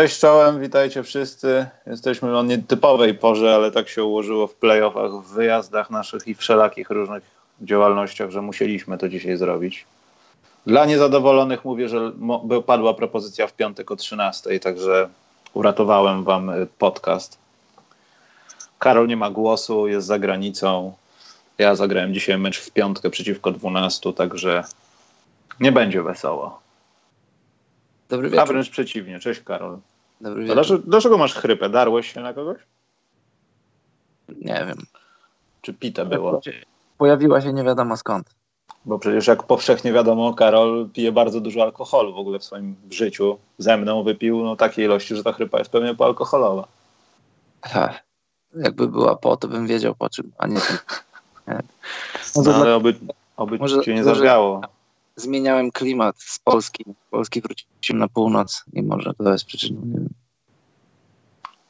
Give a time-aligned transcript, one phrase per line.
[0.00, 1.66] Cześć czołem, witajcie wszyscy.
[1.86, 6.90] Jesteśmy o nietypowej porze, ale tak się ułożyło w playoffach, w wyjazdach naszych i wszelakich
[6.90, 7.22] różnych
[7.62, 9.86] działalnościach, że musieliśmy to dzisiaj zrobić.
[10.66, 12.12] Dla niezadowolonych mówię, że
[12.66, 15.08] padła propozycja w piątek o 13, także
[15.54, 17.38] uratowałem wam y, podcast.
[18.78, 20.92] Karol nie ma głosu, jest za granicą.
[21.58, 24.64] Ja zagrałem dzisiaj mecz w piątkę przeciwko 12, także
[25.60, 26.60] nie będzie wesoło.
[28.08, 28.42] Dobry wieczór.
[28.42, 29.20] A wręcz przeciwnie.
[29.20, 29.78] Cześć Karol.
[30.20, 30.54] Dobry wieczór.
[30.54, 31.70] Dlaczego, dlaczego masz chrypę?
[31.70, 32.58] Darłeś się na kogoś?
[34.28, 34.78] Nie wiem.
[35.60, 36.40] Czy pite było?
[36.98, 38.34] Pojawiła się nie wiadomo skąd.
[38.84, 43.38] Bo przecież jak powszechnie wiadomo, Karol pije bardzo dużo alkoholu w ogóle w swoim życiu.
[43.58, 46.68] Ze mną wypił no, takiej ilości, że ta chrypa jest pewnie poalkoholowa.
[47.62, 47.94] Ha.
[48.54, 50.54] Jakby była po, to bym wiedział po czym, a nie.
[51.48, 51.58] nie.
[52.36, 52.94] No, ale oby,
[53.36, 54.60] oby może, cię nie zawiało
[55.20, 56.84] zmieniałem klimat z Polski.
[56.84, 60.08] Z Polski wróciłem na północ i może to jest przyczyną, nie wiem.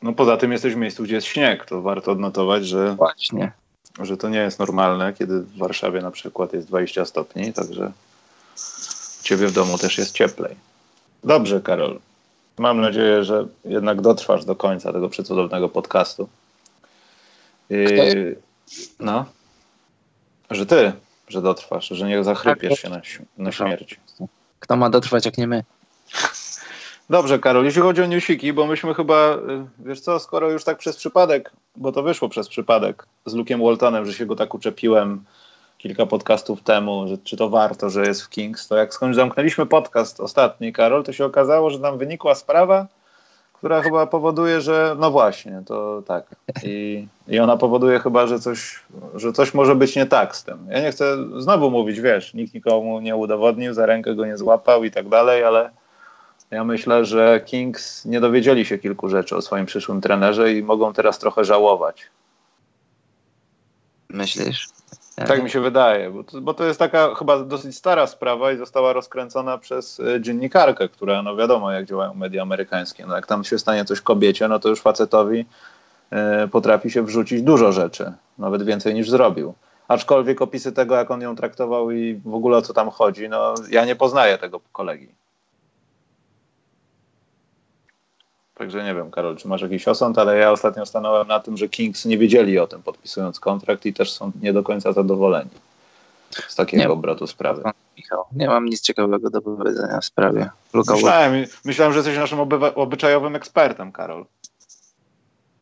[0.02, 1.64] No poza tym jesteś w miejscu, gdzie jest śnieg.
[1.64, 3.52] To warto odnotować, że, Właśnie.
[4.00, 7.92] że to nie jest normalne, kiedy w Warszawie na przykład jest 20 stopni, także
[9.20, 10.56] u ciebie w domu też jest cieplej.
[11.24, 11.98] Dobrze, Karol.
[12.58, 16.28] Mam nadzieję, że jednak dotrwasz do końca tego przecudownego podcastu.
[17.70, 18.36] Yy,
[19.00, 19.24] no.
[20.50, 20.92] Że ty
[21.30, 24.00] że dotrwasz, że nie zachrypiesz tak, się na, na śmierć.
[24.60, 25.64] Kto ma dotrwać, jak nie my?
[27.10, 29.38] Dobrze, Karol, jeśli chodzi o newsiki, bo myśmy chyba, y,
[29.78, 34.06] wiesz co, skoro już tak przez przypadek, bo to wyszło przez przypadek z Luke'em Waltonem,
[34.06, 35.24] że się go tak uczepiłem
[35.78, 39.66] kilka podcastów temu, że czy to warto, że jest w Kings, to jak skądś zamknęliśmy
[39.66, 42.86] podcast ostatni, Karol, to się okazało, że nam wynikła sprawa,
[43.60, 46.24] która chyba powoduje, że no właśnie, to tak.
[46.64, 48.84] I, I ona powoduje chyba, że coś,
[49.14, 50.58] że coś może być nie tak z tym.
[50.70, 54.84] Ja nie chcę znowu mówić, wiesz, nikt nikomu nie udowodnił, za rękę go nie złapał
[54.84, 55.70] i tak dalej, ale
[56.50, 60.92] ja myślę, że Kings nie dowiedzieli się kilku rzeczy o swoim przyszłym trenerze i mogą
[60.92, 62.02] teraz trochę żałować.
[64.08, 64.68] Myślisz?
[65.26, 68.56] Tak mi się wydaje, bo to, bo to, jest taka chyba dosyć stara sprawa i
[68.56, 73.06] została rozkręcona przez e, dziennikarkę, która, no wiadomo, jak działają media amerykańskie.
[73.06, 75.46] No jak tam się stanie coś kobiecie, no to już facetowi
[76.10, 79.54] e, potrafi się wrzucić dużo rzeczy, nawet więcej niż zrobił.
[79.88, 83.54] Aczkolwiek opisy tego, jak on ją traktował i w ogóle o co tam chodzi, no
[83.70, 85.08] ja nie poznaję tego kolegi.
[88.60, 91.68] Także nie wiem, Karol, czy masz jakiś osąd, ale ja ostatnio stanąłem na tym, że
[91.68, 95.50] Kings nie wiedzieli o tym podpisując kontrakt i też są nie do końca zadowoleni
[96.48, 97.62] z takiego nie, obrotu sprawy.
[97.96, 100.50] Michał, nie mam nic ciekawego do powiedzenia w sprawie.
[100.74, 104.26] myślałem, myślałem, że jesteś naszym obywa- obyczajowym ekspertem, Karol.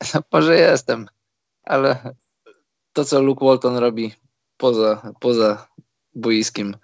[0.33, 1.07] Może jestem,
[1.65, 2.15] ale
[2.93, 4.15] to, co Luke Walton robi
[4.57, 5.69] poza, poza
[6.15, 6.77] boiskiem,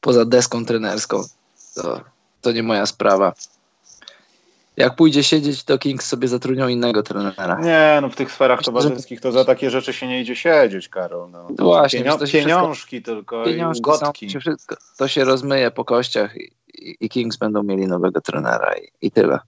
[0.00, 1.22] poza deską trenerską,
[1.74, 2.00] to,
[2.40, 3.32] to nie moja sprawa.
[4.76, 7.60] Jak pójdzie siedzieć, to Kings sobie zatrudnią innego trenera.
[7.60, 11.30] Nie, no w tych sferach towarzyskich to za takie rzeczy się nie idzie siedzieć, Karol.
[11.30, 11.48] No.
[11.58, 11.98] no właśnie.
[11.98, 14.30] Pienio pieniążki wszystko, tylko pieniążki i ugotki.
[14.30, 16.50] Są, wszystko, to się rozmyje po kościach i,
[17.00, 19.38] i Kings będą mieli nowego trenera i, i tyle.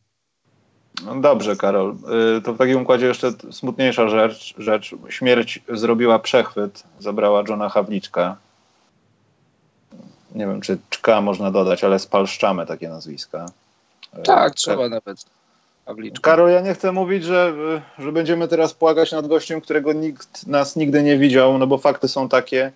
[1.04, 1.96] No dobrze, Karol.
[2.38, 4.94] Y, to w takim układzie jeszcze smutniejsza rzecz, rzecz.
[5.08, 8.36] Śmierć zrobiła przechwyt, zabrała Johna Hawliczka.
[10.34, 13.46] Nie wiem, czy czka można dodać, ale spalszczamy takie nazwiska.
[14.22, 15.24] Tak, trzeba nawet.
[16.22, 17.52] Karol, ja nie chcę mówić, że,
[17.98, 22.08] że będziemy teraz płakać nad gościem, którego nikt nas nigdy nie widział, no bo fakty
[22.08, 22.72] są takie,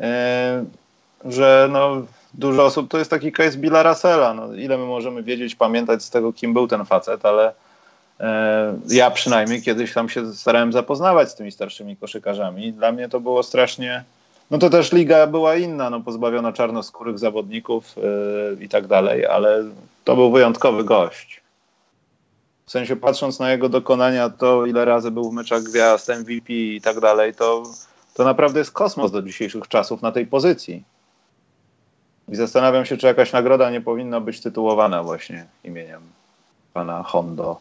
[0.00, 0.64] e,
[1.24, 2.02] że no,
[2.34, 6.10] dużo osób, to jest taki case Billa Russella, no, ile my możemy wiedzieć, pamiętać z
[6.10, 7.52] tego, kim był ten facet, ale
[8.20, 12.72] e, ja przynajmniej kiedyś tam się starałem zapoznawać z tymi starszymi koszykarzami.
[12.72, 14.04] Dla mnie to było strasznie
[14.50, 19.64] no to też liga była inna, no pozbawiona czarnoskórych zawodników yy, i tak dalej, ale
[20.04, 21.40] to był wyjątkowy gość.
[22.66, 26.80] W sensie patrząc na jego dokonania, to ile razy był w meczach gwiazd, MVP i
[26.80, 27.62] tak dalej, to,
[28.14, 30.84] to naprawdę jest kosmos do dzisiejszych czasów na tej pozycji.
[32.28, 36.00] I zastanawiam się, czy jakaś nagroda nie powinna być tytułowana właśnie imieniem
[36.72, 37.60] pana Hondo.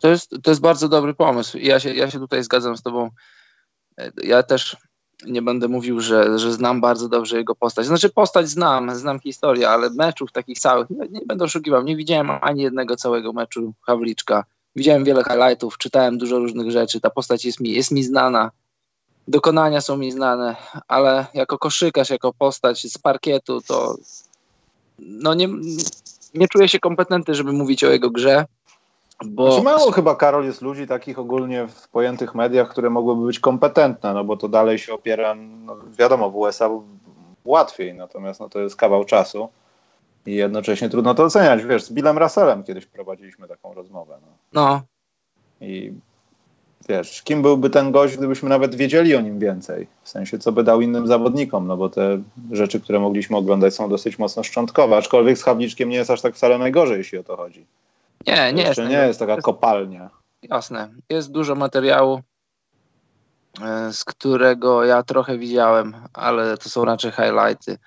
[0.00, 1.58] To jest, to jest bardzo dobry pomysł.
[1.58, 3.10] Ja się, ja się tutaj zgadzam z tobą.
[4.22, 4.76] Ja też
[5.26, 7.86] nie będę mówił, że, że znam bardzo dobrze jego postać.
[7.86, 12.30] Znaczy postać znam, znam historię, ale meczów takich całych, nie, nie będę oszukiwał, nie widziałem
[12.30, 14.44] ani jednego całego meczu Hawliczka.
[14.76, 18.50] Widziałem wiele highlightów, czytałem dużo różnych rzeczy, ta postać jest mi, jest mi znana,
[19.28, 20.56] dokonania są mi znane,
[20.88, 23.96] ale jako koszykarz, jako postać z parkietu, to
[24.98, 25.48] no nie,
[26.34, 28.46] nie czuję się kompetentny, żeby mówić o jego grze.
[29.26, 29.52] Bo...
[29.52, 34.14] Znaczy mało chyba, Karol, jest ludzi takich ogólnie w pojętych mediach, które mogłyby być kompetentne,
[34.14, 36.70] no bo to dalej się opiera, no wiadomo, w USA
[37.44, 39.48] łatwiej, natomiast no to jest kawał czasu
[40.26, 41.64] i jednocześnie trudno to oceniać.
[41.64, 44.18] Wiesz, z Billem Russellem kiedyś prowadziliśmy taką rozmowę.
[44.22, 44.28] No.
[44.52, 44.82] no.
[45.66, 45.92] I
[46.88, 49.86] wiesz, kim byłby ten gość, gdybyśmy nawet wiedzieli o nim więcej?
[50.02, 52.22] W sensie, co by dał innym zawodnikom, no bo te
[52.52, 56.34] rzeczy, które mogliśmy oglądać są dosyć mocno szczątkowe, aczkolwiek z Havliczkiem nie jest aż tak
[56.34, 57.66] wcale najgorzej, jeśli o to chodzi.
[58.26, 58.78] Nie, nie jest.
[58.78, 60.10] nie jest taka jest, kopalnia.
[60.42, 60.88] Jasne.
[61.08, 62.20] Jest dużo materiału,
[63.62, 67.78] e, z którego ja trochę widziałem, ale to są raczej highlighty.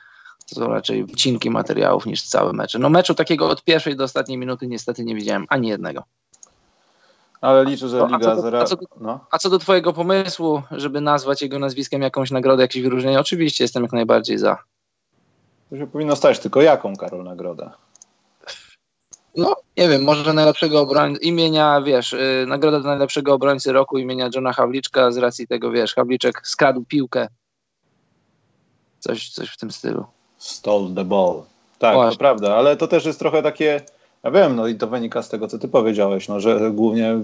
[0.50, 2.80] To są raczej wycinki materiałów niż całe mecze.
[2.80, 6.03] No meczu takiego od pierwszej do ostatniej minuty niestety nie widziałem ani jednego.
[7.41, 9.25] Ale liczę, że Liga a co, do, a, co do, no.
[9.31, 13.83] a co do twojego pomysłu, żeby nazwać jego nazwiskiem jakąś nagrodę, jakieś wyróżnienie, oczywiście jestem
[13.83, 14.57] jak najbardziej za.
[15.69, 17.71] To się powinno stać, tylko jaką, Karol, nagrodę?
[19.78, 24.54] Nie wiem, może najlepszego obrońcy, imienia, wiesz, yy, nagroda do najlepszego obrońcy roku imienia Johna
[24.54, 27.28] Hawliczka z racji tego, wiesz, Hawliczek skradł piłkę.
[29.00, 30.06] Coś, coś w tym stylu.
[30.38, 31.42] Stole the ball.
[31.80, 32.12] Tak, Właśnie.
[32.12, 33.81] to prawda, ale to też jest trochę takie,
[34.24, 37.19] ja wiem, no i to wynika z tego, co ty powiedziałeś, no, że głównie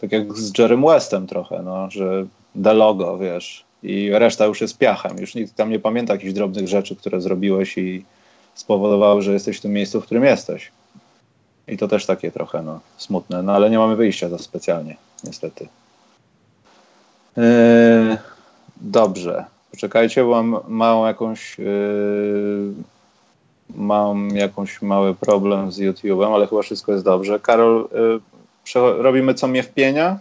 [0.00, 2.26] tak jak z Jerem Westem trochę, no, że
[2.64, 5.18] the logo, wiesz, i reszta już jest piachem.
[5.18, 8.04] Już nikt tam nie pamięta jakichś drobnych rzeczy, które zrobiłeś i
[8.54, 10.70] spowodowały, że jesteś w tym miejscu, w którym jesteś.
[11.68, 15.68] I to też takie trochę no, smutne, no ale nie mamy wyjścia za specjalnie, niestety.
[17.36, 18.18] Yy,
[18.76, 19.44] dobrze.
[19.70, 22.72] Poczekajcie, bo mam małą jakąś yy,
[23.74, 27.40] mam jakąś mały problem z YouTube'em, ale chyba wszystko jest dobrze.
[27.40, 27.88] Karol,
[28.74, 30.18] yy, robimy co mnie wpienia?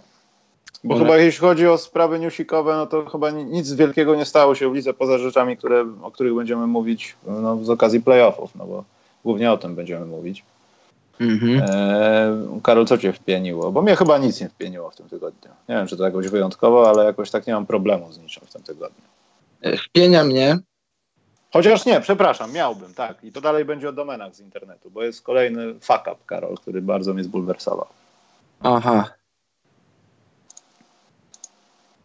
[0.84, 4.70] Bo chyba jeśli chodzi o sprawy newsikowe, no to chyba nic wielkiego nie stało się
[4.70, 8.84] w lidze poza rzeczami, które, o których będziemy mówić no, z okazji playoffów, no bo
[9.24, 10.44] głównie o tym będziemy mówić.
[11.22, 11.62] Mhm.
[11.70, 13.72] E, Karol, co cię wpieniło?
[13.72, 15.52] Bo mnie chyba nic nie wpieniło w tym tygodniu.
[15.70, 18.54] Nie wiem, czy to jakoś wyjątkowo, ale jakoś tak nie mam problemu z niczym w
[18.54, 19.04] tym tygodniu.
[19.62, 20.60] E, wpienia mnie.
[21.54, 23.24] Chociaż nie, przepraszam, miałbym, tak.
[23.24, 26.82] I to dalej będzie o domenach z internetu, bo jest kolejny fuck up, Karol, który
[26.82, 27.88] bardzo mnie zbulwersował.
[28.64, 29.10] Aha.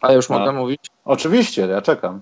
[0.01, 0.81] A już mogę mówić?
[1.05, 2.21] Oczywiście, ja czekam.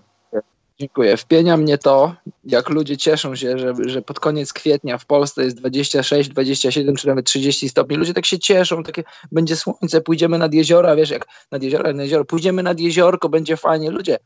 [0.81, 1.17] Dziękuję.
[1.17, 5.57] Wpienia mnie to, jak ludzie cieszą się, że, że pod koniec kwietnia w Polsce jest
[5.57, 7.97] 26, 27 czy nawet 30 stopni.
[7.97, 12.03] Ludzie tak się cieszą, takie będzie słońce, pójdziemy nad jeziora, wiesz, jak nad jeziora, nad
[12.03, 13.91] jezioro, pójdziemy nad jeziorko, będzie fajnie.
[13.91, 14.19] Ludzie,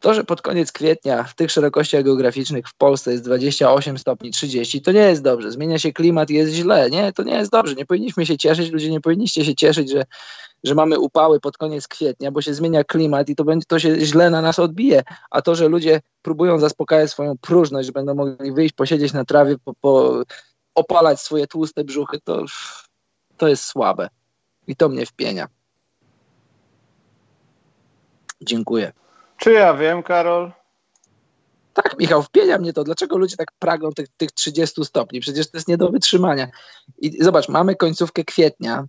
[0.00, 4.82] to, że pod koniec kwietnia w tych szerokościach geograficznych w Polsce jest 28 stopni, 30,
[4.82, 5.52] to nie jest dobrze.
[5.52, 6.90] Zmienia się klimat, jest źle.
[6.90, 7.74] Nie, to nie jest dobrze.
[7.74, 10.04] Nie powinniśmy się cieszyć, ludzie nie powinniście się cieszyć, że,
[10.64, 14.00] że mamy upały pod koniec kwietnia, bo się zmienia klimat i to będzie to się
[14.00, 15.02] źle na nas odbije.
[15.30, 19.56] A to, że ludzie próbują zaspokajać swoją próżność, że będą mogli wyjść, posiedzieć na trawie,
[19.64, 20.22] po, po
[20.74, 22.44] opalać swoje tłuste brzuchy, to,
[23.36, 24.08] to jest słabe.
[24.66, 25.48] I to mnie wpienia.
[28.40, 28.92] Dziękuję.
[29.36, 30.52] Czy ja wiem, Karol?
[31.74, 32.84] Tak, Michał, wpienia mnie to.
[32.84, 35.20] Dlaczego ludzie tak pragną tych, tych 30 stopni?
[35.20, 36.48] Przecież to jest nie do wytrzymania.
[36.98, 38.86] I zobacz, mamy końcówkę kwietnia,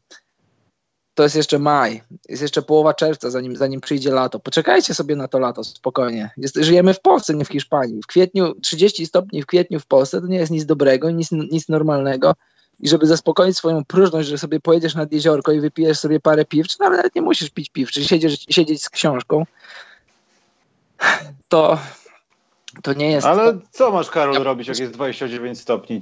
[1.18, 4.40] to jest jeszcze maj, jest jeszcze połowa czerwca, zanim, zanim przyjdzie lato.
[4.40, 6.30] Poczekajcie sobie na to lato spokojnie.
[6.38, 8.02] Jest, żyjemy w Polsce, nie w Hiszpanii.
[8.02, 11.70] W kwietniu 30 stopni w kwietniu w Polsce to nie jest nic dobrego, nic, nic
[11.70, 12.34] normalnego.
[12.80, 16.68] I żeby zaspokoić swoją próżność, że sobie pojedziesz nad jeziorko i wypijesz sobie parę piw,
[16.68, 19.46] czy nawet nie musisz pić piw, czy siedzieć, siedzieć z książką,
[21.48, 21.80] to,
[22.84, 23.28] to nie jest.
[23.28, 24.44] Ale co masz, Karol, ja...
[24.44, 26.02] robić, jak jest 29 stopni?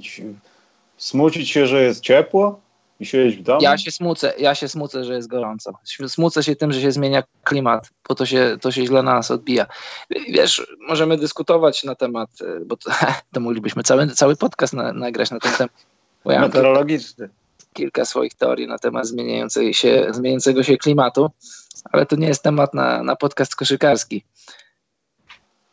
[0.96, 2.66] Smucić się, że jest ciepło?
[3.00, 3.60] I siedzieć w domu?
[3.62, 5.72] Ja się smucę, ja się smucę, że jest gorąco.
[6.06, 9.30] Smucę się tym, że się zmienia klimat, bo to się, to się źle na nas
[9.30, 9.66] odbija.
[10.28, 12.30] Wiesz, możemy dyskutować na temat,
[12.66, 12.90] bo to,
[13.32, 15.86] to moglibyśmy cały, cały podcast na, nagrać na ten temat.
[16.24, 17.28] Ja Meteorologiczny.
[17.72, 21.30] Kilka swoich teorii na temat zmieniającej się, zmieniającego się klimatu,
[21.92, 24.24] ale to nie jest temat na, na podcast koszykarski.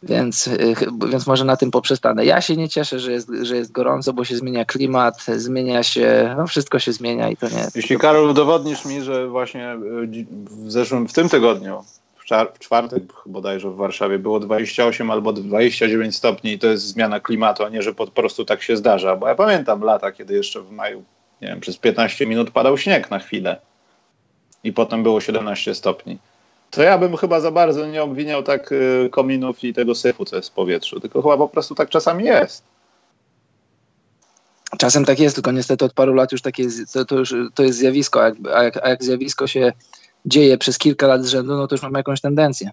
[0.04, 0.76] Więc, y,
[1.08, 2.26] więc może na tym poprzestanę.
[2.26, 6.36] Ja się nie cieszę, że jest, że jest gorąco, bo się zmienia klimat, zmienia się,
[6.38, 7.68] no wszystko się zmienia i to nie.
[7.76, 10.26] Jeśli Karol udowodnisz mi, że właśnie y,
[10.66, 11.84] w zeszłym, w tym tygodniu,
[12.16, 17.64] w, czwartek bodajże w Warszawie było 28 albo 29 stopni i to jest zmiana klimatu,
[17.64, 19.16] a nie, że po prostu tak się zdarza.
[19.16, 21.04] Bo ja pamiętam lata, kiedy jeszcze w maju,
[21.42, 23.62] nie wiem, przez 15 minut padał śnieg na chwilę
[24.64, 26.18] i potem było 17 stopni
[26.74, 30.36] To ja bym chyba za bardzo nie obwiniał tak y, kominów i tego syfu, co
[30.36, 32.64] jest w powietrzu, tylko chyba po prostu tak czasami jest.
[34.78, 36.64] Czasem tak jest, tylko niestety od paru lat już takie
[36.94, 39.74] to, to, już, to jest zjawisko, a jak, a, jak, a jak zjawisko się
[40.26, 42.72] dzieje przez kilka lat z rzędu, no to już mamy jakąś tendencję.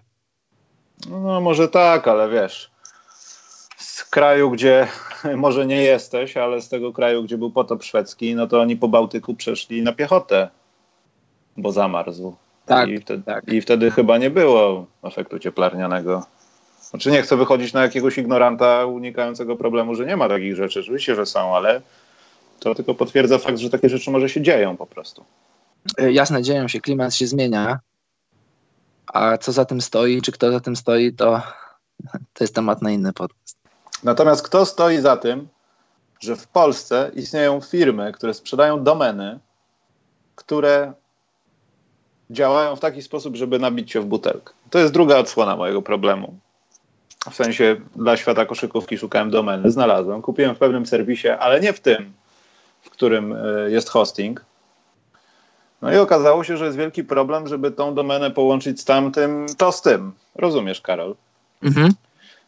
[1.09, 2.71] No może tak, ale wiesz,
[3.77, 4.87] z kraju, gdzie
[5.35, 8.87] może nie jesteś, ale z tego kraju, gdzie był potop szwedzki, no to oni po
[8.87, 10.49] Bałtyku przeszli na piechotę,
[11.57, 12.35] bo zamarzł.
[12.75, 13.53] Tak, I wtedy, tak.
[13.53, 16.25] I wtedy chyba nie było efektu cieplarnianego.
[16.81, 20.79] Znaczy nie chcę wychodzić na jakiegoś ignoranta unikającego problemu, że nie ma takich rzeczy.
[20.79, 21.81] Oczywiście, że są, ale
[22.59, 25.25] to tylko potwierdza fakt, że takie rzeczy może się dzieją po prostu.
[26.01, 27.79] Y, Jasne, dzieją się, klimat się zmienia,
[29.07, 31.41] a co za tym stoi, czy kto za tym stoi, to,
[32.33, 33.57] to jest temat na inny podcast.
[34.03, 35.47] Natomiast kto stoi za tym,
[36.19, 39.39] że w Polsce istnieją firmy, które sprzedają domeny,
[40.35, 40.93] które
[42.31, 44.53] działają w taki sposób, żeby nabić się w butelkę?
[44.69, 46.33] To jest druga odsłona mojego problemu.
[47.31, 51.79] W sensie dla świata koszykówki szukałem domeny, znalazłem, kupiłem w pewnym serwisie, ale nie w
[51.79, 52.13] tym,
[52.81, 54.45] w którym y, jest hosting.
[55.81, 59.71] No i okazało się, że jest wielki problem, żeby tą domenę połączyć z tamtym, to
[59.71, 60.11] z tym.
[60.35, 61.15] Rozumiesz, Karol?
[61.63, 61.93] Mhm.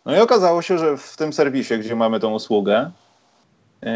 [0.05, 2.91] No i okazało się, że w tym serwisie, gdzie mamy tą usługę,
[3.81, 3.89] yy,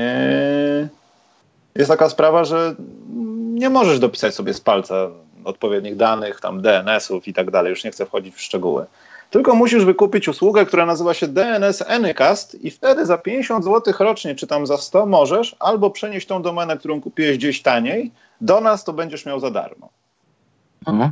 [1.75, 2.75] jest taka sprawa, że
[3.53, 5.09] nie możesz dopisać sobie z palca
[5.47, 7.69] odpowiednich danych, tam DNS-ów i tak dalej.
[7.69, 8.85] Już nie chcę wchodzić w szczegóły.
[9.29, 14.35] Tylko musisz wykupić usługę, która nazywa się DNS Anycast i wtedy za 50 zł rocznie,
[14.35, 18.11] czy tam za 100 możesz albo przenieść tą domenę, którą kupiłeś gdzieś taniej,
[18.41, 19.89] do nas to będziesz miał za darmo.
[20.87, 21.11] Mhm.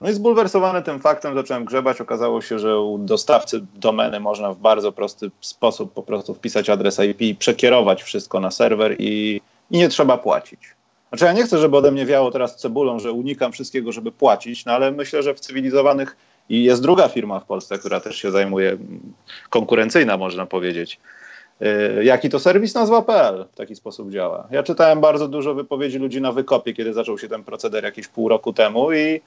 [0.00, 2.00] No i zbulwersowany tym faktem zacząłem grzebać.
[2.00, 6.98] Okazało się, że u dostawcy domeny można w bardzo prosty sposób po prostu wpisać adres
[6.98, 10.60] IP i przekierować wszystko na serwer i, i nie trzeba płacić.
[11.08, 14.64] Znaczy ja nie chcę, żeby ode mnie wiało teraz cebulą, że unikam wszystkiego, żeby płacić,
[14.64, 16.16] no ale myślę, że w cywilizowanych
[16.48, 19.00] i jest druga firma w Polsce, która też się zajmuje, mm,
[19.50, 21.00] konkurencyjna można powiedzieć.
[21.60, 24.48] Yy, Jaki to serwis nazwa.pl w taki sposób działa.
[24.50, 28.28] Ja czytałem bardzo dużo wypowiedzi ludzi na wykopie, kiedy zaczął się ten proceder jakieś pół
[28.28, 29.20] roku temu i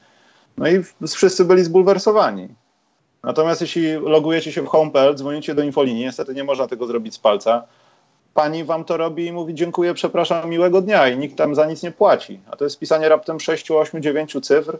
[0.57, 2.47] no i wszyscy byli zbulwersowani.
[3.23, 7.19] Natomiast jeśli logujecie się w home.pl, dzwonicie do infolinii, niestety nie można tego zrobić z
[7.19, 7.63] palca,
[8.33, 11.83] pani wam to robi i mówi dziękuję, przepraszam, miłego dnia i nikt tam za nic
[11.83, 12.39] nie płaci.
[12.51, 14.77] A to jest pisanie raptem 6, 8, 9 cyfr,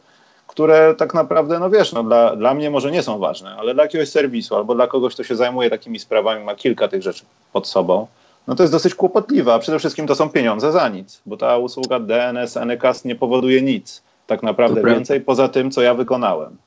[0.48, 3.84] które tak naprawdę, no wiesz, no dla, dla mnie może nie są ważne, ale dla
[3.84, 7.68] jakiegoś serwisu albo dla kogoś, kto się zajmuje takimi sprawami, ma kilka tych rzeczy pod
[7.68, 8.08] sobą,
[8.48, 11.58] no to jest dosyć kłopotliwe, a przede wszystkim to są pieniądze za nic, bo ta
[11.58, 14.98] usługa DNS, Anycast nie powoduje nic tak naprawdę To prawda.
[15.00, 16.58] więcej poza tym, co ja wykonałem.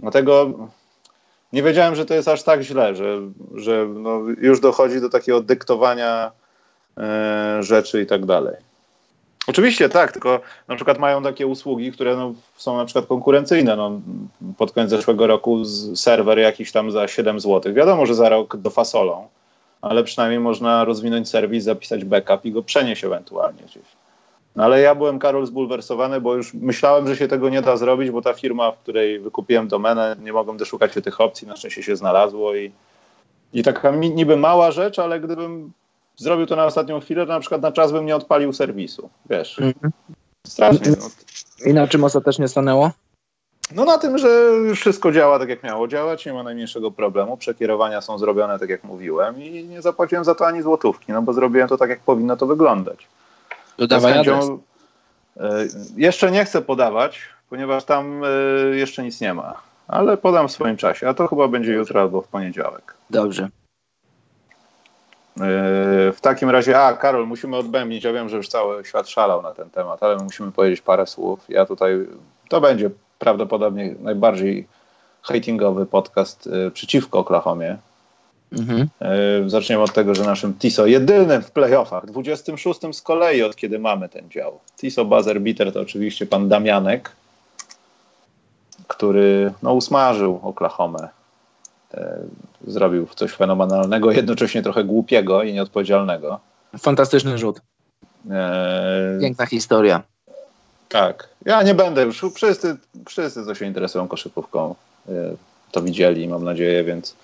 [0.00, 0.50] Dlatego
[1.52, 3.20] nie wiedziałem, że to jest aż tak źle, że,
[3.54, 6.32] że no już dochodzi do takiego dyktowania
[6.98, 8.54] e, rzeczy i tak dalej.
[9.46, 13.76] Oczywiście tak, tylko na przykład mają takie usługi, które no, są na przykład konkurencyjne.
[13.76, 14.00] No,
[14.58, 17.74] pod koniec zeszłego roku serwer jakiś tam za 7 zł.
[17.74, 19.28] Wiadomo, że za rok dofasolą,
[19.82, 23.84] ale przynajmniej można rozwinąć serwis, zapisać backup i go przenieść ewentualnie gdzieś.
[24.56, 28.10] No ale ja byłem, Karol, zbulwersowany, bo już myślałem, że się tego nie da zrobić,
[28.10, 31.82] bo ta firma, w której wykupiłem domenę, nie mogłem doszukać się tych opcji, na szczęście
[31.82, 32.72] się znalazło i,
[33.52, 35.72] i taka niby mała rzecz, ale gdybym
[36.16, 39.58] zrobił to na ostatnią chwilę, to na przykład na czas bym nie odpalił serwisu, wiesz.
[39.58, 39.92] Mhm.
[40.46, 40.90] Strasznie.
[40.90, 41.06] No,
[41.70, 42.90] I na czym ostatecznie stanęło?
[43.74, 48.00] no na tym, że wszystko działa tak, jak miało działać, nie ma najmniejszego problemu, przekierowania
[48.00, 51.68] są zrobione tak, jak mówiłem i nie zapłaciłem za to ani złotówki, no bo zrobiłem
[51.68, 53.06] to tak, jak powinno to wyglądać.
[53.78, 54.58] Dodawaj chęcią,
[55.36, 55.66] e,
[55.96, 58.28] Jeszcze nie chcę podawać, ponieważ tam e,
[58.76, 59.54] jeszcze nic nie ma,
[59.88, 62.94] ale podam w swoim czasie, a to chyba będzie jutro albo w poniedziałek.
[63.10, 63.48] Dobrze.
[65.40, 68.04] E, W takim razie, a Karol, musimy odbębnić.
[68.04, 71.06] Ja wiem, że już cały świat szalał na ten temat, ale my musimy powiedzieć parę
[71.06, 71.40] słów.
[71.48, 72.06] Ja tutaj,
[72.48, 74.66] to będzie prawdopodobnie najbardziej
[75.22, 77.76] hatingowy podcast przeciwko Oklahomie.
[78.52, 78.88] Mhm.
[79.00, 83.78] E, Zaczniemy od tego, że naszym TISO jedynym w playoffach, 26 z kolei od kiedy
[83.78, 84.58] mamy ten dział.
[84.80, 87.10] TISO buzzer beater to oczywiście pan Damianek,
[88.88, 91.08] który no, usmażył Oklahomę.
[91.94, 92.18] E,
[92.66, 96.40] Zrobił coś fenomenalnego, jednocześnie trochę głupiego i nieodpowiedzialnego.
[96.78, 97.60] Fantastyczny rzut.
[98.30, 100.02] E, Piękna historia.
[100.88, 101.28] tak.
[101.44, 102.24] Ja nie będę już.
[102.34, 102.76] Wszyscy,
[103.08, 104.74] wszyscy co się interesują koszykówką,
[105.08, 105.12] e,
[105.72, 107.16] to widzieli, mam nadzieję, więc,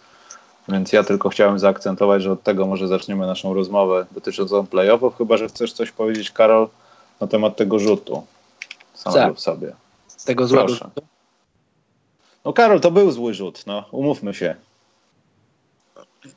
[0.72, 5.36] więc ja tylko chciałem zaakcentować, że od tego może zaczniemy naszą rozmowę dotyczącą playoffów, chyba
[5.36, 6.68] że chcesz coś powiedzieć, Karol,
[7.20, 8.26] na temat tego rzutu
[8.94, 9.36] samego Tak.
[9.36, 9.72] w sobie.
[10.06, 10.84] Z tego złego Proszę.
[10.84, 11.06] rzutu.
[12.44, 14.54] No Karol, to był zły rzut, no umówmy się.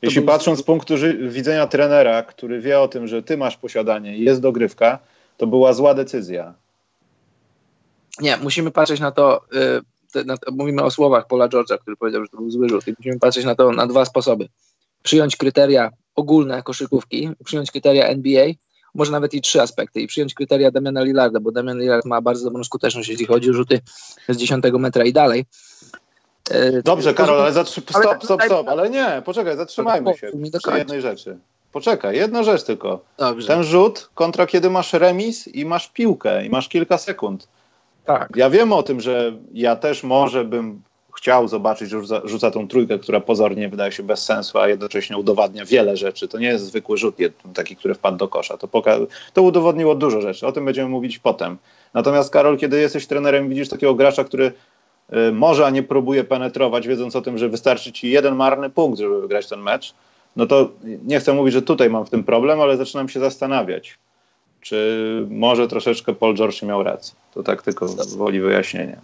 [0.01, 0.93] Jeśli patrząc z punktu
[1.29, 4.99] widzenia trenera, który wie o tym, że ty masz posiadanie i jest dogrywka,
[5.37, 6.53] to była zła decyzja.
[8.21, 9.81] Nie, musimy patrzeć na to y,
[10.23, 13.19] na, mówimy o słowach Paula George'a, który powiedział, że to był zły rzut i musimy
[13.19, 14.47] patrzeć na to na dwa sposoby.
[15.03, 18.45] Przyjąć kryteria ogólne koszykówki, przyjąć kryteria NBA,
[18.95, 22.43] może nawet i trzy aspekty i przyjąć kryteria Damiana Lillarda, bo Damian Lillard ma bardzo
[22.43, 23.81] dobrą skuteczność, jeśli chodzi o rzuty
[24.29, 25.45] z 10 metra i dalej.
[26.51, 27.81] E, Dobrze, Karol, ale zatrzy...
[27.81, 31.37] stop, stop, stop, ale nie, poczekaj, zatrzymajmy się przy jednej rzeczy.
[31.71, 32.99] Poczekaj, jedna rzecz tylko.
[33.17, 33.47] Dobrze.
[33.47, 37.47] Ten rzut kontra kiedy masz remis i masz piłkę i masz kilka sekund.
[38.05, 38.29] Tak.
[38.35, 40.81] Ja wiem o tym, że ja też może bym
[41.15, 45.17] chciał zobaczyć, że rzuca, rzuca tą trójkę, która pozornie wydaje się bez sensu, a jednocześnie
[45.17, 46.27] udowadnia wiele rzeczy.
[46.27, 47.15] To nie jest zwykły rzut
[47.53, 48.57] taki, który wpadł do kosza.
[48.57, 50.47] To, poka- to udowodniło dużo rzeczy.
[50.47, 51.57] O tym będziemy mówić potem.
[51.93, 54.51] Natomiast Karol, kiedy jesteś trenerem, widzisz takiego gracza, który
[55.13, 58.99] y, może, a nie próbuje penetrować, wiedząc o tym, że wystarczy ci jeden marny punkt,
[58.99, 59.93] żeby wygrać ten mecz,
[60.35, 63.97] no to nie chcę mówić, że tutaj mam w tym problem, ale zaczynam się zastanawiać,
[64.65, 67.15] czy może troszeczkę Paul George miał rację.
[67.33, 69.01] To tak tylko woli wyjaśnienia.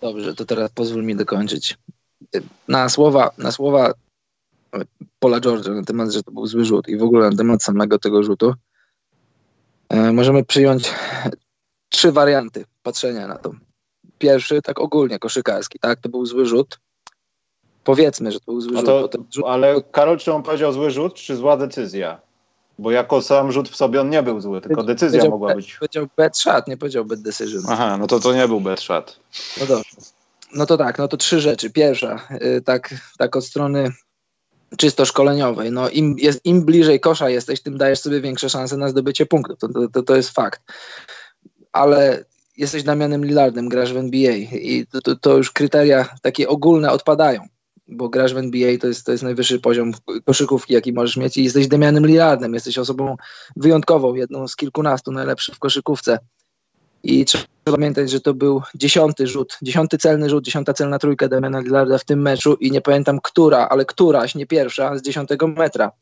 [0.00, 1.78] Dobrze, to teraz pozwól mi dokończyć.
[2.68, 3.92] Na słowa, na słowa
[5.18, 7.98] Paula George'a na temat, że to był zły rzut i w ogóle na temat samego
[7.98, 8.54] tego rzutu,
[9.88, 10.92] e, możemy przyjąć
[11.88, 13.52] trzy warianty patrzenia na to.
[14.18, 16.78] Pierwszy, tak ogólnie, koszykarski, tak, to był zły rzut.
[17.84, 19.44] Powiedzmy, że to był zły rzut, to, rzut.
[19.46, 22.29] Ale Karol, czy on powiedział zły rzut, czy zła decyzja?
[22.80, 25.76] Bo jako sam rzut w sobie on nie był zły, tylko decyzja mogła być.
[25.76, 27.62] Powiedział bad shot, nie powiedział bad decision.
[27.68, 29.20] Aha, no to to nie był bad shot.
[29.60, 29.90] No dobrze.
[30.54, 31.70] No to tak, no to trzy rzeczy.
[31.70, 33.92] Pierwsza, yy, tak, tak od strony
[34.76, 35.72] czysto szkoleniowej.
[35.72, 39.58] No im, jest, im bliżej kosza jesteś, tym dajesz sobie większe szanse na zdobycie punktów.
[39.58, 40.62] To, to, to, to jest fakt.
[41.72, 42.24] Ale
[42.56, 47.46] jesteś Damianem Lillardem, grasz w NBA i to, to, to już kryteria takie ogólne odpadają
[47.90, 49.92] bo grasz w NBA, to jest, to jest najwyższy poziom
[50.24, 53.16] koszykówki, jaki możesz mieć i jesteś Demianem Lillardem, jesteś osobą
[53.56, 56.18] wyjątkową, jedną z kilkunastu najlepszych w koszykówce.
[57.02, 61.60] I trzeba pamiętać, że to był dziesiąty rzut, dziesiąty celny rzut, dziesiąta celna trójka Damiana
[61.60, 65.92] Lillarda w tym meczu i nie pamiętam która, ale któraś, nie pierwsza, z dziesiątego metra.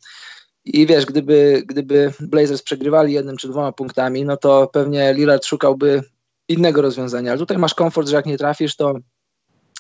[0.64, 6.02] I wiesz, gdyby, gdyby Blazers przegrywali jednym czy dwoma punktami, no to pewnie Lillard szukałby
[6.48, 7.30] innego rozwiązania.
[7.30, 8.94] Ale tutaj masz komfort, że jak nie trafisz, to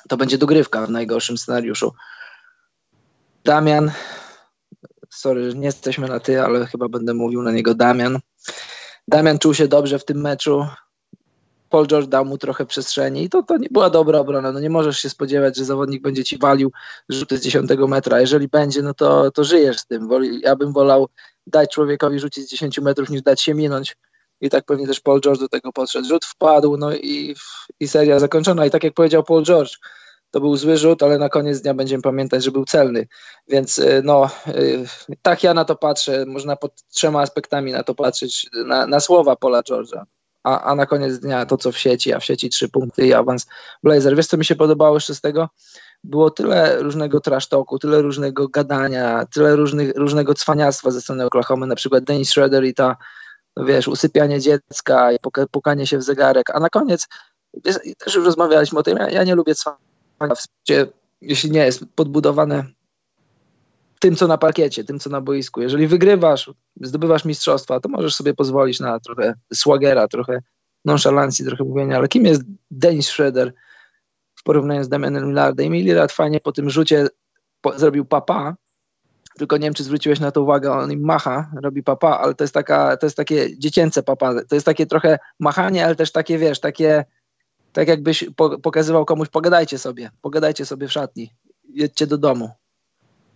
[0.08, 1.92] to będzie dogrywka w najgorszym scenariuszu.
[3.44, 3.92] Damian,
[5.10, 8.18] sorry, nie jesteśmy na ty, ale chyba będę mówił na niego Damian.
[9.08, 10.66] Damian czuł się dobrze w tym meczu.
[11.70, 14.52] Paul George dał mu trochę przestrzeni i to, to nie była dobra obrona.
[14.52, 16.72] No nie możesz się spodziewać, że zawodnik będzie ci walił
[17.08, 18.20] rzuty z 10 metra.
[18.20, 20.08] Jeżeli będzie, no to, to żyjesz z tym.
[20.42, 21.08] Ja bym wolał
[21.46, 23.96] dać człowiekowi rzucić z 10 metrów niż dać się minąć
[24.40, 26.08] i tak pewnie też Paul George do tego podszedł.
[26.08, 27.36] Rzut wpadł, no i,
[27.80, 28.66] i seria zakończona.
[28.66, 29.76] I tak jak powiedział Paul George,
[30.30, 33.06] to był zły rzut, ale na koniec dnia będziemy pamiętać, że był celny.
[33.48, 34.84] Więc y, no, y,
[35.22, 36.24] tak ja na to patrzę.
[36.26, 40.02] Można pod trzema aspektami na to patrzeć, na, na słowa Paula George'a.
[40.42, 43.12] A, a na koniec dnia to, co w sieci, a w sieci trzy punkty i
[43.12, 43.46] awans
[43.82, 44.16] Blazer.
[44.16, 45.48] Wiesz, co mi się podobało jeszcze z tego?
[46.04, 51.66] Było tyle różnego trash talku, tyle różnego gadania, tyle różnych, różnego cwaniactwa ze strony Oklahoma,
[51.66, 52.96] na przykład Dennis Schroeder i ta
[53.56, 55.16] no wiesz, usypianie dziecka i
[55.50, 57.08] pukanie się w zegarek, a na koniec,
[57.64, 59.54] wiesz, też już rozmawialiśmy o tym, ja, ja nie lubię
[60.18, 60.34] cwania,
[61.20, 62.64] jeśli nie jest podbudowane
[64.00, 65.62] tym, co na parkiecie, tym, co na boisku.
[65.62, 66.50] Jeżeli wygrywasz,
[66.80, 70.42] zdobywasz mistrzostwa, to możesz sobie pozwolić na trochę swagera, trochę
[70.84, 73.52] nonszalancji, trochę mówienia, ale kim jest Dennis Schroeder
[74.34, 75.74] w porównaniu z Damianem Lillardem?
[75.74, 77.08] I Lillard fajnie po tym rzucie
[77.60, 78.56] po, zrobił papa,
[79.38, 82.44] tylko nie wiem, czy zwróciłeś na to uwagę, on im macha, robi papa, ale to
[82.44, 86.38] jest, taka, to jest takie dziecięce papa, to jest takie trochę machanie, ale też takie,
[86.38, 87.04] wiesz, takie,
[87.72, 91.30] tak jakbyś po, pokazywał komuś, pogadajcie sobie, pogadajcie sobie w szatni,
[91.68, 92.50] jedźcie do domu.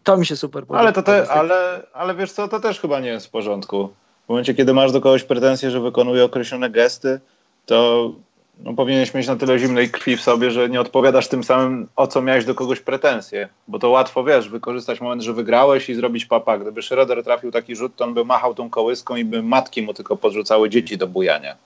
[0.03, 0.81] To mi się super podoba.
[0.81, 3.89] Ale, to te, ale, ale wiesz co, to też chyba nie jest w porządku.
[4.27, 7.21] W momencie, kiedy masz do kogoś pretensje, że wykonuje określone gesty,
[7.67, 8.11] to
[8.59, 12.07] no, powinieneś mieć na tyle zimnej krwi w sobie, że nie odpowiadasz tym samym, o
[12.07, 13.49] co miałeś do kogoś pretensje.
[13.69, 16.59] Bo to łatwo, wiesz, wykorzystać moment, że wygrałeś i zrobić papa.
[16.59, 19.95] Gdyby Schroeder trafił taki rzut, to on by machał tą kołyską i by matki mu
[19.95, 21.57] tylko podrzucały dzieci do bujania.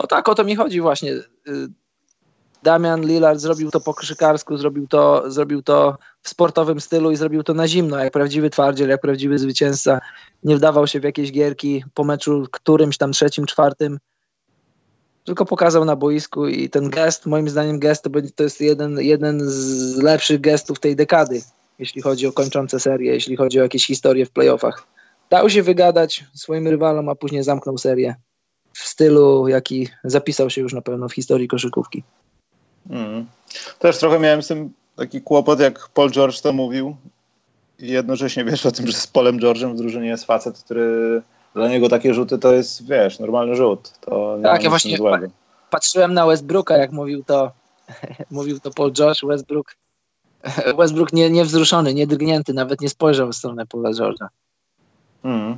[0.00, 1.12] No tak, o to mi chodzi właśnie.
[1.12, 1.24] Y,
[2.62, 7.42] Damian Lillard zrobił to po krzykarsku, zrobił to, zrobił to w sportowym stylu i zrobił
[7.42, 10.00] to na zimno, jak prawdziwy twardziel, jak prawdziwy zwycięzca.
[10.44, 13.98] Nie wdawał się w jakieś gierki po meczu którymś tam trzecim, czwartym
[15.28, 19.40] tylko pokazał na boisku i ten gest, moim zdaniem gest to, to jest jeden, jeden
[19.40, 21.42] z lepszych gestów tej dekady,
[21.78, 24.86] jeśli chodzi o kończące serię, jeśli chodzi o jakieś historie w playoffach.
[25.30, 28.14] Dał się wygadać swoim rywalom, a później zamknął serię
[28.72, 32.02] w stylu, jaki zapisał się już na pewno w historii koszykówki.
[32.90, 33.26] Mm.
[33.78, 36.96] Też trochę miałem z tym taki kłopot, jak Paul George to mówił.
[37.78, 41.22] I jednocześnie wiesz o tym, że z Polem George'em w drużynie jest facet, który
[41.54, 43.92] dla niego takie rzuty to jest, wiesz, normalny rzut.
[44.00, 44.98] To tak, ja właśnie
[45.70, 47.52] patrzyłem na Westbrooka, jak mówił to
[48.30, 49.76] Mówił to Paul George, Westbrook.
[50.78, 54.26] Westbrook nie, niewzruszony, niedrgnięty, nawet nie spojrzał w stronę Paula George'a.
[55.22, 55.56] Hmm.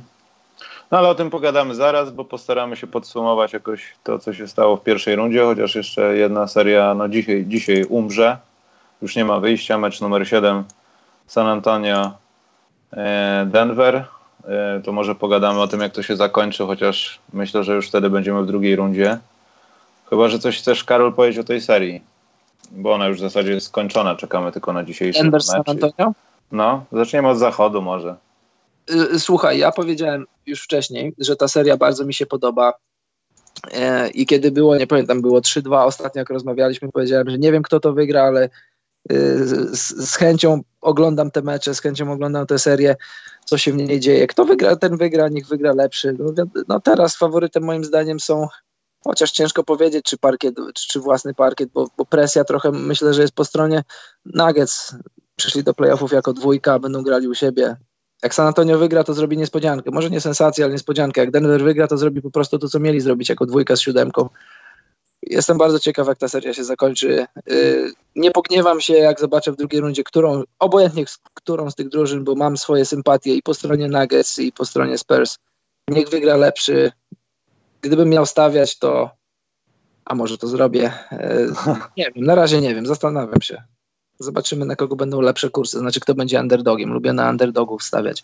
[0.91, 4.77] No ale o tym pogadamy zaraz, bo postaramy się podsumować jakoś to, co się stało
[4.77, 8.37] w pierwszej rundzie, chociaż jeszcze jedna seria no dzisiaj, dzisiaj umrze.
[9.01, 9.77] Już nie ma wyjścia.
[9.77, 10.63] Mecz numer 7
[11.27, 12.11] San Antonio
[12.93, 14.05] e, Denver.
[14.47, 18.09] E, to może pogadamy o tym, jak to się zakończy, chociaż myślę, że już wtedy
[18.09, 19.17] będziemy w drugiej rundzie.
[20.09, 22.01] Chyba, że coś chcesz, Karol, powiedzieć o tej serii,
[22.71, 24.15] bo ona już w zasadzie jest skończona.
[24.15, 25.45] Czekamy tylko na dzisiejszy Denver mecz.
[25.45, 26.13] San Antonio?
[26.51, 28.15] No, zaczniemy od zachodu może.
[28.91, 32.73] Y, słuchaj, ja powiedziałem już wcześniej, że ta seria bardzo mi się podoba.
[33.71, 37.63] E, I kiedy było, nie pamiętam, było 3-2 ostatnio, jak rozmawialiśmy, powiedziałem, że nie wiem,
[37.63, 38.49] kto to wygra, ale
[39.11, 42.95] y, z, z, chęcią oglądam te mecze, z chęcią oglądam tę serię,
[43.45, 44.27] co się w niej dzieje.
[44.27, 46.15] Kto wygra, ten wygra, niech wygra lepszy.
[46.19, 48.47] No, no teraz faworytem moim zdaniem są,
[49.03, 53.21] chociaż ciężko powiedzieć, czy parkiet, czy, czy własny parkiet, bo, bo presja trochę myślę, że
[53.21, 53.83] jest po stronie
[54.25, 54.95] Nuggets.
[55.35, 57.75] Przyszli do playoffów jako dwójka, będą grali u siebie.
[58.23, 59.91] Jak San Antonio wygra, to zrobi niespodziankę.
[59.91, 61.21] Może nie sensację, ale niespodziankę.
[61.21, 64.29] Jak Denver wygra, to zrobi po prostu to, co mieli zrobić jako dwójka z siódemką.
[65.21, 67.25] Jestem bardzo ciekaw, jak ta seria się zakończy.
[67.51, 72.23] Y, nie pogniewam się, jak zobaczę w drugiej rundzie, którą, obojętnie którą z tych drużyn,
[72.23, 75.37] bo mam swoje sympatie i po stronie Nuggets, i po stronie Spurs.
[75.87, 76.91] Niech wygra lepszy.
[77.81, 79.09] Gdybym miał stawiać, to
[80.05, 80.93] a może to zrobię.
[81.11, 81.17] Y,
[81.97, 83.63] nie wiem, na razie nie wiem, zastanawiam się.
[84.23, 85.79] Zobaczymy, na kogo będą lepsze kursy.
[85.79, 86.93] Znaczy, kto będzie underdogiem.
[86.93, 88.23] Lubię na underdogów stawiać.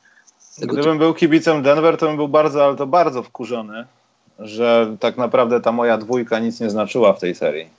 [0.62, 3.86] Gdybym był kibicem Denver, to bym był bardzo, ale to bardzo wkurzony,
[4.40, 7.70] że tak naprawdę ta moja dwójka nic nie znaczyła w tej serii.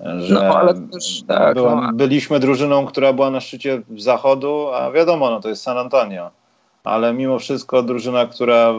[0.00, 1.92] Że no, ale też, tak, była, no.
[1.92, 6.30] Byliśmy drużyną, która była na szczycie zachodu, a wiadomo, no to jest San Antonio.
[6.84, 8.74] Ale mimo wszystko drużyna, która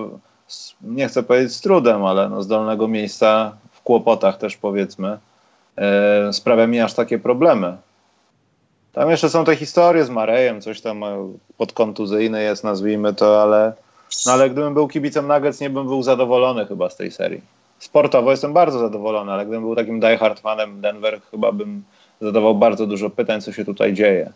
[0.82, 5.18] nie chcę powiedzieć z trudem, ale no z dolnego miejsca w kłopotach też powiedzmy,
[5.78, 7.78] yy, sprawia mi aż takie problemy.
[8.96, 11.04] Tam jeszcze są te historie z Marejem, coś tam
[11.58, 13.74] podkontuzyjne jest, nazwijmy to, ale,
[14.26, 17.42] no ale gdybym był kibicem Nuggets, nie bym był zadowolony chyba z tej serii.
[17.80, 21.84] Sportowo jestem bardzo zadowolony, ale gdybym był takim diehard fanem Denver, chyba bym
[22.22, 24.34] zadawał bardzo dużo pytań, co się tutaj dzieje.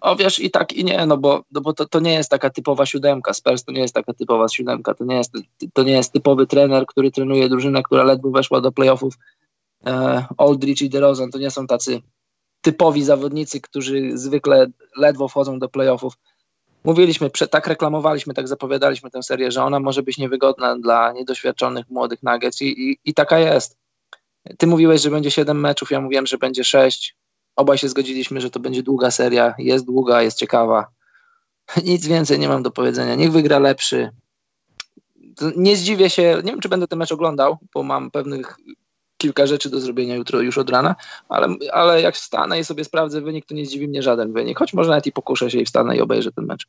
[0.00, 2.50] O wiesz, i tak, i nie, no bo, no bo to, to nie jest taka
[2.50, 3.34] typowa siódemka.
[3.34, 4.94] Spurs to nie jest taka typowa siódemka.
[4.94, 5.32] To nie jest,
[5.72, 9.14] to nie jest typowy trener, który trenuje drużynę, która ledwo weszła do playoffów.
[9.86, 12.00] E, Aldridge i DeRozan to nie są tacy
[12.60, 14.66] typowi zawodnicy, którzy zwykle
[14.96, 16.14] ledwo wchodzą do playoffów.
[16.84, 22.22] Mówiliśmy, tak reklamowaliśmy, tak zapowiadaliśmy tę serię, że ona może być niewygodna dla niedoświadczonych młodych
[22.22, 23.76] Nuggets i, i, i taka jest.
[24.58, 27.16] Ty mówiłeś, że będzie 7 meczów, ja mówiłem, że będzie 6.
[27.56, 29.54] Obaj się zgodziliśmy, że to będzie długa seria.
[29.58, 30.86] Jest długa, jest ciekawa.
[31.84, 33.14] Nic więcej nie mam do powiedzenia.
[33.14, 34.10] Niech wygra lepszy.
[35.56, 38.56] Nie zdziwię się, nie wiem, czy będę ten mecz oglądał, bo mam pewnych
[39.18, 40.96] kilka rzeczy do zrobienia jutro już od rana,
[41.28, 44.74] ale, ale jak wstanę i sobie sprawdzę wynik, to nie zdziwi mnie żaden wynik, choć
[44.74, 46.66] może nawet i pokuszę się i wstanę i obejrzę ten mecz.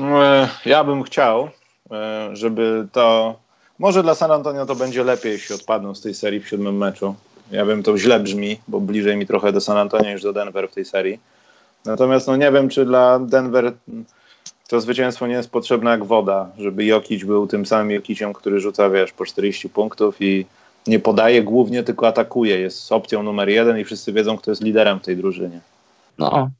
[0.00, 1.48] E, ja bym chciał,
[1.90, 3.36] e, żeby to,
[3.78, 7.14] może dla San Antonio to będzie lepiej, jeśli odpadną z tej serii w siódmym meczu.
[7.50, 10.68] Ja wiem, to źle brzmi, bo bliżej mi trochę do San Antonio niż do Denver
[10.68, 11.18] w tej serii.
[11.84, 13.72] Natomiast no nie wiem, czy dla Denver
[14.68, 18.90] to zwycięstwo nie jest potrzebne jak woda, żeby Jokic był tym samym Jokiciem, który rzuca,
[18.90, 20.46] wiesz, po 40 punktów i
[20.86, 22.58] nie podaje głównie, tylko atakuje.
[22.58, 25.60] Jest opcją numer jeden i wszyscy wiedzą, kto jest liderem w tej drużynie.
[26.18, 26.50] No.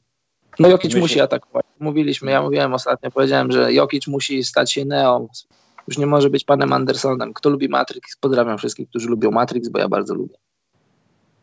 [0.59, 1.67] No Jokic musi atakować.
[1.81, 5.29] Mówiliśmy, ja mówiłem ostatnio, powiedziałem, że Jokic musi stać się Neo.
[5.89, 7.35] Już nie może być panem Andersonem.
[7.35, 8.17] Kto lubi Matrix?
[8.17, 10.35] Pozdrawiam wszystkich, którzy lubią Matrix, bo ja bardzo lubię.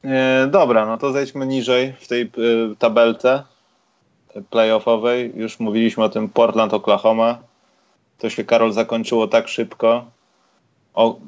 [0.04, 2.28] E, dobra, no to zejdźmy niżej w tej e,
[2.80, 3.44] tabelce
[4.50, 5.32] playoffowej.
[5.36, 7.38] Już mówiliśmy o tym Portland, Oklahoma.
[8.18, 10.06] To się, Karol, zakończyło tak szybko.
[10.94, 11.20] O,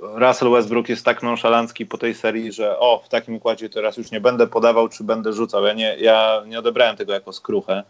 [0.00, 4.10] Russell Westbrook jest tak nonszalancki po tej serii, że o, w takim układzie teraz już
[4.10, 5.64] nie będę podawał, czy będę rzucał.
[5.64, 7.82] Ja nie, ja nie odebrałem tego jako skruchę,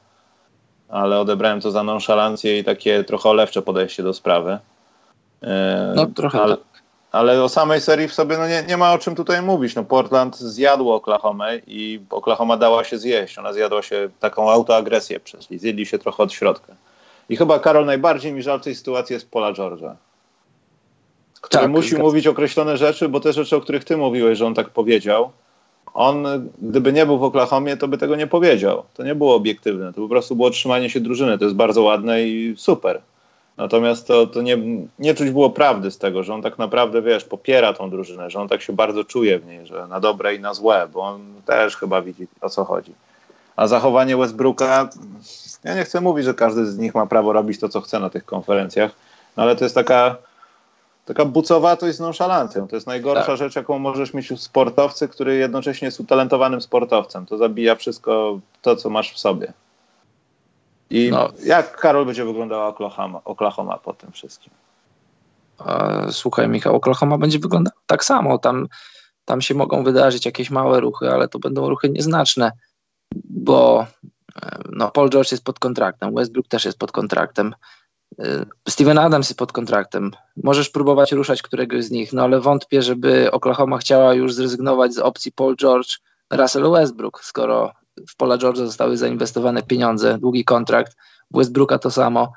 [0.89, 4.59] ale odebrałem to za nonszalancję i takie trochę olewcze podejście do sprawy.
[5.43, 6.83] E, no trochę ale, tak.
[7.13, 9.75] Ale o samej serii w sobie no nie, nie ma o czym tutaj mówić.
[9.75, 13.39] No Portland zjadło Oklahoma i Oklahoma dała się zjeść.
[13.39, 16.75] Ona zjadła się taką autoagresję przez zjedli się trochę od środka.
[17.29, 19.95] I chyba Karol najbardziej mi żal tej sytuacji jest Pola George'a
[21.47, 24.55] który tak, musi mówić określone rzeczy, bo te rzeczy, o których ty mówiłeś, że on
[24.55, 25.31] tak powiedział,
[25.95, 26.27] on,
[26.63, 28.83] gdyby nie był w Oklahomie, to by tego nie powiedział.
[28.95, 31.39] To nie było obiektywne, to po prostu było trzymanie się drużyny.
[31.39, 33.01] To jest bardzo ładne i super.
[33.57, 34.59] Natomiast to, to nie,
[34.99, 38.41] nie czuć było prawdy z tego, że on tak naprawdę, wiesz, popiera tą drużynę, że
[38.41, 41.21] on tak się bardzo czuje w niej, że na dobre i na złe, bo on
[41.47, 42.93] też chyba widzi o co chodzi.
[43.57, 44.89] A zachowanie Westbrooka,
[45.65, 48.11] ja nie chcę mówić, że każdy z nich ma prawo robić to, co chce na
[48.11, 48.91] tych konferencjach,
[49.37, 50.17] no ale to jest taka
[51.07, 52.69] taka bucowatość z nonszalancją.
[52.69, 53.37] To jest najgorsza tak.
[53.37, 57.27] rzecz, jaką możesz mieć u sportowcy, który jednocześnie jest utalentowanym sportowcem.
[57.27, 59.53] To zabija wszystko to, co masz w sobie.
[60.91, 61.29] I no.
[61.45, 64.53] jak Karol będzie wyglądała Oklahoma, Oklahoma po tym wszystkim?
[66.11, 68.39] Słuchaj, Michał, Oklahoma będzie wyglądał tak samo.
[68.39, 68.69] Tam,
[69.25, 72.53] tam się mogą wydarzyć jakieś małe ruchy, ale to będą ruchy nieznaczne,
[73.25, 73.87] bo
[74.43, 77.55] e, no, Paul George jest pod kontraktem, Westbrook też jest pod kontraktem.
[78.19, 80.11] E, Steven Adams jest pod kontraktem.
[80.45, 84.99] Możesz próbować ruszać któregoś z nich, no ale wątpię, żeby Oklahoma chciała już zrezygnować z
[84.99, 85.99] opcji Paul George,
[86.31, 87.73] Russell Westbrook, skoro
[88.09, 90.97] w Paula George'a zostały zainwestowane pieniądze, długi kontrakt,
[91.31, 92.33] Westbrooka to samo.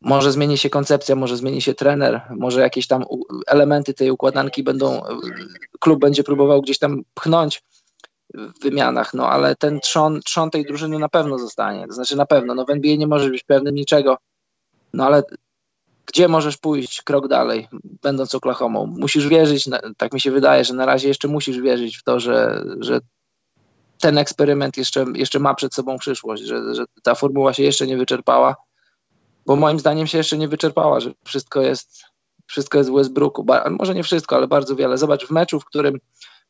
[0.00, 3.04] Może zmieni się koncepcja, może zmieni się trener, może jakieś tam
[3.46, 5.02] elementy tej układanki będą,
[5.80, 7.62] klub będzie próbował gdzieś tam pchnąć
[8.34, 12.26] w wymianach, no ale ten trzon, trzon tej drużyny na pewno zostanie, to znaczy na
[12.26, 14.18] pewno, no w NBA nie możesz być pewnym niczego,
[14.94, 15.22] no ale
[16.06, 17.68] gdzie możesz pójść krok dalej,
[18.02, 18.86] będąc Oklahomą?
[18.86, 22.64] Musisz wierzyć, tak mi się wydaje, że na razie jeszcze musisz wierzyć w to, że,
[22.80, 23.00] że
[24.00, 27.96] ten eksperyment jeszcze, jeszcze ma przed sobą przyszłość, że, że ta formuła się jeszcze nie
[27.96, 28.56] wyczerpała,
[29.46, 32.04] bo moim zdaniem się jeszcze nie wyczerpała, że wszystko jest,
[32.46, 33.46] wszystko jest w Westbrooku.
[33.70, 34.98] może nie wszystko, ale bardzo wiele.
[34.98, 35.98] Zobacz, w meczu, w którym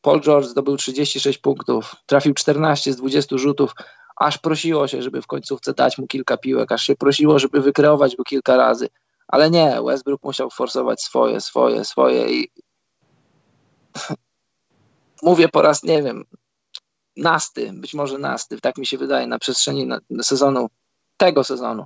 [0.01, 3.75] Paul George zdobył 36 punktów, trafił 14 z 20 rzutów,
[4.17, 8.17] aż prosiło się, żeby w końcówce dać mu kilka piłek, aż się prosiło, żeby wykreować
[8.17, 8.89] go kilka razy.
[9.29, 12.49] Ale nie, Westbrook musiał forsować swoje, swoje, swoje i
[15.23, 16.25] mówię po raz, nie wiem,
[17.17, 19.89] nasty, być może nasty, tak mi się wydaje, na przestrzeni
[20.23, 20.69] sezonu,
[21.17, 21.85] tego sezonu,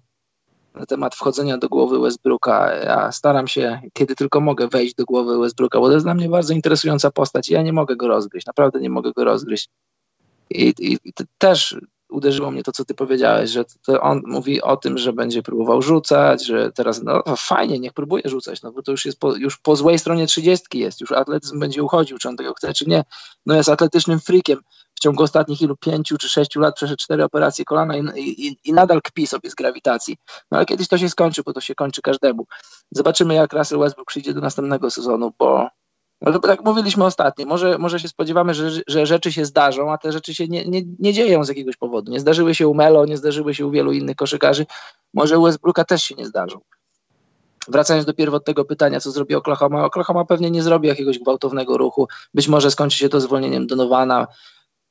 [0.75, 2.75] na temat wchodzenia do głowy Westbrooka.
[2.75, 6.29] Ja staram się, kiedy tylko mogę, wejść do głowy Westbrooka, bo to jest dla mnie
[6.29, 9.69] bardzo interesująca postać i ja nie mogę go rozgryźć, naprawdę nie mogę go rozgryźć.
[10.51, 11.77] I, i, i też
[12.11, 15.83] uderzyło mnie to, co ty powiedziałeś, że to on mówi o tym, że będzie próbował
[15.83, 19.59] rzucać, że teraz, no fajnie, niech próbuje rzucać, no bo to już jest po, już
[19.59, 23.05] po złej stronie trzydziestki jest, już atletyzm będzie uchodził, czy on tego chce, czy nie.
[23.47, 24.61] No jest atletycznym freakiem.
[24.94, 28.73] W ciągu ostatnich ilu pięciu czy sześciu lat przeszedł cztery operacje kolana i, i, i
[28.73, 30.16] nadal kpi sobie z grawitacji.
[30.51, 32.47] No ale kiedyś to się skończy, bo to się kończy każdemu.
[32.90, 35.68] Zobaczymy, jak Russell Westbrook przyjdzie do następnego sezonu, bo
[36.20, 40.12] no tak mówiliśmy ostatnio, może, może się spodziewamy, że, że rzeczy się zdarzą, a te
[40.12, 42.12] rzeczy się nie, nie, nie dzieją z jakiegoś powodu.
[42.12, 44.66] Nie zdarzyły się u Melo, nie zdarzyły się u wielu innych koszykarzy.
[45.14, 46.61] Może u Westbrooka też się nie zdarzą.
[47.68, 49.85] Wracając do pierwotnego pytania, co zrobi Oklahoma.
[49.85, 52.09] Oklahoma pewnie nie zrobi jakiegoś gwałtownego ruchu.
[52.35, 54.26] Być może skończy się to zwolnieniem Donowana.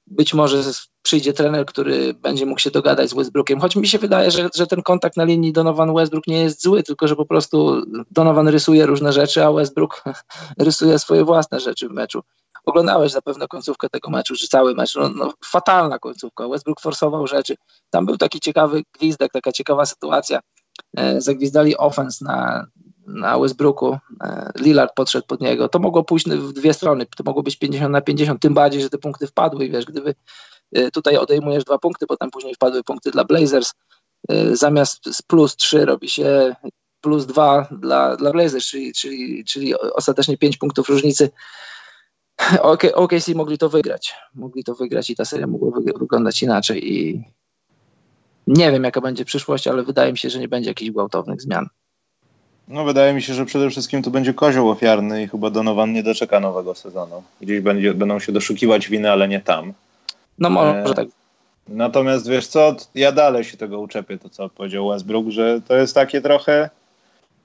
[0.07, 0.63] Być może
[1.01, 3.59] przyjdzie trener, który będzie mógł się dogadać z Westbrookiem.
[3.59, 7.07] Choć mi się wydaje, że, że ten kontakt na linii Donovan-Westbrook nie jest zły, tylko
[7.07, 10.03] że po prostu Donovan rysuje różne rzeczy, a Westbrook
[10.59, 12.21] rysuje swoje własne rzeczy w meczu.
[12.65, 14.95] Oglądałeś zapewne końcówkę tego meczu, czy cały mecz.
[14.95, 16.47] No, no, fatalna końcówka.
[16.47, 17.55] Westbrook forsował rzeczy.
[17.89, 20.39] Tam był taki ciekawy gwizdek, taka ciekawa sytuacja.
[20.97, 22.67] E, zagwizdali offense na,
[23.07, 27.43] na Westbrooku, e, Lillard podszedł pod niego, to mogło pójść w dwie strony, to mogło
[27.43, 30.15] być 50 na 50, tym bardziej, że te punkty wpadły i wiesz, gdyby
[30.71, 33.73] e, tutaj odejmujesz dwa punkty, potem później wpadły punkty dla Blazers,
[34.29, 36.55] e, zamiast z plus 3 robi się
[37.01, 41.29] plus 2 dla, dla Blazers, czyli, czyli, czyli ostatecznie 5 punktów różnicy.
[42.93, 47.23] OKC mogli to wygrać, mogli to wygrać i ta seria mogła wyglądać inaczej i
[48.47, 51.67] nie wiem jaka będzie przyszłość, ale wydaje mi się, że nie będzie jakichś gwałtownych zmian.
[52.67, 56.03] No wydaje mi się, że przede wszystkim to będzie kozioł ofiarny i chyba Donovan nie
[56.03, 57.23] doczeka nowego sezonu.
[57.41, 59.73] Gdzieś będzie, będą się doszukiwać winy, ale nie tam.
[60.39, 61.07] No może e, tak.
[61.67, 65.95] Natomiast wiesz co, ja dalej się tego uczepię, to co powiedział Westbrook, że to jest
[65.95, 66.69] takie trochę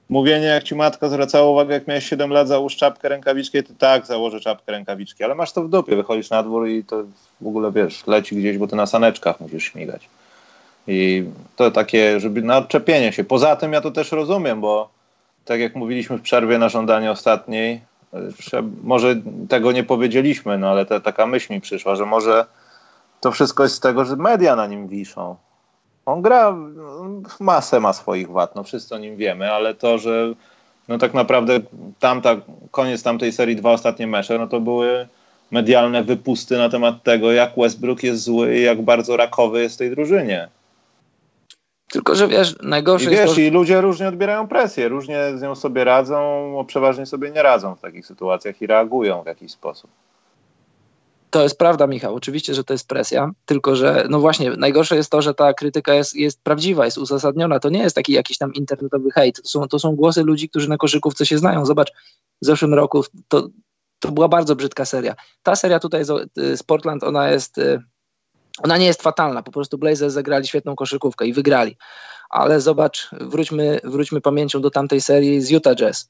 [0.09, 4.05] mówienie, jak ci matka zwracała uwagę, jak miałeś 7 lat, załóż czapkę rękawiczkę, to tak,
[4.05, 7.03] założę czapkę rękawiczki, ale masz to w dupie, wychodzisz na dwór i to
[7.41, 10.09] w ogóle, wiesz, leci gdzieś, bo ty na saneczkach musisz śmigać.
[10.87, 13.23] I to takie, żeby na odczepienie się.
[13.23, 14.89] Poza tym ja to też rozumiem, bo
[15.45, 17.81] tak jak mówiliśmy w przerwie na żądanie ostatniej,
[18.83, 19.15] może
[19.49, 22.45] tego nie powiedzieliśmy, no ale ta, taka myśl mi przyszła, że może
[23.21, 25.35] to wszystko jest z tego, że media na nim wiszą.
[26.05, 26.55] On gra,
[27.39, 30.33] masę ma swoich wad, no wszyscy o nim wiemy, ale to, że
[30.87, 31.59] no tak naprawdę
[31.99, 32.35] tamta,
[32.71, 35.07] koniec tamtej serii, dwa ostatnie mecze, no to były
[35.51, 39.77] medialne wypusty na temat tego, jak Westbrook jest zły i jak bardzo rakowy jest w
[39.77, 40.47] tej drużynie.
[41.93, 45.41] Tylko, że wiesz, najgorsze I wiesz, jest to, i ludzie różnie odbierają presję, różnie z
[45.41, 49.91] nią sobie radzą, przeważnie sobie nie radzą w takich sytuacjach i reagują w jakiś sposób.
[51.29, 52.15] To jest prawda, Michał.
[52.15, 55.93] Oczywiście, że to jest presja, tylko że, no właśnie, najgorsze jest to, że ta krytyka
[55.93, 57.59] jest, jest prawdziwa, jest uzasadniona.
[57.59, 59.41] To nie jest taki jakiś tam internetowy hejt.
[59.41, 61.65] To są, to są głosy ludzi, którzy na koszykówce się znają.
[61.65, 61.91] Zobacz,
[62.41, 63.47] w zeszłym roku to,
[63.99, 65.15] to była bardzo brzydka seria.
[65.43, 67.83] Ta seria tutaj z, z Portland, ona jest y,
[68.59, 71.77] ona nie jest fatalna, po prostu Blazers zagrali świetną koszykówkę i wygrali.
[72.29, 76.09] Ale zobacz, wróćmy, wróćmy pamięcią do tamtej serii z Utah Jazz.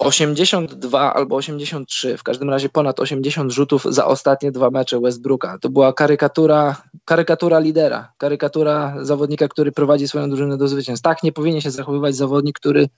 [0.00, 5.58] 82 albo 83, w każdym razie ponad 80 rzutów za ostatnie dwa mecze Westbrooka.
[5.58, 11.02] To była karykatura, karykatura lidera, karykatura zawodnika, który prowadzi swoją drużynę do zwycięstw.
[11.02, 12.88] Tak nie powinien się zachowywać zawodnik, który,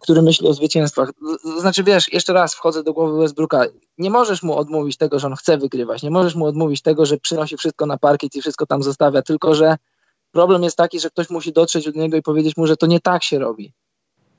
[0.00, 1.10] który myśli o zwycięstwach.
[1.60, 3.64] Znaczy wiesz, jeszcze raz wchodzę do głowy Westbrooka.
[3.98, 6.02] Nie możesz mu odmówić tego, że on chce wygrywać.
[6.02, 9.54] Nie możesz mu odmówić tego, że przynosi wszystko na parkiet i wszystko tam zostawia, tylko
[9.54, 9.76] że
[10.32, 13.00] problem jest taki, że ktoś musi dotrzeć do niego i powiedzieć mu, że to nie
[13.00, 13.72] tak się robi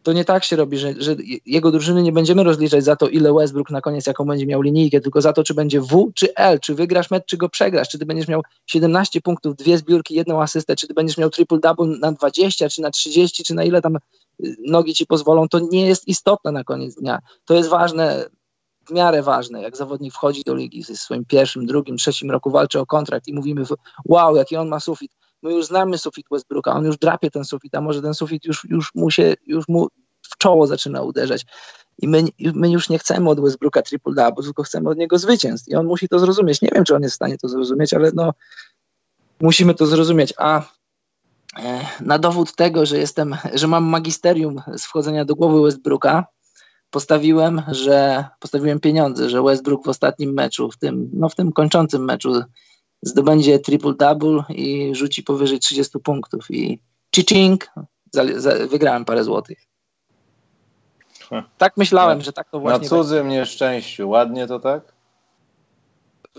[0.08, 1.16] to nie tak się robi, że, że
[1.46, 5.02] jego drużyny nie będziemy rozliczać za to, ile Westbrook na koniec, jaką będzie miał linijkę,
[5.02, 8.00] tylko za to, czy będzie W czy L, czy wygrasz mecz, czy go przegrasz, czy
[8.00, 12.12] ty będziesz miał 17 punktów, dwie zbiórki, jedną asystę, czy ty będziesz miał triple-double na
[12.12, 13.98] 20, czy na 30, czy na ile tam
[14.68, 17.20] nogi ci pozwolą, to nie jest istotne na koniec dnia.
[17.46, 18.26] To jest ważne,
[18.88, 22.80] w miarę ważne, jak zawodnik wchodzi do ligi w swoim pierwszym, drugim, trzecim roku, walczy
[22.80, 23.64] o kontrakt i mówimy,
[24.06, 25.12] wow, jaki on ma sufit,
[25.44, 28.66] my już znamy sufit Westbrooka, on już drapie ten sufit, a może ten sufit już,
[28.70, 29.88] już, mu, się, już mu
[30.22, 31.46] w czoło zaczyna uderzać.
[31.98, 35.68] I my, my już nie chcemy od Westbrooka triple double, tylko chcemy od niego zwycięstw.
[35.68, 36.62] I on musi to zrozumieć.
[36.62, 38.34] Nie wiem, czy on jest w stanie to zrozumieć, ale no
[39.42, 40.34] musimy to zrozumieć.
[40.38, 40.64] A
[42.00, 46.26] na dowód tego, że jestem, że mam magisterium z wchodzenia do głowy Westbrooka,
[46.90, 52.06] postawiłem, że postawiłem pieniądze, że Westbrook w ostatnim meczu, w tym, no w tym kończącym
[52.06, 52.42] meczu
[53.02, 56.80] zdobędzie triple-double i rzuci powyżej 30 punktów i
[57.16, 57.72] chiching,
[58.70, 59.58] wygrałem parę złotych.
[61.58, 63.40] Tak myślałem, że tak to właśnie Na cudzym będzie.
[63.40, 64.10] nieszczęściu.
[64.10, 64.97] Ładnie to tak?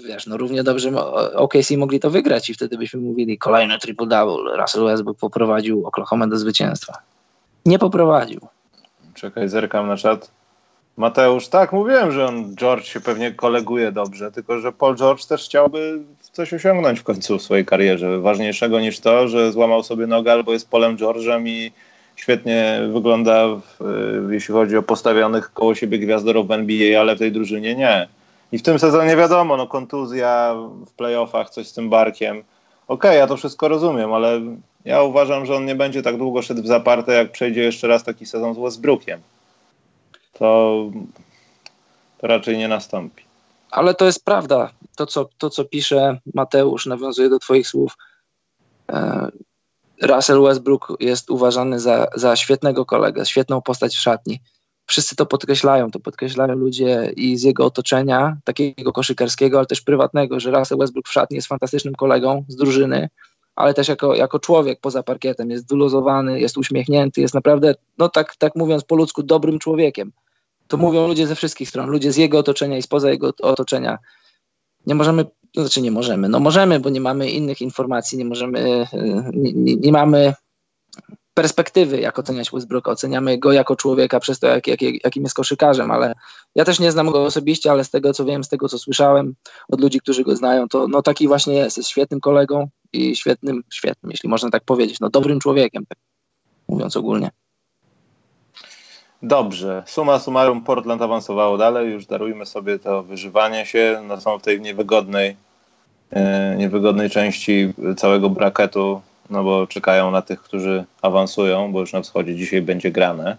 [0.04, 0.90] Wiesz, no równie dobrze
[1.34, 4.61] OKC mogli to wygrać i wtedy byśmy mówili kolejny triple-double.
[4.61, 6.98] Russell Westbrook poprowadził Oklahoma do zwycięstwa.
[7.66, 8.40] Nie poprowadził.
[9.14, 10.30] Czekaj, zerkam na czat.
[10.96, 15.44] Mateusz, tak, mówiłem, że on, George się pewnie koleguje dobrze, tylko że Paul George też
[15.44, 15.98] chciałby
[16.32, 18.20] coś osiągnąć w końcu w swojej karierze.
[18.20, 21.72] Ważniejszego niż to, że złamał sobie nogę albo jest Polem George'em i
[22.16, 27.32] świetnie wygląda, w, jeśli chodzi o postawionych koło siebie gwiazdorów w NBA, ale w tej
[27.32, 28.08] drużynie nie.
[28.52, 30.54] I w tym sezonie wiadomo, no kontuzja
[30.87, 32.37] w playoffach, coś z tym barkiem.
[32.37, 32.44] Okej,
[32.88, 34.40] okay, ja to wszystko rozumiem, ale
[34.84, 38.04] ja uważam, że on nie będzie tak długo szedł w zaparte, jak przejdzie jeszcze raz
[38.04, 39.20] taki sezon z Westbrookiem
[40.38, 40.90] to,
[42.18, 43.24] to raczej nie nastąpi.
[43.70, 44.70] Ale to jest prawda.
[44.96, 47.96] To co, to, co pisze Mateusz, nawiązuje do Twoich słów.
[48.92, 49.28] E,
[50.02, 54.40] Russell Westbrook jest uważany za, za świetnego kolegę, świetną postać w szatni.
[54.88, 60.40] Wszyscy to podkreślają, to podkreślają ludzie i z jego otoczenia, takiego koszykarskiego, ale też prywatnego,
[60.40, 63.09] że Russell Westbrook w szatni jest fantastycznym kolegą z drużyny,
[63.57, 68.37] ale też jako, jako człowiek poza parkietem jest wyluzowany, jest uśmiechnięty, jest naprawdę, no tak,
[68.37, 70.12] tak mówiąc po ludzku, dobrym człowiekiem.
[70.68, 73.98] To mówią ludzie ze wszystkich stron, ludzie z jego otoczenia i spoza jego otoczenia.
[74.87, 78.87] Nie możemy, to znaczy nie możemy, no możemy, bo nie mamy innych informacji, nie możemy,
[79.33, 80.35] nie, nie, nie mamy
[81.38, 82.90] perspektywy, jak oceniać Westbrooka.
[82.90, 86.14] Oceniamy go jako człowieka przez to, jak, jak, jakim jest koszykarzem, ale
[86.55, 89.35] ja też nie znam go osobiście, ale z tego, co wiem, z tego, co słyszałem
[89.68, 91.77] od ludzi, którzy go znają, to no taki właśnie jest.
[91.77, 95.98] Jest świetnym kolegą i świetnym, świetnym, jeśli można tak powiedzieć, no dobrym człowiekiem, tak
[96.68, 97.31] mówiąc ogólnie.
[99.22, 99.83] Dobrze.
[99.87, 101.92] Suma summarum Portland awansowało dalej.
[101.92, 104.03] Już darujmy sobie to wyżywanie się.
[104.09, 105.37] No są w tej niewygodnej,
[106.11, 112.02] e, niewygodnej części całego braketu, no bo czekają na tych, którzy awansują, bo już na
[112.02, 113.36] wschodzie dzisiaj będzie grane.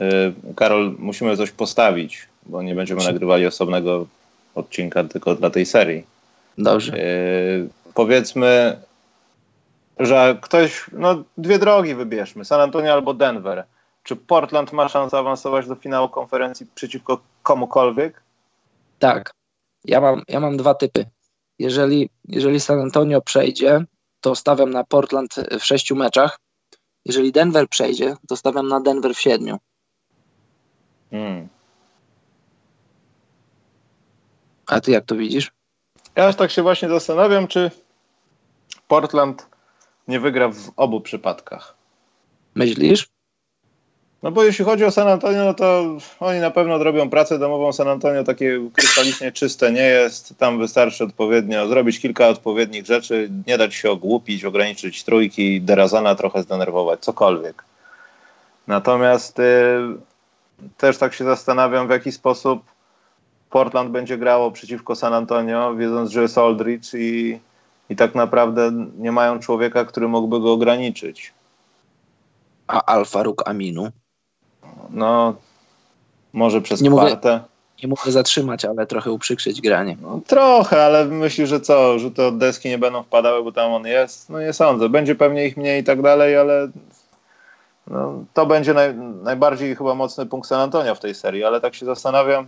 [0.00, 4.06] E, Karol, musimy coś postawić, bo nie będziemy nagrywali osobnego
[4.54, 6.04] odcinka tylko dla tej serii.
[6.58, 6.92] Dobrze.
[6.92, 7.04] E,
[7.94, 8.76] powiedzmy,
[9.98, 13.64] że ktoś, no dwie drogi wybierzmy, San Antonio albo Denver.
[14.02, 18.22] Czy Portland ma szansę awansować do finału konferencji przeciwko komukolwiek?
[18.98, 19.34] Tak.
[19.84, 21.06] Ja mam, ja mam dwa typy.
[21.58, 23.84] Jeżeli, jeżeli San Antonio przejdzie,
[24.24, 26.40] to stawiam na Portland w sześciu meczach.
[27.04, 29.58] Jeżeli Denver przejdzie, to stawiam na Denver w siedmiu.
[31.10, 31.48] Hmm.
[34.66, 35.52] A ty jak to widzisz?
[36.16, 37.70] Ja tak się właśnie zastanawiam, czy
[38.88, 39.48] Portland
[40.08, 41.76] nie wygra w obu przypadkach.
[42.54, 43.08] Myślisz?
[44.24, 45.84] No bo jeśli chodzi o San Antonio, no to
[46.20, 47.72] oni na pewno zrobią pracę domową.
[47.72, 50.34] San Antonio takie krystalicznie czyste nie jest.
[50.38, 56.42] Tam wystarczy odpowiednio zrobić kilka odpowiednich rzeczy, nie dać się ogłupić, ograniczyć trójki, Derazana trochę
[56.42, 57.64] zdenerwować, cokolwiek.
[58.66, 59.42] Natomiast y,
[60.76, 62.62] też tak się zastanawiam, w jaki sposób
[63.50, 67.38] Portland będzie grało przeciwko San Antonio, wiedząc, że jest Aldridge i,
[67.90, 71.32] i tak naprawdę nie mają człowieka, który mógłby go ograniczyć.
[72.66, 73.90] A Alfaruk Aminu?
[74.90, 75.34] No,
[76.32, 77.32] może przez nie kwartę.
[77.32, 77.44] Mówię,
[77.82, 79.96] nie mogę zatrzymać, ale trochę uprzykrzyć granie.
[80.02, 83.72] No, trochę, ale myślisz, że co, że te od deski nie będą wpadały, bo tam
[83.72, 84.30] on jest?
[84.30, 84.88] No nie sądzę.
[84.88, 86.68] Będzie pewnie ich mniej i tak dalej, ale
[87.86, 91.74] No, to będzie naj, najbardziej chyba mocny punkt San Antonio w tej serii, ale tak
[91.74, 92.46] się zastanawiam,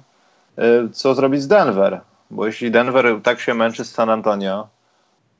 [0.58, 2.00] y, co zrobić z Denver.
[2.30, 4.68] Bo jeśli Denver tak się męczy z San Antonio,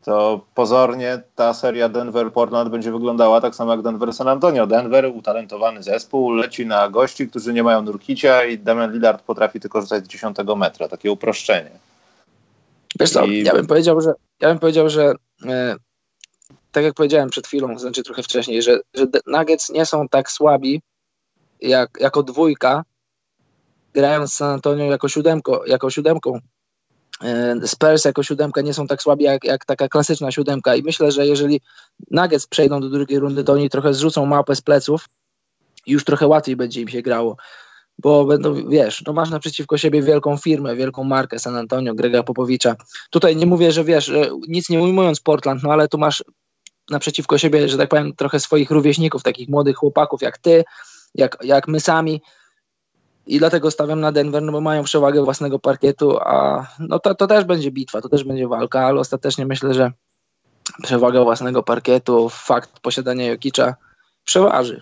[0.06, 4.66] to pozornie ta seria Denver-Portland będzie wyglądała tak samo jak Denver-San Antonio.
[4.66, 9.80] Denver, utalentowany zespół, leci na gości, którzy nie mają nurkicia i Damian Lillard potrafi tylko
[9.80, 10.88] rzucać z 10 metra.
[10.88, 11.70] Takie uproszczenie.
[13.00, 13.42] Wiesz co, I...
[13.42, 15.14] ja bym powiedział, że ja bym powiedział, że
[15.46, 15.76] e,
[16.72, 20.82] tak jak powiedziałem przed chwilą, znaczy trochę wcześniej, że, że Nuggets nie są tak słabi
[21.60, 22.84] jak, jako dwójka,
[23.94, 26.38] grając San Antonio jako, siódemko, jako siódemką.
[27.22, 31.12] E, Spurs jako siódemka nie są tak słabi jak, jak taka klasyczna siódemka i myślę,
[31.12, 31.60] że jeżeli
[32.10, 35.08] Nuggets przejdą do drugiej rundy, to oni trochę zrzucą mapę z pleców
[35.86, 37.36] i już trochę łatwiej będzie im się grało
[37.98, 38.26] bo
[38.68, 42.76] wiesz, no masz naprzeciwko siebie wielką firmę, wielką markę San Antonio, Grega Popowicza.
[43.10, 44.12] Tutaj nie mówię, że wiesz,
[44.48, 46.24] nic nie ujmując Portland, no ale tu masz
[46.90, 50.64] naprzeciwko siebie, że tak powiem, trochę swoich rówieśników, takich młodych chłopaków jak ty,
[51.14, 52.22] jak, jak my sami.
[53.26, 57.26] I dlatego stawiam na Denver, no bo mają przewagę własnego parkietu, a no to, to
[57.26, 59.92] też będzie bitwa, to też będzie walka, ale ostatecznie myślę, że
[60.82, 63.74] przewaga własnego parkietu, fakt posiadania Jokicza
[64.24, 64.80] przeważy.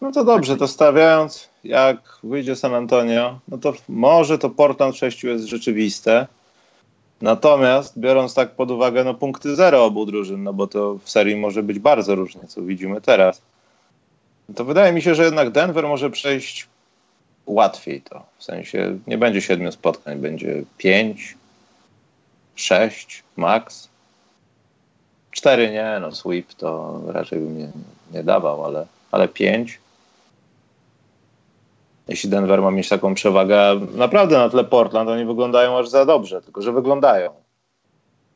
[0.00, 5.24] No, to dobrze, to stawiając, jak wyjdzie San Antonio, no to może to Portland 6
[5.24, 6.26] jest rzeczywiste.
[7.20, 11.36] Natomiast biorąc tak pod uwagę no, punkty zero obu drużyn, no bo to w serii
[11.36, 13.42] może być bardzo różnie, co widzimy teraz,
[14.54, 16.68] to wydaje mi się, że jednak Denver może przejść
[17.46, 18.26] łatwiej to.
[18.38, 21.36] W sensie nie będzie siedmiu spotkań, będzie pięć,
[22.54, 23.88] sześć max.
[25.30, 27.68] Cztery nie, no sweep to raczej bym nie,
[28.12, 29.80] nie dawał, ale, ale pięć.
[32.08, 36.42] Jeśli Denver ma mieć taką przewagę naprawdę na tle Portland, oni wyglądają aż za dobrze,
[36.42, 37.30] tylko że wyglądają.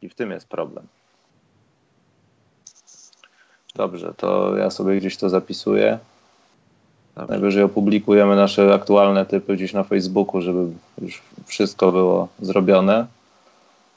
[0.02, 0.86] I w tym jest problem.
[3.76, 5.98] Dobrze, to ja sobie gdzieś to zapisuję.
[7.16, 7.32] Dobrze.
[7.32, 10.66] Najwyżej opublikujemy nasze aktualne typy gdzieś na Facebooku, żeby
[11.02, 13.06] już wszystko było zrobione.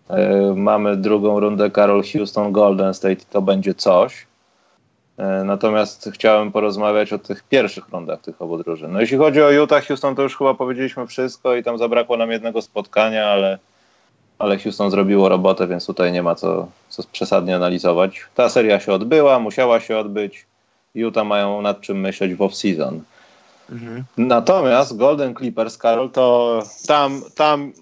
[0.09, 4.29] Yy, mamy drugą rundę Carol Houston Golden State to będzie coś.
[5.19, 8.91] E, natomiast chciałem porozmawiać o tych pierwszych rundach tych obu drużyn.
[8.91, 12.31] No jeśli chodzi o Utah, Houston, to już chyba powiedzieliśmy wszystko i tam zabrakło nam
[12.31, 13.59] jednego spotkania, ale,
[14.39, 18.21] ale Houston zrobiło robotę, więc tutaj nie ma co, co przesadnie analizować.
[18.35, 20.45] Ta seria się odbyła, musiała się odbyć.
[20.95, 22.99] Utah mają nad czym myśleć w off-season.
[23.71, 24.03] Mhm.
[24.17, 27.73] Natomiast Golden Clippers, Karol, to tam, tam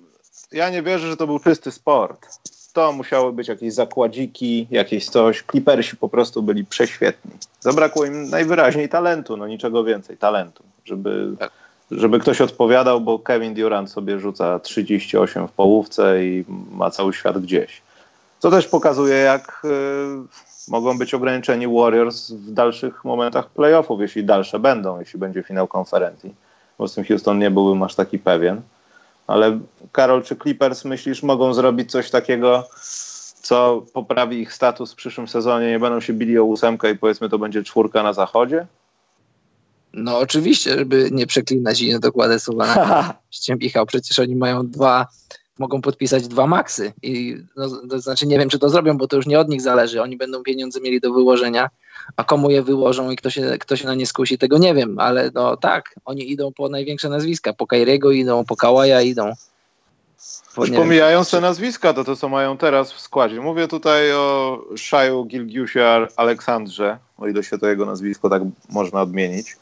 [0.51, 2.27] ja nie wierzę, że to był czysty sport
[2.77, 5.43] to musiały być jakieś zakładziki, jakieś coś.
[5.51, 7.31] Clippersi po prostu byli prześwietni.
[7.59, 11.35] Zabrakło im najwyraźniej talentu, no niczego więcej, talentu, żeby,
[11.91, 17.41] żeby ktoś odpowiadał, bo Kevin Durant sobie rzuca 38 w połówce i ma cały świat
[17.41, 17.81] gdzieś.
[18.39, 24.59] Co też pokazuje, jak y, mogą być ograniczeni Warriors w dalszych momentach playoffów, jeśli dalsze
[24.59, 26.35] będą, jeśli będzie finał konferencji.
[26.77, 28.61] Bo z tym Houston nie byłbym aż taki pewien.
[29.27, 29.59] Ale
[29.91, 32.67] Karol, czy Clippers myślisz mogą zrobić coś takiego,
[33.41, 35.67] co poprawi ich status w przyszłym sezonie?
[35.67, 38.65] Nie będą się bili o ósemkę i powiedzmy to będzie czwórka na zachodzie?
[39.93, 45.07] No oczywiście, żeby nie przeklinać i nie dokładać słowa na Michał, przecież oni mają dwa,
[45.59, 49.15] mogą podpisać dwa maksy i no, to znaczy nie wiem, czy to zrobią, bo to
[49.15, 51.69] już nie od nich zależy, oni będą pieniądze mieli do wyłożenia,
[52.15, 54.99] a komu je wyłożą i kto się, kto się na nie skusi, tego nie wiem,
[54.99, 59.31] ale no tak, oni idą po największe nazwiska, po Kairiego idą, po Kałaja idą.
[60.55, 63.41] Po, Już pomijając te nazwiska, to to co mają teraz w składzie.
[63.41, 69.55] Mówię tutaj o Shaju Gilgiusie Aleksandrze, o ile się to jego nazwisko tak można odmienić.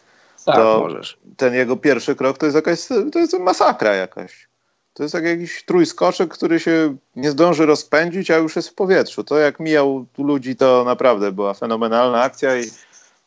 [0.46, 1.18] Tak, to możesz.
[1.38, 2.80] Ten jego pierwszy krok to jest jakaś,
[3.12, 4.48] to jest masakra jakaś.
[4.94, 9.24] To jest jak jakiś trójskoczek, który się nie zdąży rozpędzić, a już jest w powietrzu.
[9.24, 12.64] To jak mijał tu ludzi, to naprawdę była fenomenalna akcja i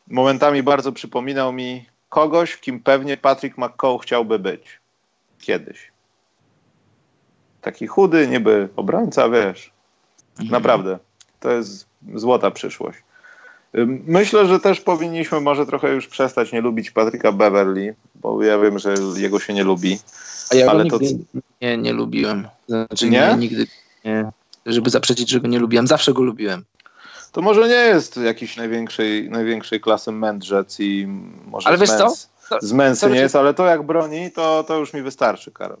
[0.07, 4.79] momentami bardzo przypominał mi kogoś, kim pewnie Patrick McCall chciałby być
[5.39, 5.91] kiedyś.
[7.61, 9.71] Taki chudy, niby obrońca, wiesz.
[10.31, 10.49] Mhm.
[10.49, 10.99] Naprawdę.
[11.39, 12.99] To jest złota przyszłość.
[14.07, 18.79] Myślę, że też powinniśmy może trochę już przestać nie lubić Patryka Beverly, bo ja wiem,
[18.79, 19.99] że jego się nie lubi.
[20.51, 20.99] A ja ale to...
[21.61, 22.47] nie, nie lubiłem.
[22.67, 23.19] Znaczy nie?
[23.19, 23.37] nie?
[23.37, 23.67] nigdy
[24.05, 24.31] nie.
[24.65, 25.87] Żeby zaprzeczyć, że go nie lubiłem.
[25.87, 26.65] Zawsze go lubiłem.
[27.31, 31.07] To może nie jest jakiś największej, największej klasy mędrzec i
[31.45, 32.57] może ale z, wiesz męs, co?
[32.61, 35.77] z męsy nie jest, ale to jak broni, to, to już mi wystarczy, Karol.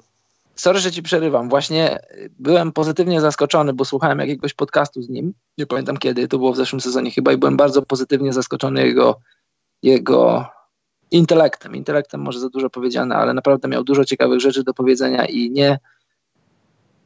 [0.59, 1.49] Sorry, że ci przerywam.
[1.49, 1.99] Właśnie
[2.39, 5.33] byłem pozytywnie zaskoczony, bo słuchałem jakiegoś podcastu z nim.
[5.57, 9.19] Nie pamiętam kiedy, to było w zeszłym sezonie chyba i byłem bardzo pozytywnie zaskoczony jego,
[9.83, 10.45] jego
[11.11, 11.75] intelektem.
[11.75, 15.79] Intelektem może za dużo powiedziane, ale naprawdę miał dużo ciekawych rzeczy do powiedzenia i nie,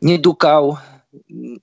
[0.01, 0.77] nie dukał,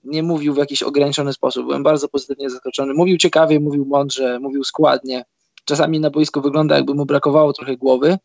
[0.04, 1.66] nie mówił w jakiś ograniczony sposób.
[1.66, 2.94] Byłem bardzo pozytywnie zaskoczony.
[2.94, 5.24] Mówił ciekawie, mówił mądrze, mówił składnie.
[5.64, 8.18] Czasami na boisku wygląda, jakby mu brakowało trochę głowy,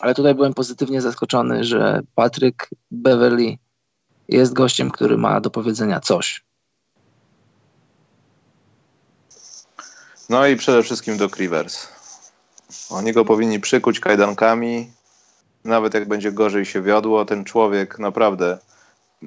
[0.00, 3.56] ale tutaj byłem pozytywnie zaskoczony, że Patryk Beverly
[4.28, 6.44] jest gościem, który ma do powiedzenia coś.
[10.28, 11.88] No i przede wszystkim do Rivers.
[12.90, 14.92] Oni go powinni przykuć kajdankami,
[15.64, 18.58] nawet jak będzie gorzej się wiodło, ten człowiek naprawdę.
[19.22, 19.26] Y,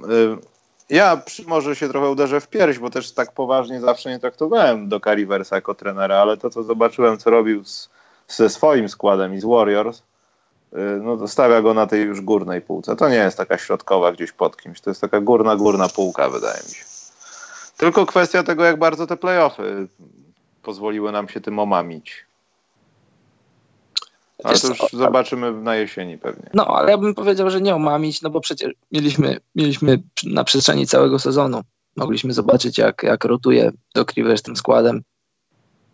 [0.90, 5.00] ja może się trochę uderzę w pierś, bo też tak poważnie zawsze nie traktowałem do
[5.06, 7.90] Riversa jako trenera, ale to, co zobaczyłem, co robił z,
[8.28, 10.02] ze swoim składem i z Warriors,
[11.02, 12.96] no to stawia go na tej już górnej półce.
[12.96, 16.64] To nie jest taka środkowa gdzieś pod kimś, to jest taka górna, górna półka, wydaje
[16.64, 16.86] mi się.
[17.78, 19.88] Tylko kwestia tego, jak bardzo te playoffy
[20.64, 22.26] pozwoliły nam się tym omamić.
[24.44, 26.50] Ale to już zobaczymy na jesieni pewnie.
[26.54, 30.88] No, ale ja bym powiedział, że nie omamić, no bo przecież mieliśmy, mieliśmy na przestrzeni
[30.88, 31.62] całego sezonu,
[31.96, 35.04] mogliśmy zobaczyć jak, jak rotuje do Rivers tym składem.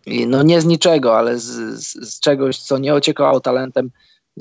[0.06, 3.90] I no nie z niczego, ale z, z, z, czegoś, co nie ociekało talentem,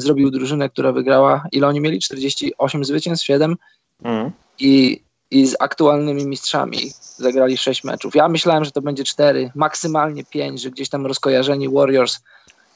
[0.02, 1.44] zrobił drużynę, która wygrała.
[1.52, 2.00] Ile oni mieli?
[2.00, 3.56] 48 zwycięstw, 7?
[4.04, 4.32] Mm.
[4.60, 8.16] I i z aktualnymi mistrzami zagrali sześć meczów.
[8.16, 12.20] Ja myślałem, że to będzie cztery, maksymalnie pięć, że gdzieś tam rozkojarzeni Warriors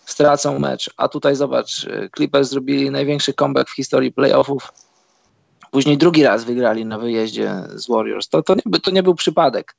[0.05, 4.73] stracą mecz, a tutaj zobacz, y, Clippers zrobili największy comeback w historii playoffów.
[5.71, 8.29] Później drugi raz wygrali na wyjeździe z Warriors.
[8.29, 9.75] To, to, nie, to nie był przypadek.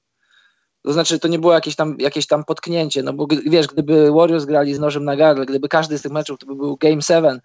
[0.84, 4.44] To znaczy, to nie było jakieś tam, jakieś tam potknięcie, no bo wiesz, gdyby Warriors
[4.44, 7.40] grali z nożem na gardle, gdyby każdy z tych meczów to by był Game 7,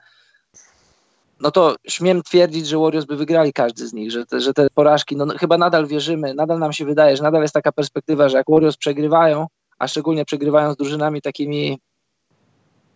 [1.39, 4.67] no to śmiem twierdzić, że Warriors by wygrali każdy z nich, że te, że te
[4.73, 8.29] porażki, no, no chyba nadal wierzymy, nadal nam się wydaje, że nadal jest taka perspektywa,
[8.29, 9.47] że jak Warriors przegrywają,
[9.79, 11.79] a szczególnie przegrywają z drużynami takimi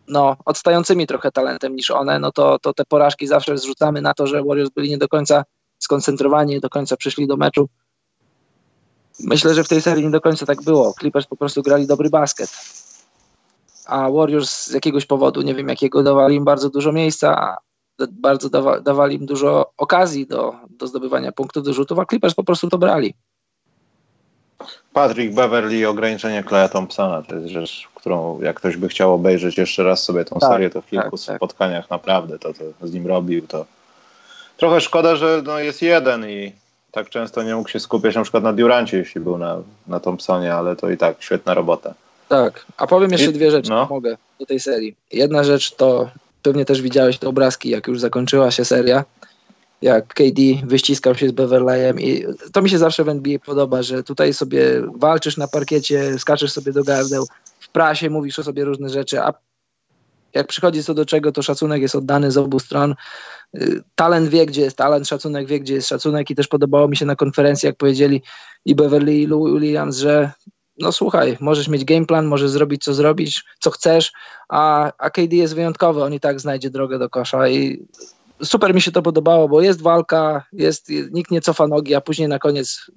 [0.08, 4.28] no, odstającymi trochę talentem niż one, no to, to te porażki zawsze zrzucamy na to,
[4.28, 5.44] że Warriors byli nie do końca
[5.80, 7.70] skoncentrowani, nie do końca przyszli do meczu.
[9.20, 10.94] Myślę, że w tej serii nie do końca tak było.
[11.00, 12.50] Clippers po prostu grali dobry basket.
[13.86, 17.58] A Warriors z jakiegoś powodu, nie wiem jakiego, dawali im bardzo dużo miejsca,
[18.12, 22.44] bardzo dawa, dawali im dużo okazji do, do zdobywania punktów do rzutów, a Clippers po
[22.44, 23.14] prostu to brali.
[24.94, 29.84] Patrick Beverly ograniczenie Claya Thompsona to jest rzecz, którą jak ktoś by chciał obejrzeć jeszcze
[29.84, 31.38] raz sobie tą tak, serię, to w kilku tak, tak.
[31.38, 33.66] spotkaniach naprawdę to, to z nim robił, to
[34.58, 36.52] trochę szkoda, że no, jest jeden i
[36.94, 40.54] tak często nie mógł się skupiać na przykład na Durancie, jeśli był na, na Thompsonie,
[40.54, 41.94] ale to i tak świetna robota.
[42.30, 43.88] Tak, a powiem jeszcze I, dwie rzeczy, no.
[43.90, 44.96] mogę, do tej serii.
[45.12, 46.10] Jedna rzecz to
[46.42, 49.04] pewnie też widziałeś te obrazki, jak już zakończyła się seria,
[49.82, 54.04] jak KD wyściskał się z Beverleyem i to mi się zawsze w NBA podoba, że
[54.04, 57.26] tutaj sobie walczysz na parkiecie, skaczesz sobie do gardeł,
[57.60, 59.34] w prasie mówisz o sobie różne rzeczy, a
[60.34, 62.96] jak przychodzi co do czego, to szacunek jest oddany z obu stron.
[63.58, 66.98] Y, talent wie, gdzie jest talent, szacunek wie, gdzie jest szacunek i też podobało mi
[66.98, 68.22] się na konferencji, jak powiedzieli
[68.66, 70.32] i Beverly i Williams, że
[70.80, 74.12] no słuchaj, możesz mieć game plan, możesz zrobić co zrobić, co chcesz,
[74.50, 77.88] a, a KD jest wyjątkowy, on i tak znajdzie drogę do kosza i
[78.44, 82.28] super mi się to podobało, bo jest walka, jest, nikt nie cofa nogi, a później
[82.28, 82.92] na koniec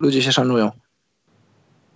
[0.00, 0.70] ludzie się szanują.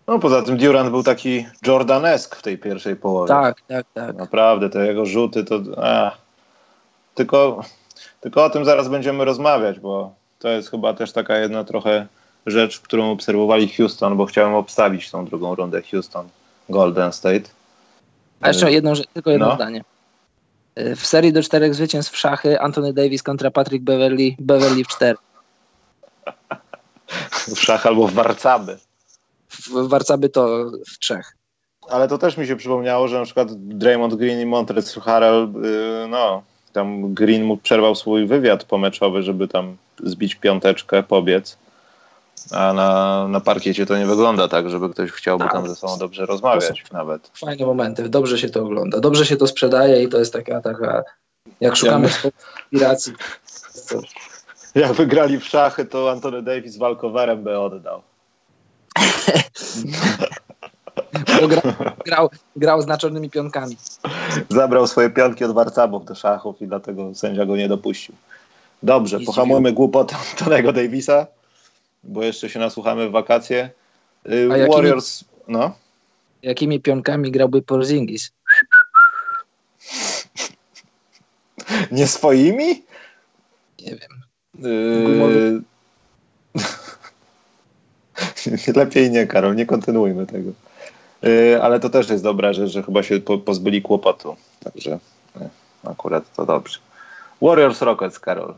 [0.07, 3.28] No poza tym Durant był taki Jordanesk w tej pierwszej połowie.
[3.28, 4.16] Tak, tak, tak.
[4.16, 5.61] Naprawdę, te jego rzuty to...
[7.14, 7.61] Tylko,
[8.20, 12.07] tylko o tym zaraz będziemy rozmawiać, bo to jest chyba też taka jedna trochę
[12.46, 16.28] rzecz, którą obserwowali Houston, bo chciałem obstawić tą drugą rundę Houston
[16.68, 17.44] Golden State.
[18.40, 19.54] A jeszcze jedno, tylko jedno no.
[19.54, 19.84] zdanie.
[20.76, 25.18] W serii do czterech zwycięstw w szachy Anthony Davis kontra Patrick Beverly, Beverly w cztery.
[27.57, 28.78] W szach albo w warcaby.
[29.72, 31.36] Warcaby to w trzech.
[31.88, 36.09] Ale to też mi się przypomniało, że na przykład Draymond Green i Montrezl Harrell, yy,
[36.09, 36.42] no,
[36.72, 41.59] tam Green mu przerwał swój wywiad pomeczowy, żeby tam zbić piąteczkę, pobiec.
[42.50, 46.26] A na, na parkiecie to nie wygląda tak, żeby ktoś chciałby tam ze sobą dobrze
[46.26, 47.30] rozmawiać nawet.
[47.34, 51.02] Fajne momenty, dobrze się to ogląda, dobrze się to sprzedaje i to jest taka, taka
[51.61, 52.30] jak szukamy ja
[52.72, 53.12] inspiracji.
[54.74, 58.02] Jak wygrali w szachy, to Antony Davis walkowerem by oddał.
[61.49, 61.70] grał,
[62.05, 63.77] grał, grał znaczonymi pionkami.
[64.49, 68.14] Zabrał swoje pionki od warcabów do szachów i dlatego sędzia go nie dopuścił.
[68.83, 71.27] Dobrze, pohamujmy głupotę Antonego Davisa
[72.07, 73.70] bo jeszcze się nasłuchamy w wakacje.
[74.31, 75.77] Y, Warriors, no.
[76.43, 78.33] Jakimi pionkami grałby Porzingis?
[81.93, 82.85] Nie swoimi?
[83.79, 84.22] Nie wiem.
[84.59, 85.62] Yy...
[88.76, 90.51] Lepiej nie, Karol, nie kontynuujmy tego.
[91.22, 94.36] Yy, ale to też jest dobra rzecz, że chyba się po, pozbyli kłopotu.
[94.64, 94.99] Także
[95.40, 95.49] yy,
[95.84, 96.78] akurat to dobrze.
[97.42, 98.55] Warriors Rockets, Karol.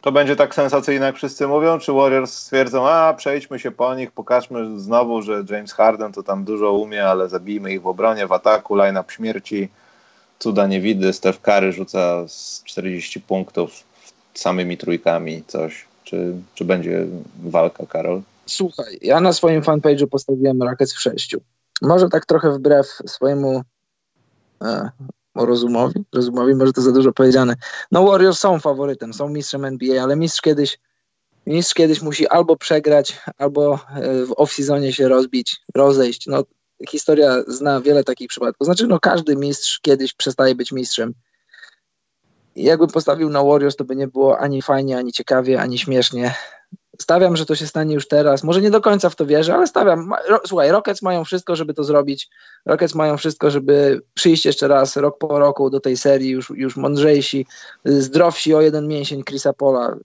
[0.00, 4.10] to będzie tak sensacyjne, jak wszyscy mówią, czy Warriors stwierdzą, a przejdźmy się po nich,
[4.12, 8.32] pokażmy znowu, że James Harden to tam dużo umie, ale zabijmy ich w obronie, w
[8.32, 9.68] ataku, line-up śmierci,
[10.38, 13.70] cuda nie widy, Steph Curry rzuca z 40 punktów
[14.34, 15.84] samymi trójkami, coś.
[16.04, 17.06] Czy, czy będzie
[17.44, 18.22] walka, Karol?
[18.52, 21.40] Słuchaj, ja na swoim fanpage'u postawiłem Rockets w sześciu.
[21.82, 23.62] Może tak trochę wbrew swojemu
[24.62, 24.90] e,
[25.34, 27.54] rozumowi, rozumowi, może to za dużo powiedziane.
[27.92, 30.78] No Warriors są faworytem, są mistrzem NBA, ale mistrz kiedyś
[31.46, 36.26] mistrz kiedyś musi albo przegrać, albo e, w off-seasonie się rozbić, rozejść.
[36.26, 36.44] No,
[36.88, 38.64] historia zna wiele takich przypadków.
[38.64, 41.14] Znaczy, no każdy mistrz kiedyś przestaje być mistrzem.
[42.56, 46.34] I jakbym postawił na Warriors, to by nie było ani fajnie, ani ciekawie, ani śmiesznie.
[47.00, 48.44] Stawiam, że to się stanie już teraz.
[48.44, 50.10] Może nie do końca w to wierzę, ale stawiam.
[50.46, 52.28] Słuchaj, Rockets mają wszystko, żeby to zrobić.
[52.66, 56.76] Rockets mają wszystko, żeby przyjść jeszcze raz rok po roku do tej serii, już, już
[56.76, 57.46] mądrzejsi,
[57.84, 59.96] zdrowsi o jeden mięsień Chrisa Pola.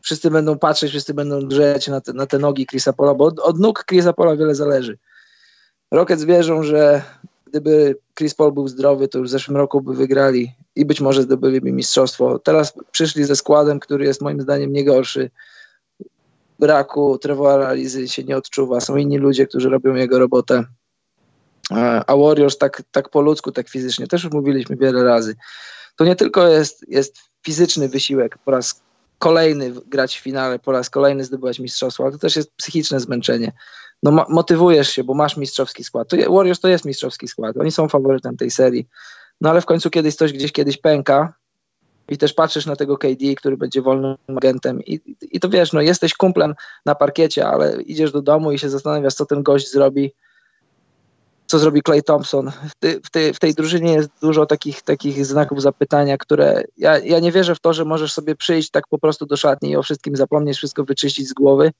[0.00, 3.40] Wszyscy będą patrzeć, wszyscy będą drzeć na te, na te nogi Chrisa Pola, bo od,
[3.40, 4.98] od nóg Chrisa Pola wiele zależy.
[5.90, 7.02] Rockets wierzą, że
[7.46, 11.22] gdyby Chris Paul był zdrowy, to już w zeszłym roku by wygrali i być może
[11.22, 12.38] zdobyliby mistrzostwo.
[12.38, 15.30] Teraz przyszli ze składem, który jest moim zdaniem nie gorszy
[16.58, 18.80] braku Trevora Lizy się nie odczuwa.
[18.80, 20.64] Są inni ludzie, którzy robią jego robotę.
[22.06, 25.36] A Warriors tak, tak po ludzku, tak fizycznie, też już mówiliśmy wiele razy.
[25.96, 28.82] To nie tylko jest, jest fizyczny wysiłek, po raz
[29.18, 33.52] kolejny grać w finale, po raz kolejny zdobywać mistrzostwo, ale to też jest psychiczne zmęczenie.
[34.02, 36.08] No motywujesz się, bo masz mistrzowski skład.
[36.08, 37.56] To Warriors to jest mistrzowski skład.
[37.56, 38.88] Oni są faworytem tej serii.
[39.40, 41.34] No ale w końcu kiedyś coś gdzieś kiedyś pęka
[42.08, 45.80] i też patrzysz na tego KD, który będzie wolnym agentem i, i to wiesz, no
[45.80, 46.54] jesteś kumplem
[46.86, 50.12] na parkiecie, ale idziesz do domu i się zastanawiasz, co ten gość zrobi,
[51.46, 52.50] co zrobi Clay Thompson.
[52.50, 52.72] W,
[53.06, 57.32] w, tej, w tej drużynie jest dużo takich, takich znaków zapytania, które ja, ja nie
[57.32, 60.16] wierzę w to, że możesz sobie przyjść tak po prostu do szatni i o wszystkim
[60.16, 61.72] zapomnieć, wszystko wyczyścić z głowy,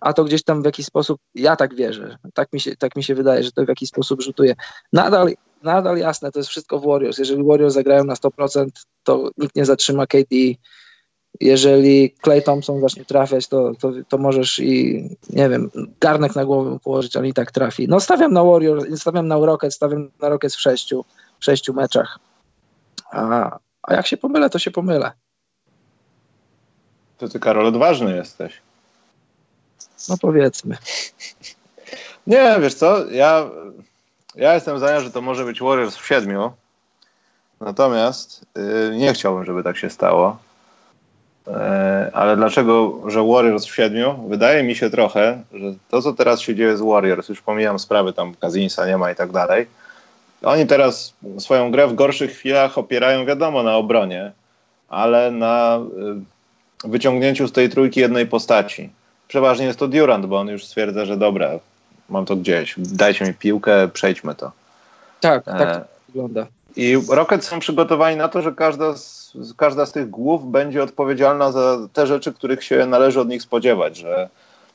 [0.00, 3.04] a to gdzieś tam w jakiś sposób, ja tak wierzę, tak mi się, tak mi
[3.04, 4.54] się wydaje, że to w jakiś sposób rzutuje.
[4.92, 7.18] Nadal nadal jasne, to jest wszystko w Warriors.
[7.18, 8.68] Jeżeli Warriors zagrają na 100%,
[9.02, 10.36] to nikt nie zatrzyma KD.
[11.40, 16.78] Jeżeli Clay Thompson zacznie trafiać, to, to, to możesz i, nie wiem, garnek na głowę
[16.84, 17.88] położyć, ale i tak trafi.
[17.88, 21.04] No stawiam na Warriors, stawiam na Rockets, stawiam na Rockets w sześciu,
[21.38, 22.18] w sześciu meczach.
[23.10, 25.12] A, a jak się pomylę, to się pomylę.
[27.18, 28.60] To ty, Karol, odważny jesteś.
[30.08, 30.76] No powiedzmy.
[32.26, 33.50] Nie, wiesz co, ja
[34.38, 36.52] ja jestem zdania, że to może być Warriors w siedmiu.
[37.60, 38.46] Natomiast
[38.90, 40.36] yy, nie chciałbym, żeby tak się stało.
[41.46, 41.52] Yy,
[42.12, 44.28] ale dlaczego, że Warriors w siedmiu?
[44.28, 48.12] Wydaje mi się trochę, że to, co teraz się dzieje z Warriors, już pomijam sprawy
[48.12, 49.66] tam Kazinsa nie ma i tak dalej.
[50.42, 54.32] Oni teraz swoją grę w gorszych chwilach opierają, wiadomo, na obronie,
[54.88, 55.80] ale na
[56.84, 58.90] yy, wyciągnięciu z tej trójki jednej postaci.
[59.28, 61.50] Przeważnie jest to Durant, bo on już stwierdza, że dobra,
[62.08, 64.52] mam to gdzieś, dajcie mi piłkę, przejdźmy to.
[65.20, 66.46] Tak, tak to wygląda.
[66.76, 71.52] I Rockets są przygotowani na to, że każda z, każda z tych głów będzie odpowiedzialna
[71.52, 74.28] za te rzeczy, których się należy od nich spodziewać, że,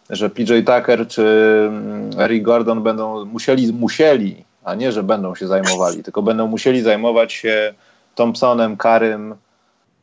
[0.10, 1.24] że PJ Tucker czy
[1.68, 6.82] mm, Eric Gordon będą musieli, musieli, a nie, że będą się zajmowali, tylko będą musieli
[6.82, 7.74] zajmować się
[8.16, 9.36] Thompsonem, Karym,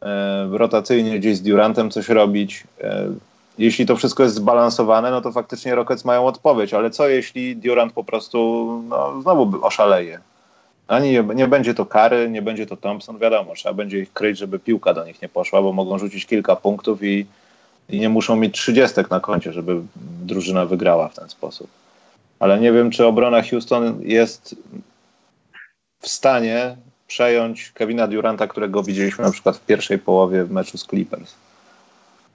[0.03, 2.65] e, rotacyjnie gdzieś z Durantem coś robić.
[3.61, 7.93] Jeśli to wszystko jest zbalansowane, no to faktycznie Rockets mają odpowiedź, ale co jeśli Durant
[7.93, 10.21] po prostu no, znowu oszaleje?
[10.89, 14.39] Ani nie, nie, będzie to kary, nie będzie to Thompson, wiadomo, trzeba będzie ich kryć,
[14.39, 17.27] żeby piłka do nich nie poszła, bo mogą rzucić kilka punktów i,
[17.89, 19.81] i nie muszą mieć trzydziestek na koncie, żeby
[20.23, 21.69] drużyna wygrała w ten sposób.
[22.39, 24.55] Ale nie wiem, czy obrona Houston jest
[26.01, 30.87] w stanie przejąć Kevina Duranta, którego widzieliśmy na przykład w pierwszej połowie w meczu z
[30.87, 31.35] Clippers.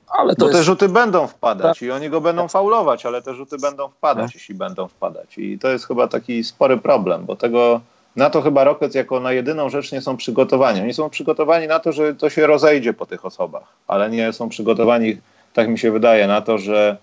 [0.07, 0.59] Ale to Bo jest...
[0.59, 1.87] te rzuty będą wpadać tak.
[1.87, 4.35] i oni go będą faulować, ale te rzuty będą wpadać, tak.
[4.35, 5.37] jeśli będą wpadać.
[5.37, 7.81] I to jest chyba taki spory problem, bo tego
[8.15, 10.81] na to chyba Rockets jako na jedyną rzecz nie są przygotowani.
[10.81, 14.49] Oni są przygotowani na to, że to się rozejdzie po tych osobach, ale nie są
[14.49, 15.17] przygotowani,
[15.53, 16.97] tak mi się wydaje, na to, że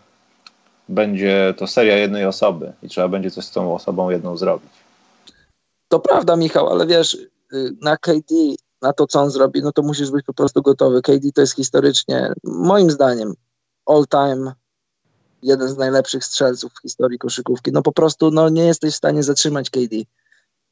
[0.88, 4.70] będzie to seria jednej osoby i trzeba będzie coś z tą osobą jedną zrobić.
[5.88, 8.34] To prawda, Michał, ale wiesz, y, na KD
[8.82, 11.02] na to, co on zrobi, no to musisz być po prostu gotowy.
[11.02, 13.34] KD to jest historycznie, moim zdaniem,
[13.86, 14.52] all time
[15.42, 17.72] jeden z najlepszych strzelców w historii koszykówki.
[17.72, 19.96] No po prostu no, nie jesteś w stanie zatrzymać KD.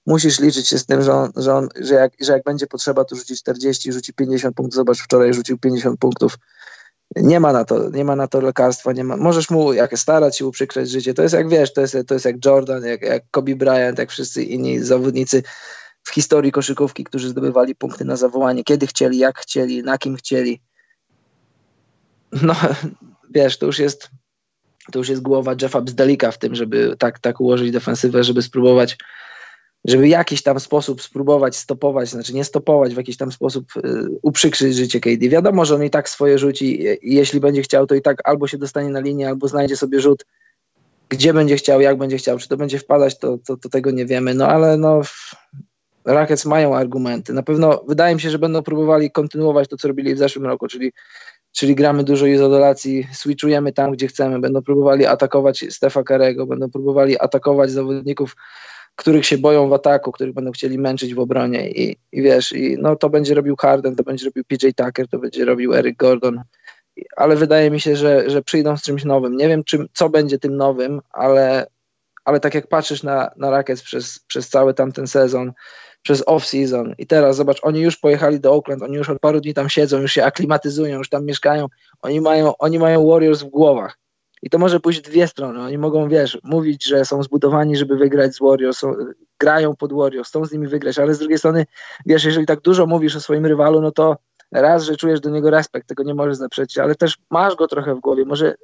[0.06, 3.04] Musisz liczyć się z tym, że, on, że, on, że, jak, że jak będzie potrzeba,
[3.04, 4.74] to rzuci 40, rzuci 50 punktów.
[4.74, 6.38] Zobacz, wczoraj rzucił 50 punktów.
[7.16, 9.16] Nie ma na to, nie ma na to lekarstwa, nie ma.
[9.16, 11.14] Możesz mu jak starać się uprzykrzeć życie.
[11.14, 14.10] To jest jak wiesz, to jest, to jest jak Jordan, jak, jak Kobe Bryant, jak
[14.10, 15.42] wszyscy inni zawodnicy
[16.02, 20.60] w historii koszykówki, którzy zdobywali punkty na zawołanie, kiedy chcieli, jak chcieli, na kim chcieli.
[22.42, 22.54] no
[23.34, 24.10] wiesz, to już jest
[24.92, 28.98] to już jest głowa Jeffa Bzdalika w tym, żeby tak, tak ułożyć defensywę, żeby spróbować
[29.84, 33.80] żeby w jakiś tam sposób spróbować stopować, znaczy nie stopować, w jakiś tam sposób y,
[34.22, 35.28] uprzykrzyć życie KD.
[35.28, 38.46] Wiadomo, że on i tak swoje rzuci i jeśli będzie chciał, to i tak albo
[38.46, 40.26] się dostanie na linię, albo znajdzie sobie rzut,
[41.08, 44.06] gdzie będzie chciał, jak będzie chciał, czy to będzie wpadać, to, to, to tego nie
[44.06, 45.00] wiemy, no ale no
[46.04, 47.32] Rockets mają argumenty.
[47.32, 50.68] Na pewno wydaje mi się, że będą próbowali kontynuować to, co robili w zeszłym roku,
[50.68, 50.92] czyli,
[51.52, 57.18] czyli gramy dużo izolacji, switchujemy tam, gdzie chcemy, będą próbowali atakować Stefa Karego, będą próbowali
[57.18, 58.36] atakować zawodników
[58.96, 62.76] których się boją w ataku, których będą chcieli męczyć w obronie i, i wiesz, i
[62.78, 66.42] no to będzie robił Harden, to będzie robił PJ Tucker, to będzie robił Eric Gordon,
[67.16, 69.36] ale wydaje mi się, że, że przyjdą z czymś nowym.
[69.36, 71.66] Nie wiem, czym, co będzie tym nowym, ale,
[72.24, 75.52] ale tak jak patrzysz na, na Rockets przez, przez cały tamten sezon,
[76.02, 79.54] przez off-season i teraz zobacz, oni już pojechali do Oakland, oni już od paru dni
[79.54, 81.66] tam siedzą, już się aklimatyzują, już tam mieszkają,
[82.02, 83.98] oni mają, oni mają Warriors w głowach
[84.42, 85.60] i to może pójść dwie strony.
[85.60, 88.94] Oni mogą, wiesz, mówić, że są zbudowani, żeby wygrać z Warriors, są,
[89.38, 91.66] grają pod Warriors, chcą z nimi wygrać, ale z drugiej strony,
[92.06, 94.16] wiesz, jeżeli tak dużo mówisz o swoim rywalu, no to
[94.52, 97.94] raz, że czujesz do niego respekt, tego nie możesz zaprzeczyć, ale też masz go trochę
[97.94, 98.24] w głowie.
[98.24, 98.54] Może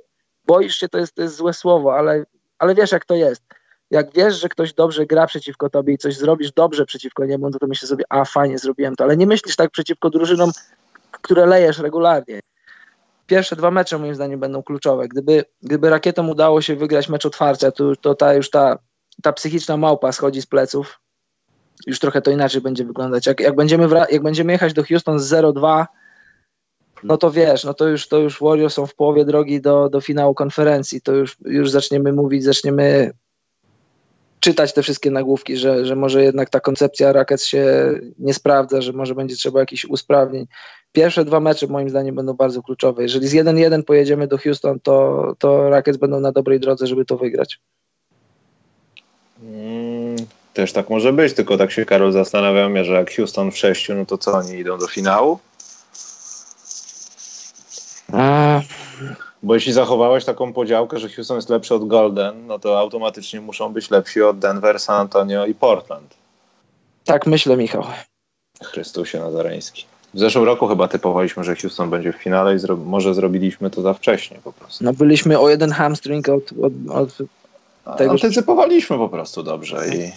[0.47, 2.25] boisz się, to jest, to jest złe słowo, ale,
[2.59, 3.43] ale wiesz, jak to jest.
[3.91, 7.59] Jak wiesz, że ktoś dobrze gra przeciwko tobie i coś zrobisz dobrze przeciwko niemu, to,
[7.59, 10.51] to myślisz sobie, a fajnie, zrobiłem to, ale nie myślisz tak przeciwko drużynom,
[11.11, 12.41] które lejesz regularnie
[13.27, 15.09] pierwsze dwa mecze moim zdaniem będą kluczowe.
[15.09, 18.79] Gdyby, gdyby rakietom udało się wygrać mecz otwarcia, to, to ta już ta,
[19.23, 21.01] ta psychiczna małpa schodzi z pleców.
[21.87, 23.27] Już trochę to inaczej będzie wyglądać.
[23.27, 25.87] Jak, jak, będziemy, jak będziemy jechać do Houston z 0-2,
[27.03, 30.01] no to wiesz, no to już, to już Warriors są w połowie drogi do, do
[30.01, 31.01] finału konferencji.
[31.01, 33.11] To już, już zaczniemy mówić, zaczniemy
[34.41, 38.93] czytać te wszystkie nagłówki, że, że może jednak ta koncepcja Rackets się nie sprawdza, że
[38.93, 40.47] może będzie trzeba jakichś usprawnień.
[40.93, 43.03] Pierwsze dwa mecze moim zdaniem będą bardzo kluczowe.
[43.03, 47.17] Jeżeli z 1-1 pojedziemy do Houston, to, to Rackets będą na dobrej drodze, żeby to
[47.17, 47.61] wygrać.
[49.43, 50.17] Mm,
[50.55, 54.07] też tak może być, tylko tak się Karol zastanawiam, że jak Houston w sześciu, no
[54.07, 55.39] to co oni idą do finału?
[58.13, 58.61] A,
[59.47, 63.73] bo jeśli zachowałeś taką podziałkę, że Houston jest lepszy od Golden, no to automatycznie muszą
[63.73, 66.15] być lepsi od Denver, San Antonio i Portland.
[67.05, 67.85] Tak myślę, Michał.
[68.63, 69.85] Chrystusie Nazareński.
[70.15, 73.83] W zeszłym roku chyba typowaliśmy, że Houston będzie w finale i zro może zrobiliśmy to
[73.83, 74.85] za wcześnie po prostu.
[74.85, 78.11] No byliśmy o jeden hamstring od, od, od tego.
[78.11, 80.13] Antycypowaliśmy po prostu dobrze i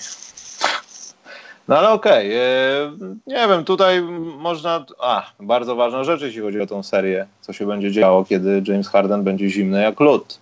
[1.70, 3.15] no ale okej, okay.
[3.28, 4.01] nie wiem, tutaj
[4.38, 8.61] można, a, bardzo ważna rzecz, jeśli chodzi o tą serię, co się będzie działo, kiedy
[8.67, 10.39] James Harden będzie zimny jak lód.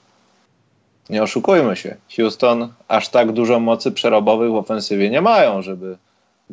[1.09, 5.97] Nie oszukujmy się, Houston aż tak dużo mocy przerobowych w ofensywie nie mają, żeby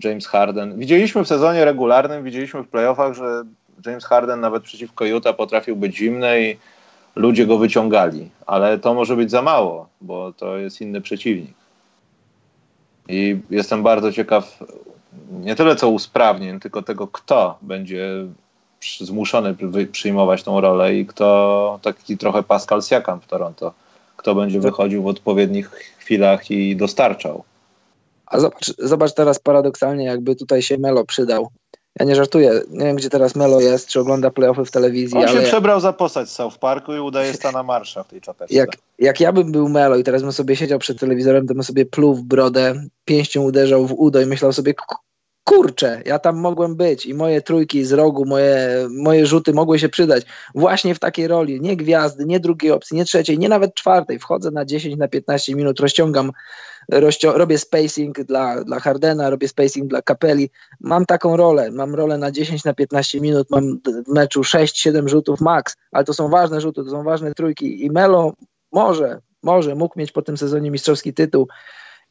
[0.04, 3.42] James Harden, widzieliśmy w sezonie regularnym, widzieliśmy w playoffach, że
[3.86, 6.56] James Harden nawet przeciwko Utah potrafił być zimny i
[7.16, 11.63] ludzie go wyciągali, ale to może być za mało, bo to jest inny przeciwnik.
[13.08, 14.58] I jestem bardzo ciekaw
[15.30, 18.08] nie tyle co usprawnień, tylko tego, kto będzie
[19.00, 19.56] zmuszony
[19.92, 23.72] przyjmować tą rolę i kto, taki trochę Pascal Siakam w Toronto,
[24.16, 27.44] kto będzie wychodził w odpowiednich chwilach i dostarczał.
[28.26, 31.48] A zobacz, zobacz teraz paradoksalnie, jakby tutaj się Melo przydał.
[32.00, 35.18] Ja nie żartuję, nie wiem gdzie teraz Melo jest, czy ogląda playoffy w telewizji.
[35.18, 35.40] On ale...
[35.40, 38.54] się przebrał za postać z South Parku i udaje Stana Marsza w tej czapeczce.
[38.54, 41.62] Jak, jak ja bym był Melo i teraz bym sobie siedział przed telewizorem, to bym
[41.62, 42.74] sobie pluł w brodę,
[43.04, 44.74] pięścią uderzał w udo i myślał sobie,
[45.44, 49.88] kurczę, ja tam mogłem być i moje trójki z rogu, moje, moje rzuty mogły się
[49.88, 50.24] przydać
[50.54, 54.50] właśnie w takiej roli, nie gwiazdy, nie drugiej opcji, nie trzeciej, nie nawet czwartej, wchodzę
[54.50, 56.40] na 10, na 15 minut, rozciągam, rozcią
[57.24, 62.30] robię spacing dla, dla Hardena, robię spacing dla Kapeli, mam taką rolę, mam rolę na
[62.30, 66.84] 10, na 15 minut, mam w meczu 6-7 rzutów max, ale to są ważne rzuty,
[66.84, 68.32] to są ważne trójki i Melo
[68.72, 71.48] może, może mógł mieć po tym sezonie mistrzowski tytuł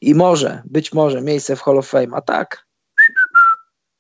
[0.02, 2.66] i może, być może miejsce w Hall of Fame, a tak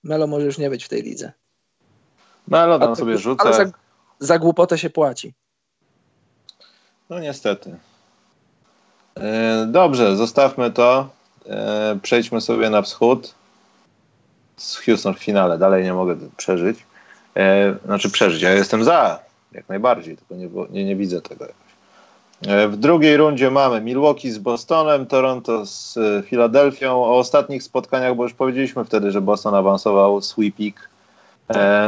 [0.03, 1.31] Melo może już nie być w tej lidze.
[2.47, 3.43] Melo tam sobie rzuca.
[3.43, 3.71] Ale za,
[4.19, 5.33] za głupotę się płaci.
[7.09, 7.77] No niestety.
[9.17, 11.09] E, dobrze, zostawmy to.
[11.49, 13.33] E, przejdźmy sobie na wschód.
[14.57, 15.57] Z Houston w finale.
[15.57, 16.79] Dalej nie mogę przeżyć.
[17.35, 18.41] E, znaczy przeżyć.
[18.41, 19.19] Ja jestem za.
[19.51, 20.17] Jak najbardziej.
[20.17, 21.45] Tylko nie, nie, nie widzę tego.
[22.47, 27.03] E, w drugiej rundzie mamy Milwaukee z Bostonem, Toronto z Filadelfią.
[27.03, 30.89] O ostatnich spotkaniach, bo już powiedzieliśmy wtedy, że Boston awansował sweepik.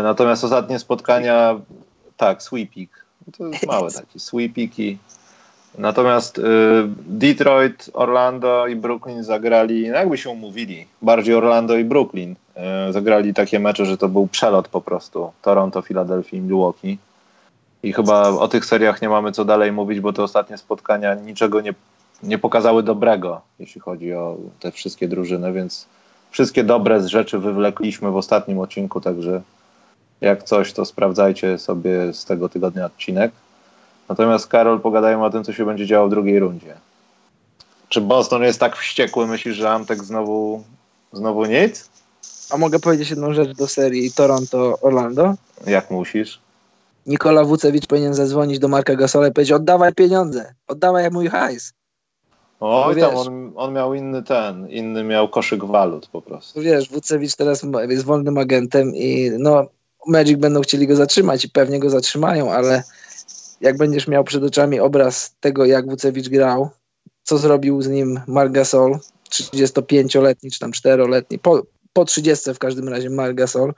[0.04, 1.60] Natomiast ostatnie spotkania,
[2.18, 3.06] tak, sweepik.
[3.38, 4.98] To jest małe takie, sweepiki.
[5.78, 6.42] Natomiast y,
[7.08, 12.36] Detroit, Orlando i Brooklyn zagrali, no jakby się umówili, bardziej Orlando i Brooklyn.
[12.90, 15.32] Y, zagrali takie mecze, że to był przelot po prostu.
[15.42, 16.98] Toronto, Filadelfia i Milwaukee.
[17.84, 21.62] I chyba o tych seriach nie mamy co dalej mówić, bo te ostatnie spotkania niczego
[21.62, 21.74] nie,
[22.24, 25.88] nie pokazały dobrego, jeśli chodzi o te wszystkie drużyny, więc
[26.32, 29.42] wszystkie dobre rzeczy wywlekliśmy w ostatnim odcinku, także
[30.22, 33.32] jak coś, to sprawdzajcie sobie z tego tygodnia odcinek.
[34.10, 36.76] Natomiast Karol, pogadajmy o tym, co się będzie działo w drugiej rundzie.
[37.90, 40.64] Czy Boston jest tak wściekły, myślisz, że Amtek znowu,
[41.14, 41.90] znowu nic?
[42.50, 45.34] A mogę powiedzieć jedną rzecz do serii Toronto-Orlando?
[45.68, 46.40] Jak musisz?
[47.06, 51.74] Nikola Wucewicz powinien zadzwonić do Marka Gasola i powiedzieć oddawaj pieniądze, oddawaj mój hajs.
[52.60, 56.62] Oj, tam on, on, miał inny ten, inny miał koszyk walut po prostu.
[56.62, 59.66] Wiesz, Wucewicz teraz jest wolnym agentem i no
[60.08, 62.84] Magic będą chcieli go zatrzymać i pewnie go zatrzymają, ale
[63.62, 66.70] jak będziesz miał przed oczami obraz tego, jak Wucewicz grał,
[67.24, 68.98] co zrobił z nim Mark Gasol,
[69.30, 73.74] 35-letni czy tam 4-letni, po, po 30 w każdym razie Mark Gasol,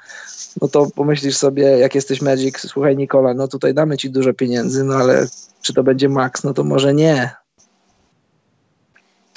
[0.61, 4.83] no to pomyślisz sobie, jak jesteś Magic, słuchaj Nikola, no tutaj damy ci dużo pieniędzy,
[4.83, 5.27] no ale
[5.61, 7.31] czy to będzie max, no to może nie.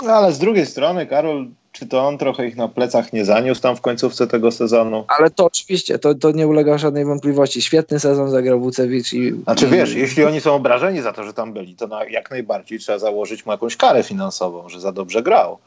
[0.02, 3.60] No ale z drugiej strony, Karol, czy to on trochę ich na plecach nie zaniósł
[3.60, 5.04] tam w końcówce tego sezonu?
[5.18, 7.62] Ale to oczywiście, to, to nie ulega żadnej wątpliwości.
[7.62, 9.12] Świetny sezon zagrał Wucewicz.
[9.12, 12.30] I, znaczy wiesz, jeśli oni są obrażeni za to, że tam byli, to na, jak
[12.30, 15.58] najbardziej trzeba założyć mu jakąś karę finansową, że za dobrze grał.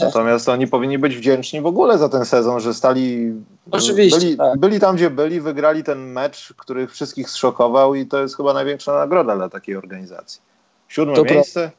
[0.00, 3.32] Natomiast oni powinni być wdzięczni w ogóle za ten sezon, że stali.
[3.70, 4.18] Oczywiście.
[4.20, 4.58] Byli, tak.
[4.58, 8.94] byli tam, gdzie byli, wygrali ten mecz, który wszystkich zszokował, i to jest chyba największa
[8.94, 10.40] nagroda dla takiej organizacji.
[10.88, 11.70] Siódme to miejsce.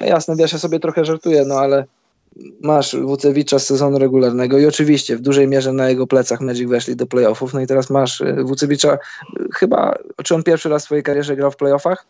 [0.00, 1.84] Jasne, wiesz, ja sobie trochę żartuję, no ale
[2.60, 6.96] masz Wucewicza z sezonu regularnego i oczywiście w dużej mierze na jego plecach Magic weszli
[6.96, 8.98] do playoffów, no i teraz masz y, Wucewicza,
[9.54, 12.06] chyba, czy on pierwszy raz w swojej karierze grał w playoffach?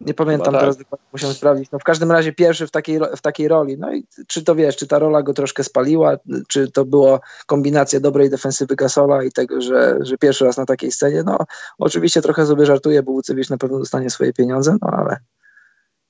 [0.00, 0.60] Nie pamiętam tak.
[0.60, 1.70] teraz dokładnie, musimy sprawdzić.
[1.70, 3.78] No w każdym razie pierwszy w takiej, w takiej roli.
[3.78, 6.16] No i czy to wiesz, czy ta rola go troszkę spaliła,
[6.48, 10.92] czy to była kombinacja dobrej defensywy Gasola i tego, że, że pierwszy raz na takiej
[10.92, 11.22] scenie.
[11.22, 11.38] No
[11.78, 15.16] oczywiście trochę sobie żartuję, bo Wucewicz na pewno dostanie swoje pieniądze, no ale...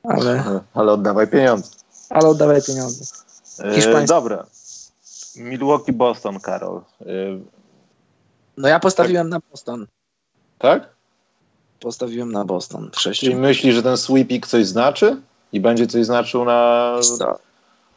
[0.04, 1.70] Ale, ale oddawaj pieniądze.
[2.10, 3.04] Ale oddawaj pieniądze.
[3.64, 4.46] Yy, dobra.
[5.36, 6.80] Milwaukee, Boston, Karol.
[7.00, 7.40] Yy,
[8.56, 9.42] no ja postawiłem tak.
[9.42, 9.86] na Boston.
[10.58, 10.94] Tak?
[11.84, 13.26] postawiłem na Boston w sześciu.
[13.26, 15.16] Czyli myślisz, że ten sweepik coś znaczy?
[15.52, 16.98] I będzie coś znaczył na,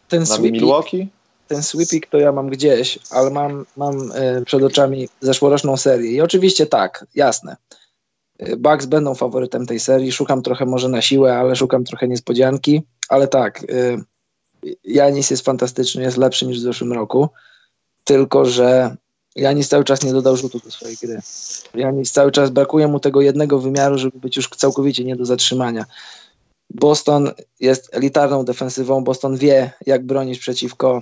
[0.07, 1.07] ten na Milwaukee?
[1.47, 6.11] Ten sweepik to ja mam gdzieś, ale mam, mam e, przed oczami zeszłoroczną serię.
[6.11, 7.55] I oczywiście tak, jasne.
[8.57, 10.11] Bucks będą faworytem tej serii.
[10.11, 12.81] Szukam trochę może na siłę, ale szukam trochę niespodzianki.
[13.09, 13.97] Ale tak, e,
[14.83, 17.29] Janis jest fantastyczny, jest lepszy niż w zeszłym roku.
[18.03, 18.95] Tylko, że
[19.35, 21.19] Janis cały czas nie dodał rzutu do swojej gry.
[21.75, 25.85] Janis cały czas brakuje mu tego jednego wymiaru, żeby być już całkowicie nie do zatrzymania.
[26.69, 29.03] Boston jest elitarną defensywą.
[29.03, 31.01] Boston wie, jak bronić przeciwko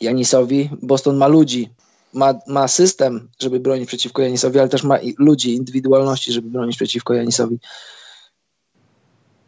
[0.00, 0.70] Janisowi.
[0.82, 1.70] Boston ma ludzi,
[2.12, 7.14] ma, ma system, żeby bronić przeciwko Janisowi, ale też ma ludzi, indywidualności, żeby bronić przeciwko
[7.14, 7.58] Janisowi.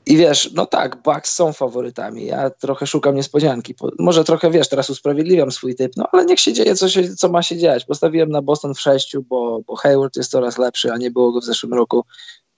[0.06, 2.26] I wiesz, no tak, Bucks są faworytami.
[2.26, 3.74] Ja trochę szukam niespodzianki.
[3.98, 7.28] Może trochę wiesz, teraz usprawiedliwiam swój typ, no ale niech się dzieje, co, się, co
[7.28, 7.84] ma się dziać.
[7.84, 11.40] Postawiłem na Boston w sześciu, bo, bo Hayward jest coraz lepszy, a nie było go
[11.40, 12.04] w zeszłym roku.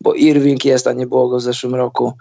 [0.00, 2.12] Bo Irving jest, a nie było go w zeszłym roku.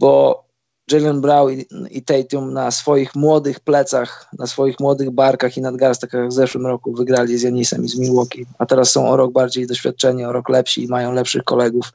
[0.00, 0.45] Bo
[0.92, 6.20] Jalen Brown i, i Tatum na swoich młodych plecach, na swoich młodych barkach i nadgarstkach
[6.20, 9.32] jak w zeszłym roku wygrali z Janisem i z Milwaukee, a teraz są o rok
[9.32, 11.92] bardziej doświadczeni, o rok lepsi i mają lepszych kolegów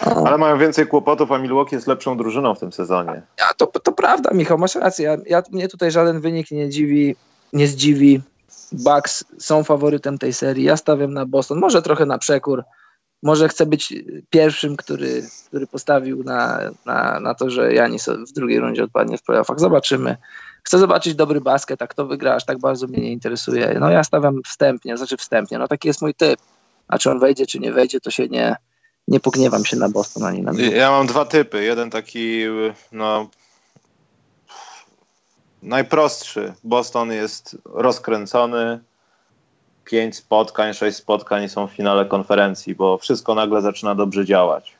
[0.00, 3.22] ale mają więcej kłopotów, a Milwaukee jest lepszą drużyną w tym sezonie.
[3.38, 5.04] Ja, to, to prawda, Michał, masz rację.
[5.04, 7.16] Ja, ja, mnie tutaj żaden wynik nie dziwi,
[7.52, 8.20] nie zdziwi.
[8.72, 10.64] Bucks są faworytem tej serii.
[10.64, 12.64] Ja stawiam na Boston, może trochę na przekór.
[13.22, 13.94] Może chcę być
[14.30, 19.22] pierwszym, który, który postawił na, na, na to, że Janis w drugiej rundzie odpadnie w
[19.22, 19.60] playoffach.
[19.60, 20.16] Zobaczymy.
[20.62, 23.76] Chcę zobaczyć dobry basket, a kto wygra, aż tak bardzo mnie nie interesuje.
[23.80, 26.40] No ja stawiam wstępnie, znaczy wstępnie, no taki jest mój typ.
[26.88, 28.56] A czy on wejdzie, czy nie wejdzie, to się nie,
[29.08, 30.76] nie pogniewam się na Boston ani na Milwaukee.
[30.76, 31.62] Ja mam dwa typy.
[31.62, 32.42] Jeden taki,
[32.92, 33.30] no,
[35.62, 36.52] najprostszy.
[36.64, 38.80] Boston jest rozkręcony.
[39.90, 44.72] Pięć spotkań, sześć spotkań są w finale konferencji, bo wszystko nagle zaczyna dobrze działać.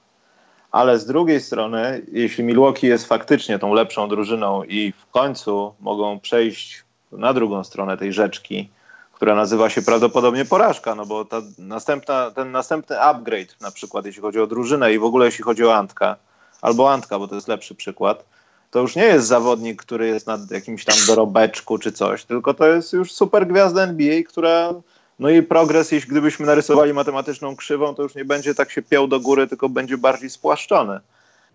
[0.70, 6.20] Ale z drugiej strony, jeśli Milwaukee jest faktycznie tą lepszą drużyną i w końcu mogą
[6.20, 8.70] przejść na drugą stronę tej rzeczki,
[9.12, 14.22] która nazywa się prawdopodobnie porażka, no bo ta następna, ten następny upgrade, na przykład jeśli
[14.22, 16.16] chodzi o drużynę i w ogóle jeśli chodzi o Antka,
[16.62, 18.24] albo Antka, bo to jest lepszy przykład,
[18.70, 22.66] to już nie jest zawodnik, który jest na jakimś tam dorobeczku czy coś, tylko to
[22.66, 24.74] jest już super gwiazda NBA, która
[25.20, 29.08] no i progres, jeśli gdybyśmy narysowali matematyczną krzywą, to już nie będzie tak się piął
[29.08, 31.00] do góry, tylko będzie bardziej spłaszczony.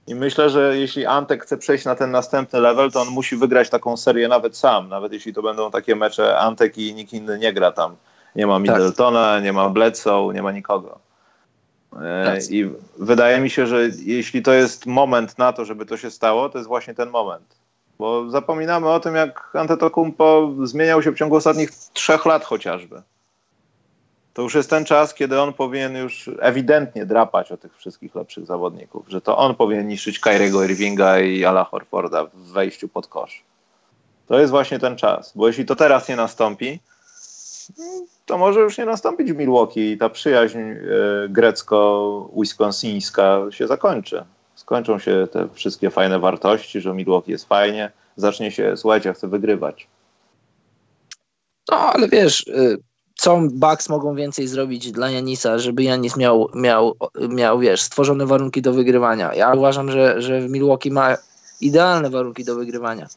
[0.07, 3.69] I myślę, że jeśli Antek chce przejść na ten następny level, to on musi wygrać
[3.69, 7.53] taką serię nawet sam, nawet jeśli to będą takie mecze Antek i nikt inny nie
[7.53, 7.95] gra tam.
[8.35, 8.61] Nie ma tak.
[8.61, 9.43] Middletona, tak.
[9.43, 10.99] nie ma Bledsoe, nie ma nikogo.
[12.01, 16.11] E, I wydaje mi się, że jeśli to jest moment na to, żeby to się
[16.11, 17.55] stało, to jest właśnie ten moment.
[17.99, 23.01] Bo zapominamy o tym, jak Antetokounmpo zmieniał się w ciągu ostatnich trzech lat chociażby.
[24.35, 28.45] To już jest ten czas, kiedy on powinien już ewidentnie drapać o tych wszystkich lepszych
[28.45, 33.43] zawodników, że to on powinien niszczyć Kyriego Irvinga i Ala Horforda w wejściu pod kosz.
[34.27, 36.79] To jest właśnie ten czas, bo jeśli to teraz nie nastąpi,
[38.25, 40.75] to może już nie nastąpić w Milwaukee i ta przyjaźń e,
[41.29, 44.25] grecko-wisconsińska się zakończy.
[44.55, 49.27] Skończą się te wszystkie fajne wartości, że Milwaukee jest fajnie, zacznie się, słuchajcie, ja chcę
[49.27, 49.87] wygrywać.
[51.71, 52.77] No, ale wiesz, y,
[53.15, 56.95] co Bucks mogą więcej zrobić dla Janisa, żeby Janis miał, miał,
[57.29, 59.33] miał wiesz, stworzone warunki do wygrywania.
[59.33, 61.17] Ja uważam, że, że Milwaukee ma
[61.61, 63.07] idealne warunki do wygrywania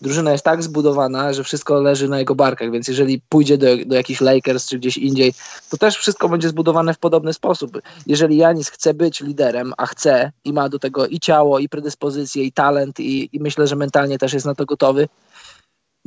[0.00, 3.94] drużyna jest tak zbudowana, że wszystko leży na jego barkach, więc jeżeli pójdzie do, do
[3.94, 5.34] jakichś Lakers czy gdzieś indziej,
[5.70, 7.78] to też wszystko będzie zbudowane w podobny sposób.
[8.06, 12.44] Jeżeli Janis chce być liderem, a chce i ma do tego i ciało, i predyspozycję,
[12.44, 15.08] i talent, i, i myślę, że mentalnie też jest na to gotowy,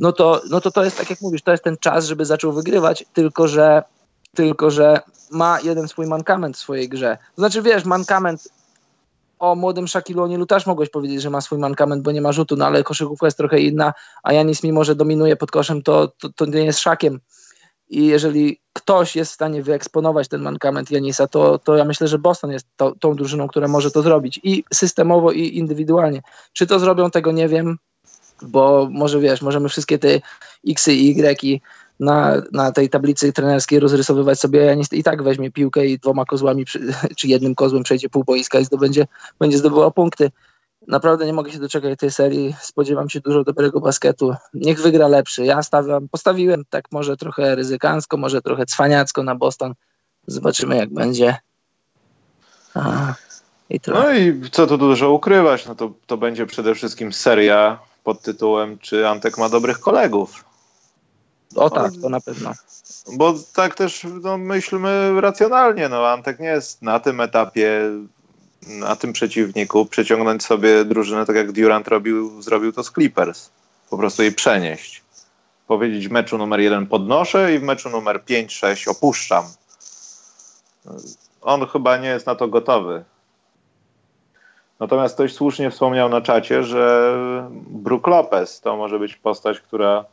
[0.04, 2.52] no to, no to to jest tak jak mówisz, to jest ten czas, żeby zaczął
[2.52, 3.82] wygrywać, tylko że
[4.34, 5.00] tylko że
[5.30, 7.18] ma jeden swój mankament w swojej grze.
[7.38, 8.48] Znaczy, wiesz, mankament
[9.38, 12.56] o młodym Shaquilu O'Nealu też mogłeś powiedzieć, że ma swój mankament, bo nie ma rzutu,
[12.56, 13.92] no ale koszykówka jest trochę inna,
[14.22, 17.20] a Janis mimo, że dominuje pod koszem, to, to, to nie jest szakiem.
[17.88, 22.18] I jeżeli ktoś jest w stanie wyeksponować ten mankament Janisa, to, to ja myślę, że
[22.18, 26.22] Boston jest to, tą drużyną, która może to zrobić i systemowo, i indywidualnie.
[26.52, 27.78] Czy to zrobią, tego nie wiem,
[28.42, 30.20] bo może wiesz, możemy wszystkie te
[30.68, 31.60] X i Y
[32.00, 36.64] na, na tej tablicy trenerskiej rozrysowywać sobie, Janis i tak weźmie piłkę i dwoma kozłami,
[37.16, 39.06] czy jednym kozłem przejdzie pół boiska i zdobędzie,
[39.38, 40.30] będzie zdobywał punkty.
[40.88, 42.54] Naprawdę nie mogę się doczekać tej serii.
[42.60, 44.34] Spodziewam się dużo dobrego basketu.
[44.54, 45.44] Niech wygra lepszy.
[45.44, 49.74] Ja stawiam, postawiłem tak może trochę ryzykansko, może trochę cwaniacko na Boston.
[50.26, 51.36] Zobaczymy jak będzie.
[53.70, 58.22] I no i co tu dużo ukrywać, no to, to będzie przede wszystkim seria pod
[58.22, 60.44] tytułem Czy Antek ma dobrych kolegów?
[61.56, 62.52] O tak, to na pewno.
[63.12, 65.88] Bo tak też no, myślmy racjonalnie.
[65.88, 67.80] No, Antek nie jest na tym etapie,
[68.66, 73.50] na tym przeciwniku przeciągnąć sobie drużynę tak jak Durant robił, zrobił to z Clippers.
[73.90, 75.02] Po prostu jej przenieść.
[75.66, 79.44] Powiedzieć w meczu numer jeden podnoszę i w meczu numer 5-6 opuszczam.
[81.40, 83.04] On chyba nie jest na to gotowy.
[84.80, 87.14] Natomiast ktoś słusznie wspomniał na czacie, że
[87.66, 90.04] Brook Lopez to może być postać, która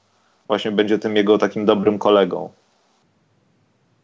[0.47, 2.49] właśnie będzie tym jego takim dobrym kolegą.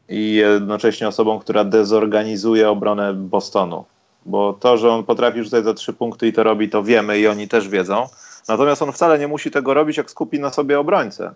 [0.09, 3.85] I jednocześnie osobą, która dezorganizuje obronę Bostonu.
[4.25, 7.27] Bo to, że on potrafi rzucać za trzy punkty i to robi, to wiemy i
[7.27, 8.07] oni też wiedzą.
[8.47, 11.33] Natomiast on wcale nie musi tego robić, jak skupi na sobie obrońcę.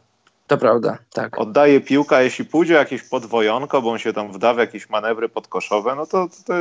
[0.48, 1.40] To prawda, tak.
[1.40, 5.30] Oddaje piłkę, a jeśli pójdzie jakieś podwojonko, bo on się tam wda w jakieś manewry
[5.30, 6.54] podkoszowe, no to, to,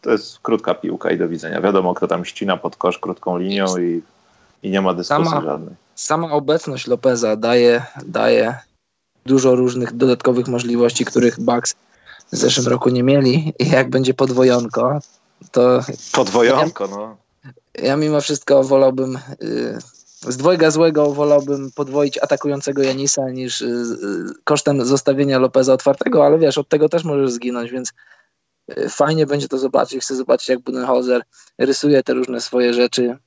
[0.00, 1.60] to jest krótka piłka i do widzenia.
[1.60, 4.02] Wiadomo, kto tam ścina pod kosz krótką linią i,
[4.62, 8.58] i nie ma dyskusji sama, żadnej sama obecność Lopeza daje, daje
[9.26, 11.74] dużo różnych dodatkowych możliwości, których Bucks
[12.32, 13.54] w zeszłym roku nie mieli.
[13.58, 15.00] I jak będzie podwojonko,
[15.50, 15.80] to.
[16.12, 17.16] Podwojonko, ja, no.
[17.74, 19.18] Ja mimo wszystko wolałbym.
[19.42, 19.78] Y,
[20.20, 23.84] z dwojga złego wolałbym podwoić atakującego Janisa niż y,
[24.44, 27.92] kosztem zostawienia Lopeza otwartego, ale wiesz, od tego też możesz zginąć, więc
[28.88, 30.02] fajnie będzie to zobaczyć.
[30.02, 31.22] Chcę zobaczyć, jak Budenholzer
[31.58, 33.18] rysuje te różne swoje rzeczy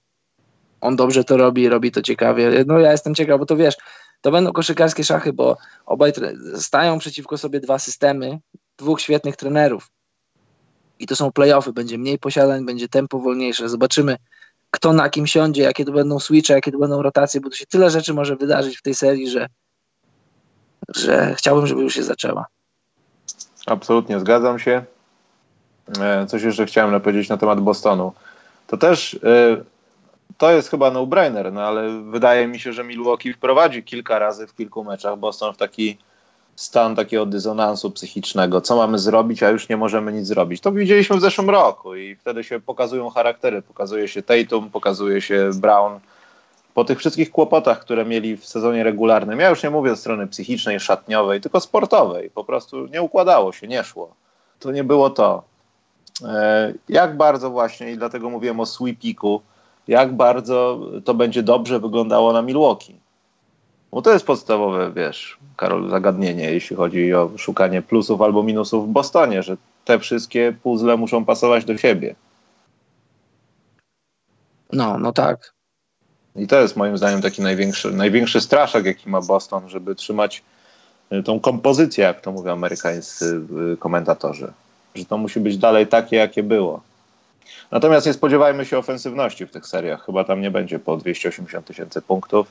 [0.81, 2.63] on dobrze to robi, robi to ciekawie.
[2.67, 3.75] No ja jestem ciekaw, bo to wiesz,
[4.21, 6.13] to będą koszykarskie szachy, bo obaj
[6.55, 8.39] stają przeciwko sobie dwa systemy,
[8.77, 9.91] dwóch świetnych trenerów.
[10.99, 13.69] I to są playoffy, będzie mniej posiadań, będzie tempo wolniejsze.
[13.69, 14.17] Zobaczymy,
[14.71, 17.65] kto na kim siądzie, jakie to będą switche, jakie to będą rotacje, bo tu się
[17.65, 19.47] tyle rzeczy może wydarzyć w tej serii, że,
[20.95, 22.45] że chciałbym, żeby już się zaczęła.
[23.65, 24.85] Absolutnie, zgadzam się.
[26.01, 28.13] E, coś jeszcze chciałem powiedzieć na temat Bostonu.
[28.67, 29.57] To też e,
[30.37, 34.55] to jest chyba no-brainer, no ale wydaje mi się, że Milwaukee wprowadzi kilka razy w
[34.55, 35.97] kilku meczach Boston w taki
[36.55, 38.61] stan takiego dysonansu psychicznego.
[38.61, 40.61] Co mamy zrobić, a już nie możemy nic zrobić.
[40.61, 43.61] To widzieliśmy w zeszłym roku i wtedy się pokazują charaktery.
[43.61, 45.99] Pokazuje się Tatum, pokazuje się Brown.
[46.73, 50.27] Po tych wszystkich kłopotach, które mieli w sezonie regularnym, ja już nie mówię o strony
[50.27, 52.29] psychicznej, szatniowej, tylko sportowej.
[52.29, 54.13] Po prostu nie układało się, nie szło.
[54.59, 55.48] To nie było to.
[56.25, 59.41] E, jak bardzo właśnie, i dlatego mówiłem o sweepiku,
[59.87, 62.99] jak bardzo to będzie dobrze wyglądało na Milwaukee.
[63.91, 68.91] Bo to jest podstawowe, wiesz, Karol, zagadnienie, jeśli chodzi o szukanie plusów albo minusów w
[68.91, 72.15] Bostonie, że te wszystkie puzzle muszą pasować do siebie.
[74.71, 75.53] No, no tak.
[76.35, 80.43] I to jest moim zdaniem taki największy, największy straszek, jaki ma Boston, żeby trzymać
[81.11, 83.41] y, tą kompozycję, jak to mówią amerykańscy
[83.73, 84.53] y, komentatorzy.
[84.99, 86.81] Że to musi być dalej takie, jakie było.
[87.71, 90.05] Natomiast nie spodziewajmy się ofensywności w tych seriach.
[90.05, 92.47] Chyba tam nie będzie po 280 tysięcy punktów.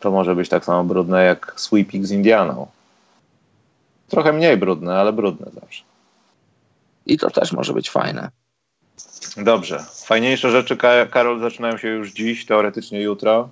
[0.00, 2.66] To może być tak samo brudne jak sweeping z Indianą.
[4.08, 5.82] Trochę mniej brudne, ale brudne zawsze.
[7.06, 8.30] I to też może być fajne.
[9.36, 9.84] Dobrze.
[10.04, 10.76] Fajniejsze rzeczy,
[11.10, 13.48] Karol, zaczynają się już dziś, teoretycznie jutro.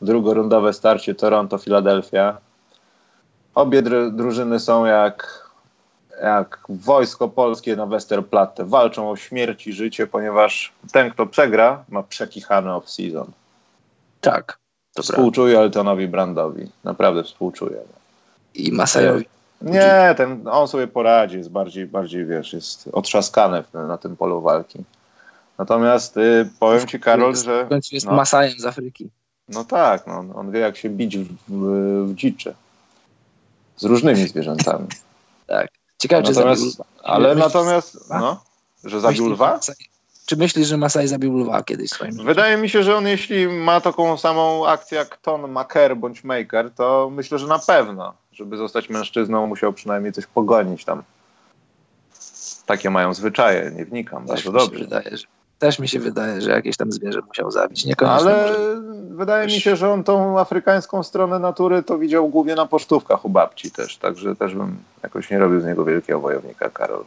[0.00, 2.36] Drugorundowe starcie Toronto-Filadelfia.
[3.54, 3.82] Obie
[4.12, 5.43] drużyny są jak,
[6.24, 8.64] jak wojsko polskie na Westerplatte.
[8.64, 13.26] Walczą o śmierć i życie, ponieważ ten, kto przegra, ma przekichany off-season.
[14.20, 14.58] Tak.
[15.02, 16.70] Współczuję Eltonowi Brandowi.
[16.84, 17.80] Naprawdę współczuję.
[18.54, 19.24] I Masajowi.
[19.62, 24.84] Nie, ten, on sobie poradzi, jest bardziej, bardziej wiesz, jest otrzaskany na tym polu walki.
[25.58, 27.64] Natomiast y, powiem ci, Karol, że.
[27.64, 29.10] W końcu jest no, Masajem z Afryki.
[29.48, 32.54] No tak, no, on wie, jak się bić w, w, w dziczy.
[33.76, 34.86] Z różnymi zwierzętami.
[35.46, 35.83] tak.
[35.98, 38.40] Ciekawe, natomiast, czy zabił Ale natomiast, no,
[38.84, 39.60] że zabił lwa?
[40.26, 43.80] Czy myślisz, że Masai zabił lwa kiedyś swoim Wydaje mi się, że on jeśli ma
[43.80, 48.88] taką samą akcję jak Ton Maker bądź Maker, to myślę, że na pewno, żeby zostać
[48.88, 51.02] mężczyzną, musiał przynajmniej coś pogonić tam.
[52.66, 54.84] Takie mają zwyczaje, nie wnikam, bardzo dobrze.
[54.84, 55.26] Wydaje, że,
[55.64, 57.86] też mi się wydaje, że jakieś tam zwierzę musiał zabić.
[57.98, 58.80] Ale może...
[59.10, 63.28] wydaje mi się, że on tą afrykańską stronę natury to widział głównie na pocztówkach u
[63.28, 67.04] babci też, także też bym jakoś nie robił z niego wielkiego wojownika, Karol.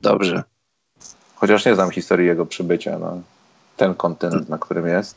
[0.00, 0.42] Dobrze.
[1.34, 3.12] Chociaż nie znam historii jego przybycia na
[3.76, 5.16] ten kontynent, na którym jest.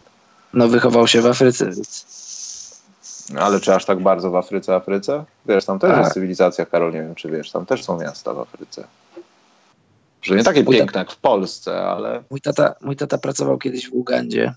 [0.54, 1.66] No wychował się w Afryce.
[1.66, 2.06] Więc...
[3.40, 5.24] Ale czy aż tak bardzo w Afryce, Afryce?
[5.46, 5.94] Wiesz, tam też A.
[5.98, 6.14] jest tak.
[6.14, 8.84] cywilizacja, Karol, nie wiem czy wiesz, tam też są miasta w Afryce.
[10.24, 12.24] Że nie takie mój piękne tata, jak w Polsce, ale...
[12.30, 14.54] Mój tata, mój tata pracował kiedyś w Ugandzie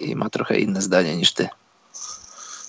[0.00, 1.48] i ma trochę inne zdanie niż ty.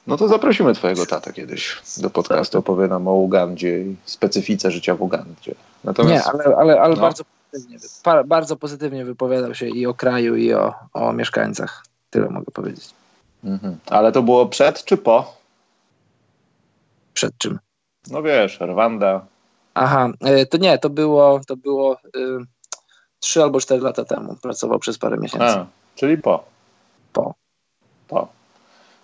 [0.08, 2.58] No to zaprosimy twojego tata kiedyś do podcastu.
[2.58, 5.56] Opowie nam o Ugandzie i specyfice życia w Ugandzie.
[5.84, 7.02] Natomiast, nie, ale, ale, ale no.
[7.02, 7.78] bardzo, pozytywnie,
[8.26, 11.86] bardzo pozytywnie wypowiadał się i o kraju, i o, o mieszkańcach.
[12.10, 12.90] Tyle mogę powiedzieć.
[13.44, 13.78] Mhm.
[13.86, 15.38] Ale to było przed czy po?
[17.14, 17.60] Przed czym?
[18.08, 19.26] No wiesz, Rwanda.
[19.74, 21.98] Aha, e, to nie, to było, to było
[23.36, 24.36] y, albo cztery lata temu.
[24.42, 25.46] Pracował przez parę miesięcy.
[25.46, 25.66] A,
[25.96, 26.44] czyli po.
[27.14, 27.34] Po.
[28.08, 28.28] Po.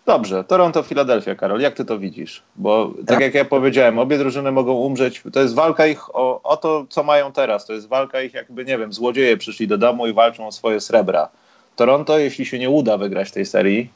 [0.05, 2.43] Dobrze, Toronto, Filadelfia, Karol, jak ty to widzisz?
[2.55, 5.23] Bo tak, tak jak ja powiedziałem, obie drużyny mogą umrzeć.
[5.33, 7.65] To jest walka ich o, o, to, co mają teraz.
[7.65, 10.81] To jest walka ich, jakby, nie wiem, złodzieje przyszli do domu i walczą o swoje
[10.81, 11.29] srebra.
[11.75, 13.91] Toronto, jeśli się nie uda wygrać tej serii,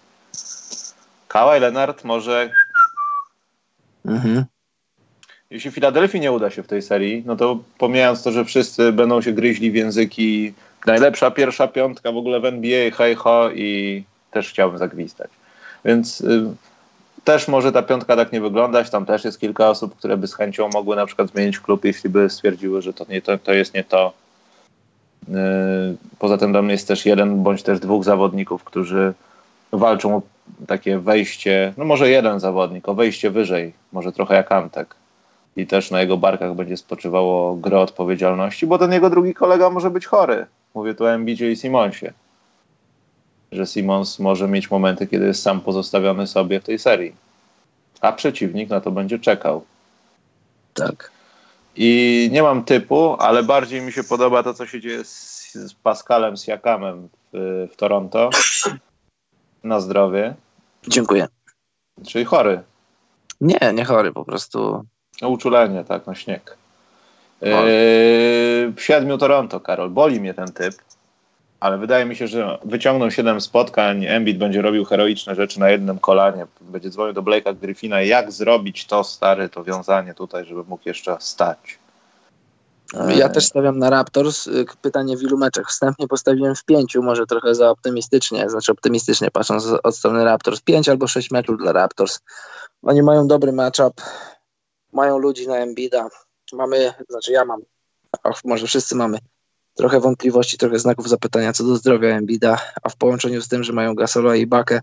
[1.28, 2.49] Kawhi Leonard może.
[4.05, 4.45] Mhm.
[5.52, 9.22] Jeśli Filadelfii nie uda się w tej serii, no to pomijając to, że wszyscy będą
[9.22, 10.54] się gryźli w języki,
[10.86, 15.30] najlepsza pierwsza piątka w ogóle w NBA, hej ho i też chciałbym zagwizdać.
[15.86, 16.43] Więc y,
[17.24, 18.89] też może ta piątka tak nie wyglądać.
[18.89, 22.10] Tam też jest kilka osób, które by z chęcią mogły na przykład zmienić klub, jeśli
[22.10, 24.14] by stwierdziły, że to, nie, to, to jest nie to.
[25.30, 25.34] Y,
[26.20, 29.14] poza tym mnie jest też jeden bądź też dwóch zawodników, którzy
[29.72, 30.22] walczą o
[30.68, 35.01] takie wejście, no może jeden zawodnik, o wejście wyżej, może trochę jak Antek.
[35.56, 39.89] I też na jego barkach będzie spoczywało gro odpowiedzialności, bo ten jego drugi kolega może
[39.89, 40.45] być chory.
[40.74, 42.14] Mówię tu o MBJ i Simonsie
[43.52, 47.16] że Simons może mieć momenty, kiedy jest sam pozostawiony sobie w tej serii.
[48.02, 49.66] A przeciwnik na to będzie czekał.
[50.74, 51.12] Tak.
[51.76, 55.74] I nie mam typu, ale bardziej mi się podoba to, co się dzieje z, z
[55.74, 58.30] Pascalem Siakamem w, w Toronto.
[59.64, 60.36] Na zdrowie.
[60.88, 61.28] Dziękuję.
[62.07, 62.61] Czyli chory.
[63.41, 64.86] Nie, nie chory, po prostu.
[65.22, 66.57] No, uczulenie, tak, na śnieg.
[67.41, 69.89] Yy, siedmiu Toronto, Karol.
[69.89, 70.76] Boli mnie ten typ
[71.61, 75.99] ale wydaje mi się, że wyciągną 7 spotkań, Embiid będzie robił heroiczne rzeczy na jednym
[75.99, 80.84] kolanie, będzie dzwonił do Blake'a Griffina, jak zrobić to stary, to wiązanie tutaj, żeby mógł
[80.85, 81.80] jeszcze stać.
[83.15, 84.49] Ja też stawiam na Raptors.
[84.81, 85.68] Pytanie w ilu meczach?
[85.68, 90.61] Wstępnie postawiłem w pięciu, może trochę za optymistycznie, znaczy optymistycznie patrząc od strony Raptors.
[90.61, 92.19] Pięć albo sześć meczów dla Raptors.
[92.84, 94.02] Oni mają dobry matchup,
[94.93, 96.09] mają ludzi na Embida.
[96.53, 97.61] Mamy, znaczy ja mam,
[98.23, 99.18] och, może wszyscy mamy
[99.73, 103.73] trochę wątpliwości, trochę znaków zapytania co do zdrowia Embida, a w połączeniu z tym, że
[103.73, 104.81] mają Gasola i Bakę,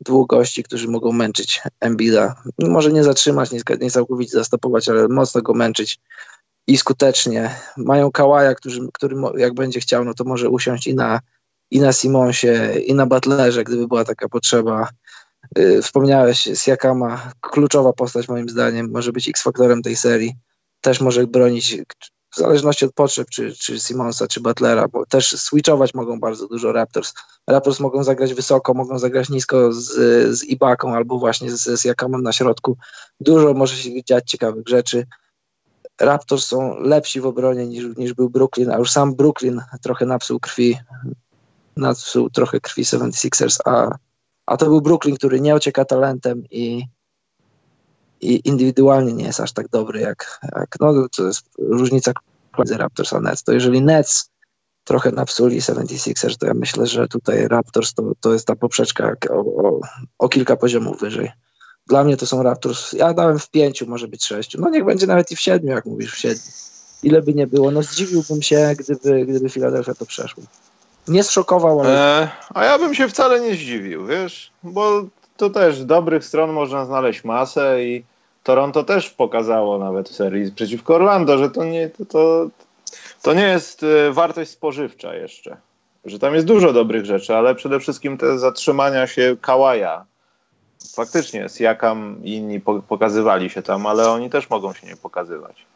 [0.00, 2.42] dwóch gości, którzy mogą męczyć Embida.
[2.58, 6.00] Może nie zatrzymać, nie, nie całkowicie zastopować, ale mocno go męczyć
[6.66, 7.54] i skutecznie.
[7.76, 11.20] Mają Kałaja, który, który jak będzie chciał, no to może usiąść i na,
[11.70, 14.88] i na Simonsie, i na Butlerze, gdyby była taka potrzeba.
[15.56, 20.34] Yy, wspomniałeś Siakama, kluczowa postać moim zdaniem, może być X-faktorem tej serii.
[20.80, 21.76] Też może bronić
[22.30, 26.72] w zależności od potrzeb, czy, czy Simonsa, czy Butlera, bo też switchować mogą bardzo dużo
[26.72, 27.14] Raptors.
[27.46, 29.86] Raptors mogą zagrać wysoko, mogą zagrać nisko z,
[30.38, 32.76] z Ibaką albo właśnie z, z Jakamem na środku.
[33.20, 35.06] Dużo może się dziać ciekawych rzeczy.
[36.00, 40.40] Raptors są lepsi w obronie niż, niż był Brooklyn, a już sam Brooklyn trochę napsuł
[40.40, 40.78] krwi,
[41.76, 43.90] napsuł trochę krwi 76ers, a,
[44.48, 46.84] a to był Brooklyn, który nie ocieka talentem i,
[48.20, 52.12] i indywidualnie nie jest aż tak dobry jak, jak no to jest różnica
[52.58, 53.42] między Raptors a Nets.
[53.42, 54.30] To jeżeli Nets
[54.84, 59.38] trochę napsuli 76ers, to ja myślę, że tutaj Raptors to, to jest ta poprzeczka o,
[59.38, 59.80] o,
[60.18, 61.30] o kilka poziomów wyżej.
[61.86, 62.92] Dla mnie to są Raptors.
[62.92, 64.60] Ja dałem w pięciu, może być sześciu.
[64.60, 66.52] No niech będzie nawet i w siedmiu, jak mówisz, w siedmiu.
[67.02, 67.70] Ile by nie było.
[67.70, 70.42] No zdziwiłbym się, gdyby, gdyby Philadelphia to przeszło.
[71.08, 72.22] Nie zszokował, ale...
[72.22, 75.02] E, a ja bym się wcale nie zdziwił, wiesz, bo
[75.36, 78.04] to też dobrych stron można znaleźć masę i
[78.42, 82.48] Toronto też pokazało nawet w serii przeciwko Orlando, że to nie, to, to,
[83.22, 85.56] to nie jest e, wartość spożywcza jeszcze.
[86.04, 90.04] Że tam jest dużo dobrych rzeczy, ale przede wszystkim te zatrzymania się Kałaja,
[90.94, 95.66] faktycznie Siakam i inni pokazywali się tam, ale oni też mogą się nie pokazywać.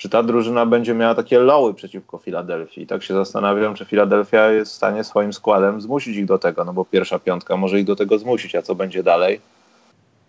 [0.00, 2.86] Czy ta drużyna będzie miała takie loły przeciwko Filadelfii?
[2.86, 6.72] Tak się zastanawiam, czy Filadelfia jest w stanie swoim składem zmusić ich do tego, no
[6.72, 9.40] bo pierwsza piątka może ich do tego zmusić, a co będzie dalej?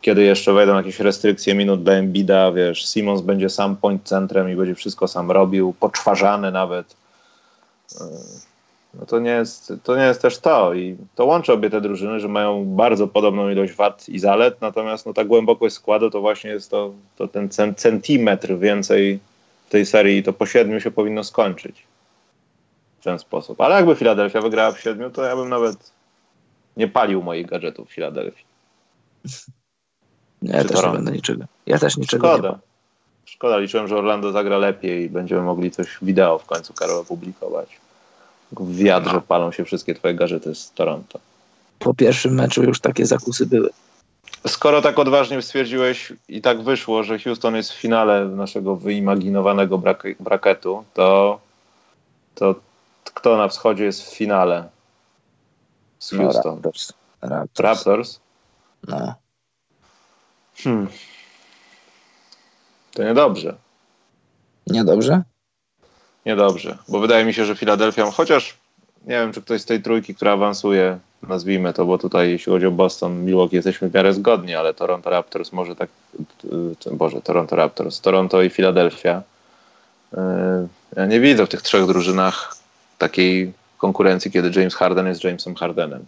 [0.02, 4.56] Kiedy jeszcze wejdą jakieś restrykcje minut do Embida, wiesz, Simons będzie sam point centrem i
[4.56, 6.96] będzie wszystko sam robił, poczwarzany nawet
[8.94, 10.74] no to nie, jest, to nie jest też to.
[10.74, 15.06] I to łączy obie te drużyny, że mają bardzo podobną ilość wad i zalet, natomiast
[15.06, 19.20] no, ta głębokość składu to właśnie jest to, to ten centymetr więcej
[19.72, 21.84] tej serii i to po siedmiu się powinno skończyć
[23.00, 23.62] w ten sposób.
[23.62, 25.92] Ale jakby Filadelfia wygrała w siedmiu, to ja bym nawet
[26.78, 28.46] nie palił moich gadżetów w Filadelfii.
[30.42, 31.46] Nie, ja też nie będę niczego.
[31.66, 32.50] Ja też niczego Szkoda.
[32.50, 32.58] nie
[33.26, 37.82] Szkoda, liczyłem, że Orlando zagra lepiej i będziemy mogli coś wideo w końcu Karol opublikować
[38.52, 41.20] w wiadrze palą się wszystkie twoje gadżety z Toronto.
[41.80, 43.70] Po pierwszym meczu już takie zakusy były.
[44.48, 50.04] Skoro tak odważnie stwierdziłeś i tak wyszło, że Houston jest w finale naszego wyimaginowanego brak
[50.20, 51.40] braketu, to,
[52.36, 52.56] to
[53.04, 54.70] kto na wschodzie jest w finale
[56.00, 56.56] z no, Houston?
[56.56, 56.94] No, Raptors.
[57.22, 57.60] Raptors?
[57.60, 58.20] Raptors?
[58.88, 59.14] No.
[60.56, 60.88] Hmm.
[62.94, 63.56] To niedobrze.
[64.68, 65.24] Niedobrze?
[66.26, 68.58] niedobrze, bo wydaje mi się, że Filadelfia, chociaż
[69.02, 72.66] nie wiem, czy ktoś z tej trójki, która awansuje, nazwijmy to, bo tutaj jeśli chodzi
[72.66, 75.90] o Boston, Milwaukee jesteśmy w miarę zgodni, ale Toronto Raptors może tak,
[76.88, 79.24] y, Boże, Toronto Raptors, Toronto i Filadelfia.
[80.14, 80.18] Y,
[80.96, 82.56] ja nie widzę w tych trzech drużynach
[82.98, 86.06] takiej konkurencji, kiedy James Harden jest Jamesem Hardenem.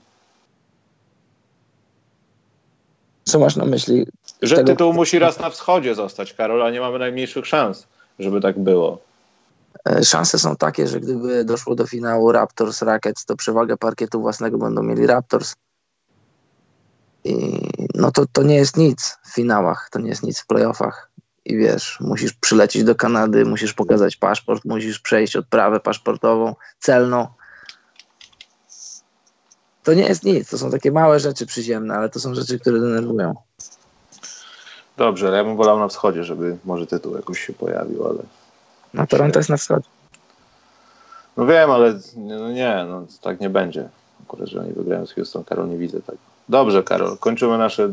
[3.24, 4.06] Co masz na myśli?
[4.42, 4.68] Że tego...
[4.68, 7.88] tytuł musi raz na wschodzie zostać, Karol, a nie mamy najmniejszych szans,
[8.20, 9.00] żeby tak było.
[9.90, 14.58] E, szanse są takie, że gdyby doszło do finału Raptors Rackets, to przewagę parkietu własnego
[14.58, 15.54] będą mieli Raptors.
[17.24, 17.60] I
[17.96, 21.12] no to, to nie jest nic w finałach, to nie jest nic w playoffach.
[21.46, 27.28] I wiesz, musisz przylecieć do Kanady, musisz pokazać paszport, musisz przejść odprawę paszportową, celną.
[29.84, 32.80] To nie jest nic, to są takie małe rzeczy przyziemne, ale to są rzeczy, które
[32.80, 33.36] denerwują.
[34.98, 38.24] Dobrze, ale ja bym wolał na wschodzie, żeby może tytuł jakoś się pojawił, ale
[38.94, 39.88] no Toronto jest na wschodzie.
[41.38, 43.90] No wiem, ale no nie, no tak nie będzie.
[44.24, 46.18] Akurat, że oni wygrają z Houston, Karol, nie widzę tego.
[46.50, 47.90] Dobrze, Karol, kończymy nasze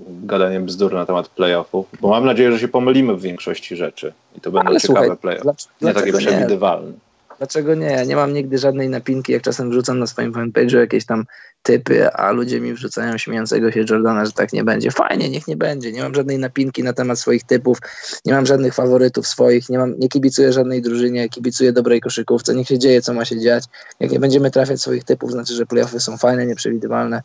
[0.00, 4.40] gadanie bzdur na temat playoffów, bo mam nadzieję, że się pomylimy w większości rzeczy i
[4.40, 5.50] to będą ale ciekawe playoffy,
[5.82, 6.90] nie takie przewidywalne.
[6.90, 7.03] Nie?
[7.38, 7.86] Dlaczego nie?
[7.86, 11.24] Ja nie mam nigdy żadnej napinki, jak czasem wrzucam na swoim fanpage'u jakieś tam
[11.62, 14.90] typy, a ludzie mi wrzucają śmiejącego się Jordana, że tak nie będzie.
[14.90, 15.92] Fajnie, niech nie będzie.
[15.92, 17.78] Nie mam żadnej napinki na temat swoich typów,
[18.24, 22.68] nie mam żadnych faworytów swoich, nie, mam, nie kibicuję żadnej drużynie, kibicuję dobrej koszykówce, niech
[22.68, 23.64] się dzieje, co ma się dziać.
[24.00, 27.22] Jak nie będziemy trafiać swoich typów, znaczy, że playoffy są fajne, nieprzewidywalne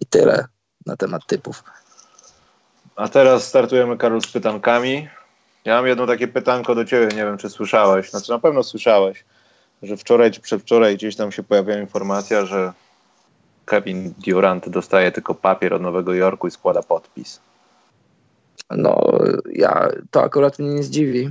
[0.00, 0.44] i tyle
[0.86, 1.64] na temat typów.
[2.96, 5.08] A teraz startujemy, Karol, z pytankami.
[5.64, 8.10] Ja mam jedno takie pytanko do ciebie, nie wiem, czy słyszałeś.
[8.10, 9.24] Znaczy, na pewno słyszałeś
[9.82, 12.72] że wczoraj czy przedwczoraj gdzieś tam się pojawiła informacja, że
[13.64, 17.40] Kevin Durant dostaje tylko papier od Nowego Jorku i składa podpis.
[18.70, 19.18] No,
[19.52, 21.30] ja to akurat mnie nie zdziwi.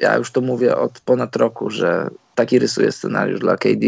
[0.00, 3.86] Ja już to mówię od ponad roku, że taki rysuje scenariusz dla KD.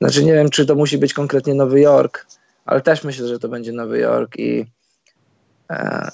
[0.00, 2.26] Znaczy nie wiem, czy to musi być konkretnie Nowy Jork,
[2.64, 4.66] ale też myślę, że to będzie Nowy Jork i
[5.70, 6.10] e,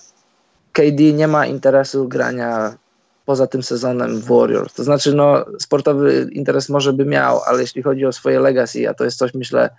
[0.72, 2.76] KD nie ma interesu grania
[3.24, 4.74] poza tym sezonem w Warriors.
[4.74, 8.94] To znaczy, no, sportowy interes może by miał, ale jeśli chodzi o swoje legacy, a
[8.94, 9.70] to jest coś, myślę,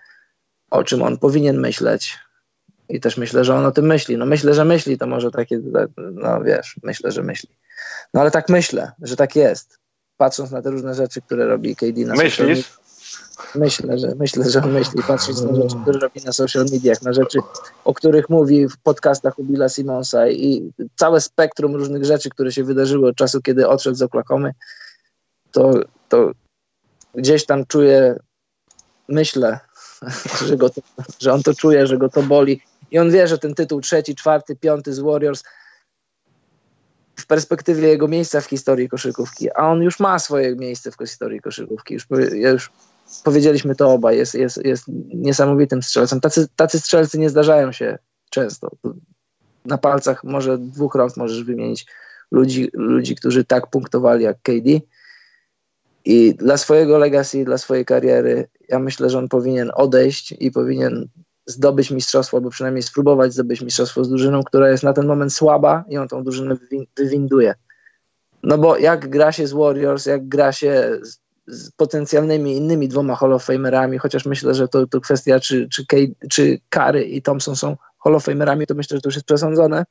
[0.71, 2.17] o czym on powinien myśleć.
[2.89, 4.17] I też myślę, że on o tym myśli.
[4.17, 5.59] No myślę, że myśli, to może takie,
[6.13, 7.49] no wiesz, myślę, że myśli.
[8.13, 9.79] No ale tak myślę, że tak jest.
[10.17, 12.77] Patrząc na te różne rzeczy, które robi KD na Myślisz?
[13.55, 17.13] Myślę, że myślę, że on myśli, patrząc na rzeczy, które robi na social mediach, na
[17.13, 17.39] rzeczy,
[17.85, 22.63] o których mówi w podcastach u Billa Simonsa i całe spektrum różnych rzeczy, które się
[22.63, 24.51] wydarzyły od czasu, kiedy odszedł z Oklahomy,
[25.51, 25.71] to,
[26.09, 26.31] to
[27.15, 28.19] gdzieś tam czuję,
[29.07, 29.59] myślę,
[30.47, 30.81] że, go to,
[31.19, 34.15] że on to czuje, że go to boli i on wie, że ten tytuł trzeci,
[34.15, 35.43] czwarty, piąty z Warriors
[37.15, 41.41] w perspektywie jego miejsca w historii koszykówki, a on już ma swoje miejsce w historii
[41.41, 41.93] koszykówki.
[41.93, 42.71] Już, już
[43.23, 46.21] powiedzieliśmy to obaj, jest, jest, jest niesamowitym strzelcem.
[46.21, 47.97] Tacy, tacy strzelcy nie zdarzają się
[48.29, 48.71] często.
[49.65, 51.85] Na palcach może dwóch rąk możesz wymienić
[52.31, 54.79] ludzi, ludzi, którzy tak punktowali jak KD.
[56.05, 61.07] I dla swojego legacy, dla swojej kariery, ja myślę, że on powinien odejść i powinien
[61.45, 65.83] zdobyć mistrzostwo, albo przynajmniej spróbować zdobyć mistrzostwo z drużyną, która jest na ten moment słaba
[65.89, 66.55] i on tą drużynę
[66.97, 67.55] wywinduje.
[68.43, 73.15] No bo jak gra się z Warriors, jak gra się z, z potencjalnymi innymi dwoma
[73.15, 77.21] Hall of Famerami, chociaż myślę, że to, to kwestia, czy, czy, Kay, czy Kary i
[77.21, 79.85] Thompson są Hall of Famerami, to myślę, że to już jest przesądzone.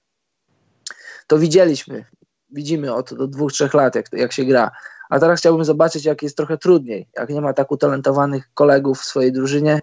[1.27, 2.05] To widzieliśmy,
[2.51, 4.71] widzimy od, od dwóch, trzech lat, jak, jak się gra.
[5.11, 9.05] A teraz chciałbym zobaczyć, jak jest trochę trudniej, jak nie ma tak utalentowanych kolegów w
[9.05, 9.81] swojej drużynie,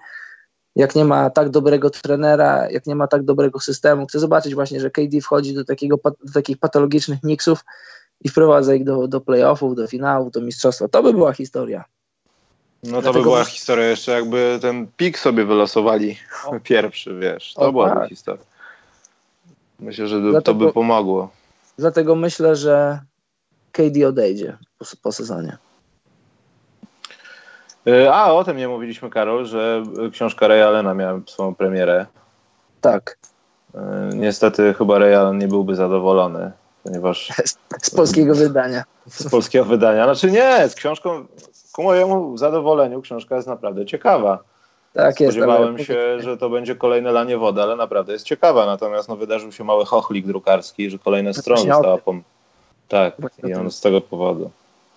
[0.76, 4.08] jak nie ma tak dobrego trenera, jak nie ma tak dobrego systemu.
[4.08, 7.66] Chcę zobaczyć właśnie, że KD wchodzi do, takiego, do takich patologicznych mixów
[8.24, 10.88] i wprowadza ich do, do playoffów, do finałów, do mistrzostwa.
[10.88, 11.84] To by była historia.
[12.84, 16.60] No to Dlatego by była historia jeszcze jakby ten pik sobie wylosowali o.
[16.64, 17.54] pierwszy, wiesz.
[17.54, 18.10] To o, była tak.
[18.10, 18.44] historia.
[19.80, 21.30] Myślę, że Dlatego, to by pomogło.
[21.78, 23.00] Dlatego myślę, że
[23.72, 25.58] KD odejdzie po, po sezonie.
[27.88, 32.06] E, a, o tym nie mówiliśmy, Karol, że książka Ray Allena miała swoją premierę.
[32.82, 33.18] Tak.
[33.76, 36.52] E, niestety chyba Ray Allen nie byłby zadowolony,
[36.84, 37.34] ponieważ...
[37.82, 38.84] Z polskiego wydania.
[39.08, 40.04] Z polskiego wydania.
[40.04, 41.26] Znaczy nie, z książką,
[41.74, 44.40] ku mojemu zadowoleniu, książka jest naprawdę ciekawa.
[44.94, 48.66] Tak Spodziewałem jest, się, że to będzie kolejne lanie wody, ale naprawdę jest ciekawa.
[48.66, 52.24] Natomiast no, wydarzył się mały chochlik drukarski, że kolejne strony została pom...
[52.88, 53.14] Tak,
[53.48, 54.52] i on z tego powodu.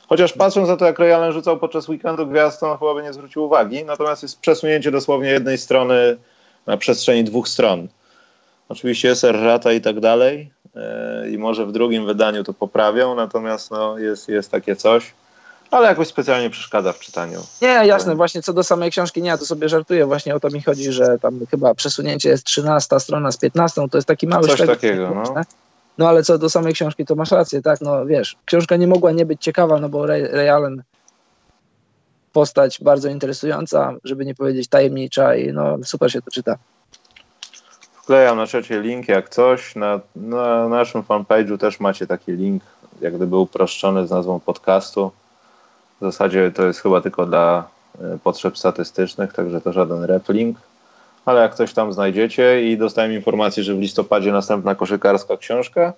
[0.09, 3.12] Chociaż patrząc na to, jak Ray Allen rzucał podczas weekendu gwiazd, to chyba by nie
[3.12, 3.85] zwrócił uwagi.
[3.85, 6.16] Natomiast jest przesunięcie dosłownie jednej strony
[6.66, 7.89] na przestrzeni dwóch stron.
[8.69, 10.51] Oczywiście jest errata i tak dalej
[11.30, 15.12] i może w drugim wydaniu to poprawią, natomiast no, jest, jest takie coś.
[15.70, 17.40] Ale jakoś specjalnie przeszkadza w czytaniu.
[17.62, 20.62] Nie, jasne, właśnie co do samej książki, nie, to sobie żartuję, właśnie o to mi
[20.62, 24.66] chodzi, że tam chyba przesunięcie jest 13 strona z 15, to jest taki mały Coś
[24.66, 25.42] takiego, no.
[25.98, 29.12] No ale co do samej książki, to masz rację, tak, no wiesz, książka nie mogła
[29.12, 30.82] nie być ciekawa, no bo Ray, Ray Allen
[32.32, 36.59] postać bardzo interesująca, żeby nie powiedzieć tajemnicza i no super się to czyta.
[38.05, 39.76] Wklejam na trzecie link jak coś.
[39.76, 42.62] Na, na naszym fanpage'u też macie taki link,
[43.01, 45.10] jak gdyby uproszczony z nazwą podcastu.
[46.01, 47.68] W zasadzie to jest chyba tylko dla
[48.01, 50.59] e, potrzeb statystycznych, także to żaden replink
[51.24, 55.93] ale jak coś tam znajdziecie i dostałem informację, że w listopadzie następna koszykarska książka.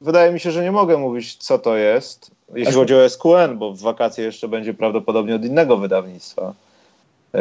[0.00, 3.72] Wydaje mi się, że nie mogę mówić, co to jest, jeśli chodzi o SQN, bo
[3.72, 6.52] w wakacje jeszcze będzie prawdopodobnie od innego wydawnictwa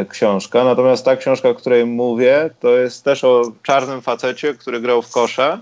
[0.10, 0.64] książka.
[0.64, 5.12] Natomiast ta książka, o której mówię, to jest też o czarnym facecie, który grał w
[5.12, 5.62] kosza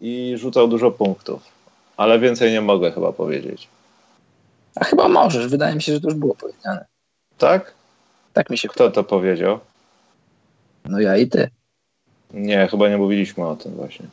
[0.00, 1.42] i rzucał dużo punktów.
[1.96, 3.68] Ale więcej nie mogę chyba powiedzieć.
[4.74, 5.46] A chyba możesz.
[5.48, 6.84] Wydaje mi się, że to już było powiedziane.
[7.38, 7.74] Tak?
[8.32, 9.58] Tak mi się Kto to powiedział?
[10.84, 11.50] No ja i ty.
[12.30, 14.06] Nie, chyba nie mówiliśmy o tym właśnie.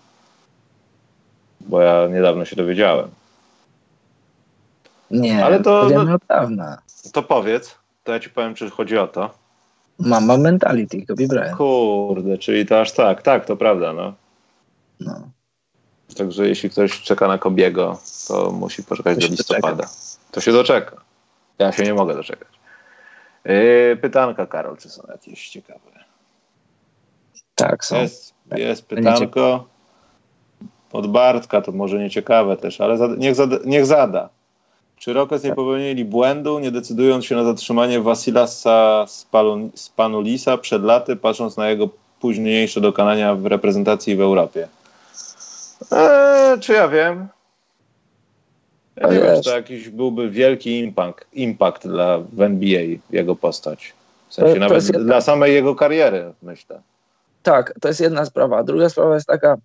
[1.61, 3.09] Bo ja niedawno się dowiedziałem.
[5.11, 5.89] Nie, ale to
[6.29, 6.81] dawna.
[7.13, 9.42] To powiedz, to ja ci powiem, czy chodzi o to.
[9.99, 11.57] Mama mentality, Kobe Bryant.
[11.57, 14.13] Kurde, czyli to aż tak, tak, to prawda, no.
[14.99, 15.29] No.
[16.17, 19.69] Także jeśli ktoś czeka na Kobiego, to musi poczekać to do listopada.
[19.75, 19.93] Doczeka.
[20.31, 21.01] To się doczeka.
[21.59, 22.47] Ja się nie mogę doczekać.
[23.45, 25.79] Yy, pytanka, Karol, czy są jakieś ciekawe?
[27.55, 28.01] Tak, są.
[28.01, 29.67] Jest, jest pytanko
[30.91, 34.29] od Bartka, to może nieciekawe też, ale zada, niech, zada, niech zada.
[35.03, 39.05] Czy Rockets nie popełnili błędu, nie decydując się na zatrzymanie Wasilasa
[39.75, 41.89] Spanulisa przed laty, patrząc na jego
[42.19, 44.67] późniejsze dokonania w reprezentacji w Europie?
[45.91, 47.27] Eee, czy ja wiem?
[48.95, 53.93] Ja nie wiem, czy to jakiś byłby wielki impact, impact dla w NBA, jego postać.
[54.29, 56.81] W sensie to, to nawet dla samej jego kariery, myślę.
[57.43, 58.63] Tak, to jest jedna sprawa.
[58.63, 59.57] Druga sprawa jest taka,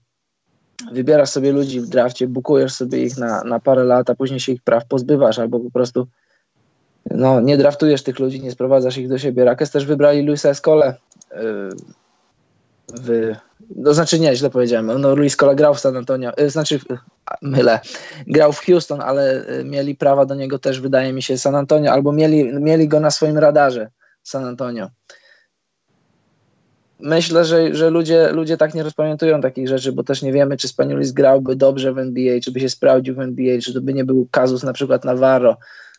[0.92, 4.52] wybierasz sobie ludzi w drafcie, bukujesz sobie ich na, na parę lat, a później się
[4.52, 6.06] ich praw pozbywasz, albo po prostu
[7.10, 9.44] no, nie draftujesz tych ludzi, nie sprowadzasz ich do siebie.
[9.44, 10.94] Rakes też wybrali Luisa Escole.
[11.30, 11.68] Yy,
[12.94, 13.34] w,
[13.76, 15.00] no znaczy nie, źle powiedziałem.
[15.00, 16.80] No, Luis Escola grał w San Antonio, yy, znaczy
[17.42, 17.80] mylę,
[18.26, 21.92] grał w Houston, ale y, mieli prawa do niego też, wydaje mi się, San Antonio,
[21.92, 23.90] albo mieli, mieli go na swoim radarze
[24.22, 24.88] San Antonio.
[27.00, 30.68] Myślę, że, że ludzie, ludzie tak nie rozpamiętują takich rzeczy, bo też nie wiemy, czy
[30.68, 34.04] Spaniulis grałby dobrze w NBA, czy by się sprawdził w NBA, czy to by nie
[34.04, 35.56] był kazus na przykład Navarro.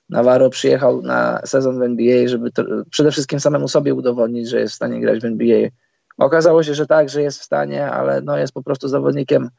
[0.09, 4.73] Navarro przyjechał na sezon w NBA, żeby to, przede wszystkim samemu sobie udowodnić, że jest
[4.73, 5.69] w stanie grać w NBA.
[6.17, 9.49] Okazało się, że tak, że jest w stanie, ale no jest po prostu zawodnikiem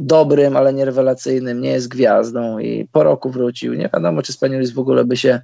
[0.00, 3.74] dobrym, ale nie rewelacyjnym, nie jest gwiazdą i po roku wrócił.
[3.74, 5.40] Nie wiadomo, czy Spaniulis w ogóle by się,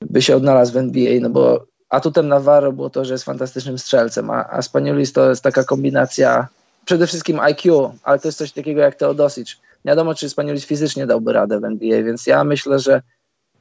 [0.00, 4.30] by się odnalazł w NBA, no bo atutem Navarro było to, że jest fantastycznym strzelcem,
[4.30, 6.48] a, a Spaniulis to jest taka kombinacja
[6.84, 9.56] przede wszystkim IQ, ale to jest coś takiego jak Teodosic.
[9.84, 13.02] Nie wiadomo, czy Spaniulis fizycznie dałby radę w NBA, więc ja myślę, że,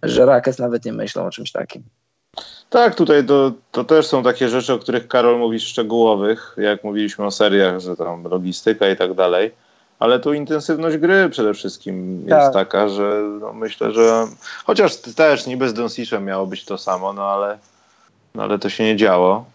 [0.03, 1.84] że Rackets nawet nie myślą o czymś takim.
[2.69, 7.26] Tak, tutaj to, to też są takie rzeczy, o których Karol mówi szczegółowych, jak mówiliśmy
[7.26, 9.51] o seriach, że tam logistyka i tak dalej
[10.03, 12.53] ale tu intensywność gry przede wszystkim jest tak.
[12.53, 14.27] taka, że no myślę, że
[14.65, 17.57] chociaż też niby z Donsicem miało być to samo, no ale,
[18.35, 19.45] no ale to się nie działo.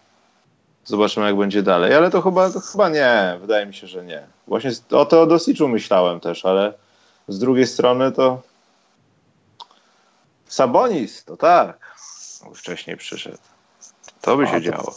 [0.85, 4.23] Zobaczymy, jak będzie dalej, ale to chyba, to chyba nie, wydaje mi się, że nie.
[4.47, 6.73] Właśnie o Donsiczu myślałem też, ale
[7.27, 8.41] z drugiej strony to
[10.47, 11.95] Sabonis, to tak,
[12.55, 13.37] wcześniej przyszedł.
[14.21, 14.59] To by się to...
[14.61, 14.95] działo.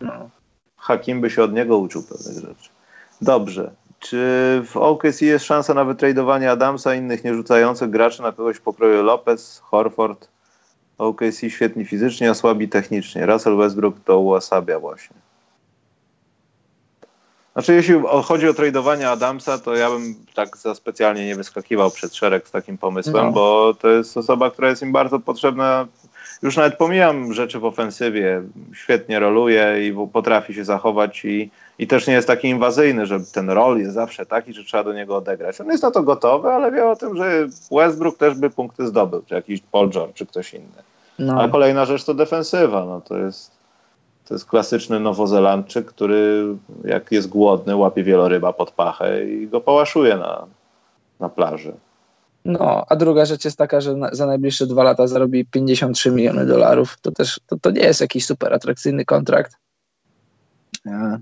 [0.00, 0.30] No.
[0.76, 2.70] Hakim by się od niego uczył pewnych rzeczy.
[3.20, 3.72] Dobrze.
[3.98, 4.16] Czy
[4.66, 9.58] w OKC jest szansa na wytradowanie Adamsa i innych nierzucających graczy na kogoś pokroju Lopez,
[9.64, 10.28] Horford?
[11.02, 13.26] OKC świetni fizycznie, a słabi technicznie.
[13.26, 15.16] Russell Westbrook to uosabia właśnie.
[17.52, 22.14] Znaczy, jeśli chodzi o tradowanie Adamsa, to ja bym tak za specjalnie nie wyskakiwał przed
[22.14, 23.32] szereg z takim pomysłem, no.
[23.32, 25.86] bo to jest osoba, która jest im bardzo potrzebna
[26.42, 28.42] już nawet pomijam rzeczy w ofensywie,
[28.74, 33.50] świetnie roluje i potrafi się zachować i, i też nie jest taki inwazyjny, że ten
[33.50, 35.60] rol jest zawsze taki, że trzeba do niego odegrać.
[35.60, 39.22] On jest na to gotowy, ale wie o tym, że Westbrook też by punkty zdobył,
[39.26, 40.82] czy jakiś Paul George, czy ktoś inny.
[41.18, 41.42] No.
[41.42, 42.84] A kolejna rzecz to defensywa.
[42.84, 43.50] No to jest,
[44.28, 46.44] to jest klasyczny Nowozelandczyk, który
[46.84, 50.46] jak jest głodny, łapie wieloryba pod pachę i go pałaszuje na,
[51.20, 51.72] na plaży.
[52.44, 56.46] No, a druga rzecz jest taka, że na, za najbliższe dwa lata zarobi 53 miliony
[56.46, 56.96] dolarów.
[57.02, 59.56] To też to, to nie jest jakiś super atrakcyjny kontrakt.
[60.86, 61.18] E,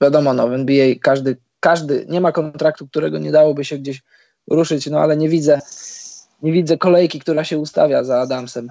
[0.00, 4.02] wiadomo, no, w NBA każdy, każdy, nie ma kontraktu, którego nie dałoby się gdzieś
[4.50, 5.60] ruszyć, no ale nie widzę,
[6.42, 8.68] nie widzę kolejki, która się ustawia za Adamsem.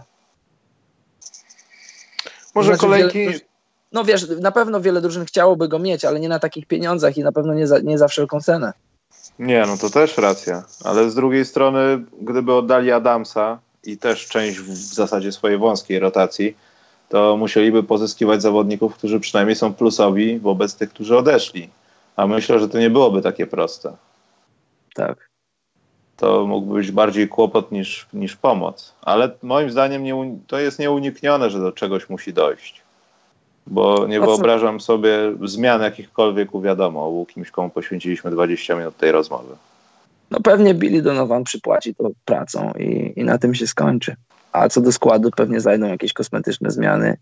[2.55, 3.19] Może znaczy, kolejki.
[3.19, 3.39] Wiele,
[3.91, 7.23] no wiesz, na pewno wiele drużyn chciałoby go mieć, ale nie na takich pieniądzach i
[7.23, 8.73] na pewno nie za, nie za wszelką cenę.
[9.41, 10.63] Nie, no to też racja.
[10.83, 11.79] Ale z drugiej strony,
[12.21, 16.57] gdyby oddali Adamsa i też część w, w zasadzie swojej wąskiej rotacji,
[17.09, 21.69] to musieliby pozyskiwać zawodników, którzy przynajmniej są plusowi wobec tych, którzy odeszli.
[22.15, 23.93] A myślę, że to nie byłoby takie proste.
[24.95, 25.29] Tak.
[26.17, 28.95] To mógłby być bardziej kłopot niż, niż pomoc.
[29.01, 32.80] Ale moim zdaniem nie, to jest nieuniknione, że do czegoś musi dojść
[33.67, 39.11] bo nie wyobrażam sobie zmian jakichkolwiek u wiadomo, u kimś, komu poświęciliśmy 20 minut tej
[39.11, 39.55] rozmowy.
[40.31, 44.15] No pewnie Billy Donovan przypłaci to pracą i, i na tym się skończy.
[44.51, 47.17] A co do składu pewnie zajdą jakieś kosmetyczne zmiany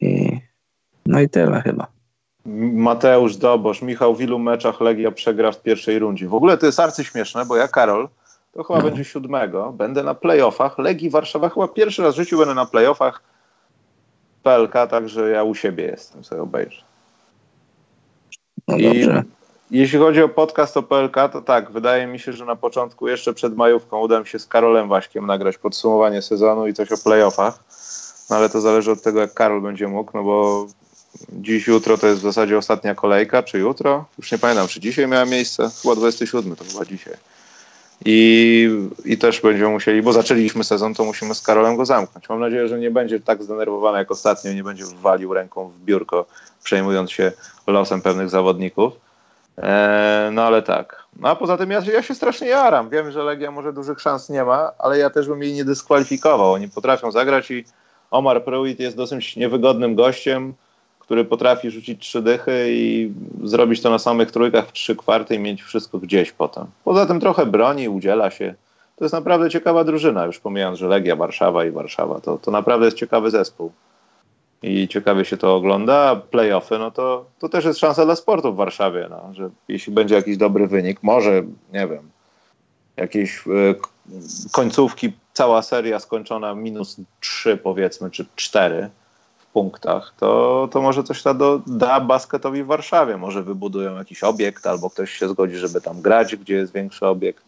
[0.00, 0.40] i
[1.06, 1.86] no i tyle chyba.
[2.72, 6.28] Mateusz Dobosz, Michał, w ilu meczach Legia przegra w pierwszej rundzie?
[6.28, 8.08] W ogóle to jest arcyśmieszne, bo ja, Karol,
[8.52, 8.84] to chyba no.
[8.84, 10.78] będzie siódmego, będę na playoffach.
[10.78, 13.22] Legii Warszawa chyba pierwszy raz w życiu będę na playoffach
[14.44, 16.82] PLK, także ja u siebie jestem, sobie obejrzę.
[18.68, 19.08] No I
[19.70, 23.34] jeśli chodzi o podcast o PLK, to tak, wydaje mi się, że na początku, jeszcze
[23.34, 27.64] przed majówką, uda mi się z Karolem Waśkiem nagrać podsumowanie sezonu i coś o playoffach.
[28.30, 30.66] No ale to zależy od tego, jak Karol będzie mógł, no bo
[31.32, 34.04] dziś, jutro to jest w zasadzie ostatnia kolejka, czy jutro?
[34.18, 35.70] Już nie pamiętam, czy dzisiaj miała miejsce?
[35.82, 37.14] Chyba 27, to chyba dzisiaj.
[38.04, 38.70] I,
[39.04, 42.28] I też będziemy musieli, bo zaczęliśmy sezon, to musimy z Karolem go zamknąć.
[42.28, 46.26] Mam nadzieję, że nie będzie tak zdenerwowany jak ostatnio, nie będzie walił ręką w biurko,
[46.64, 47.32] przejmując się
[47.66, 48.92] losem pewnych zawodników.
[49.58, 51.04] Eee, no ale tak.
[51.20, 52.90] No a poza tym ja, ja się strasznie jaram.
[52.90, 56.52] Wiem, że Legia może dużych szans nie ma, ale ja też bym jej nie dyskwalifikował.
[56.52, 57.64] Oni potrafią zagrać i
[58.10, 60.54] Omar Pruitt jest dosyć niewygodnym gościem
[61.04, 63.12] który potrafi rzucić trzy dychy i
[63.42, 66.66] zrobić to na samych trójkach w trzy kwarty i mieć wszystko gdzieś potem.
[66.84, 68.54] Poza tym trochę broni, udziela się.
[68.96, 72.84] To jest naprawdę ciekawa drużyna, już pomijając, że Legia Warszawa i Warszawa, to, to naprawdę
[72.84, 73.72] jest ciekawy zespół.
[74.62, 76.16] I ciekawie się to ogląda.
[76.16, 80.14] Playoffy, no to, to też jest szansa dla sportu w Warszawie, no, że jeśli będzie
[80.14, 82.10] jakiś dobry wynik, może, nie wiem,
[82.96, 83.74] jakieś y,
[84.52, 88.90] końcówki, cała seria skończona minus trzy powiedzmy, czy cztery,
[89.54, 93.16] punktach, to, to może coś da, do, da basketowi w Warszawie.
[93.16, 97.44] Może wybudują jakiś obiekt, albo ktoś się zgodzi, żeby tam grać, gdzie jest większy obiekt.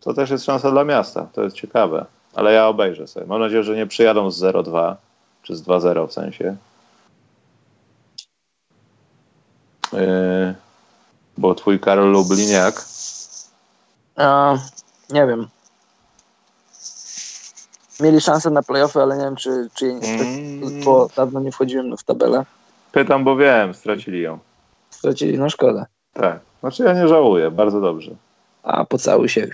[0.00, 1.26] To też jest szansa dla miasta.
[1.32, 2.06] To jest ciekawe.
[2.34, 3.26] Ale ja obejrzę sobie.
[3.26, 4.94] Mam nadzieję, że nie przyjadą z 0-2,
[5.42, 6.56] czy z 2-0 w sensie.
[9.92, 10.54] Yy,
[11.38, 12.84] bo twój Karol Lubliniak.
[14.16, 14.58] A,
[15.10, 15.48] nie wiem.
[18.00, 20.84] Mieli szansę na playoffy, ale nie wiem, czy, czy mm.
[20.84, 22.44] bo dawno nie wchodziłem w tabelę.
[22.92, 24.38] Pytam, bo wiem, stracili ją.
[24.90, 25.86] Stracili, no szkoda.
[26.12, 26.40] Tak.
[26.60, 28.10] Znaczy ja nie żałuję, bardzo dobrze.
[28.62, 29.48] A, pocałuj się.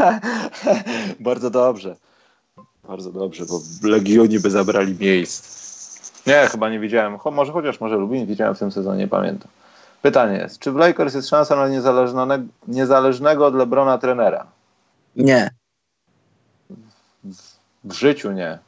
[1.20, 1.96] bardzo dobrze.
[2.88, 5.62] Bardzo dobrze, bo Legioni by zabrali miejsc.
[6.26, 7.18] Nie, chyba nie widziałem.
[7.18, 9.48] Cho, może chociaż może Lubin widziałem w tym sezonie, nie pamiętam.
[10.02, 14.46] Pytanie jest, czy w Lakers jest szansa na niezależnego, niezależnego od Lebrona trenera?
[15.16, 15.50] Nie.
[17.84, 18.58] W, życiu nie.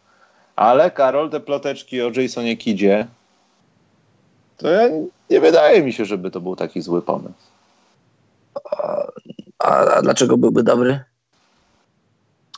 [0.56, 3.06] Ale Karol, te ploteczki o Jasonie Kidzie,
[4.56, 4.88] to ja,
[5.30, 7.34] nie wydaje mi się, żeby to był taki zły pomysł.
[8.68, 9.04] A,
[9.58, 11.04] a dlaczego byłby dobry?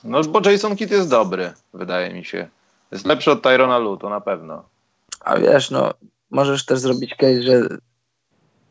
[0.05, 2.49] No, bo Jason Kidd jest dobry, wydaje mi się.
[2.93, 4.65] Jest lepszy od Tyrona Lu, to na pewno.
[5.21, 5.95] A wiesz, no,
[6.31, 7.63] możesz też zrobić case, że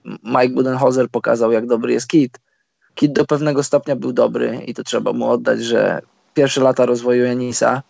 [0.05, 2.39] Mike Budenholzer pokazał, jak dobry jest Kit.
[2.95, 6.01] Kit do pewnego stopnia był dobry i to trzeba mu oddać, że
[6.35, 7.83] pierwsze lata rozwoju Janisa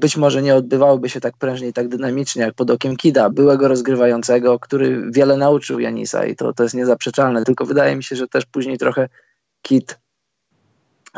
[0.00, 3.68] być może nie odbywałyby się tak prężnie i tak dynamicznie jak pod okiem Kida, byłego
[3.68, 7.44] rozgrywającego, który wiele nauczył Janisa i to, to jest niezaprzeczalne.
[7.44, 9.08] Tylko wydaje mi się, że też później trochę
[9.62, 9.98] Kid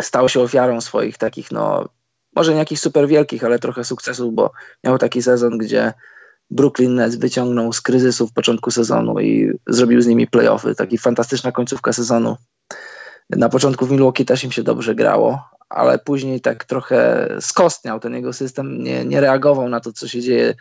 [0.00, 1.88] stał się ofiarą swoich takich, no,
[2.36, 4.50] może nie jakichś super wielkich, ale trochę sukcesów, bo
[4.84, 5.92] miał taki sezon, gdzie
[6.50, 10.74] Brooklyn Nets wyciągnął z kryzysu w początku sezonu i zrobił z nimi playoffy.
[10.74, 12.36] Taki fantastyczna końcówka sezonu.
[13.30, 18.14] Na początku w Milwaukee też im się dobrze grało, ale później tak trochę skostniał ten
[18.14, 20.54] jego system, nie, nie reagował na to, co się dzieje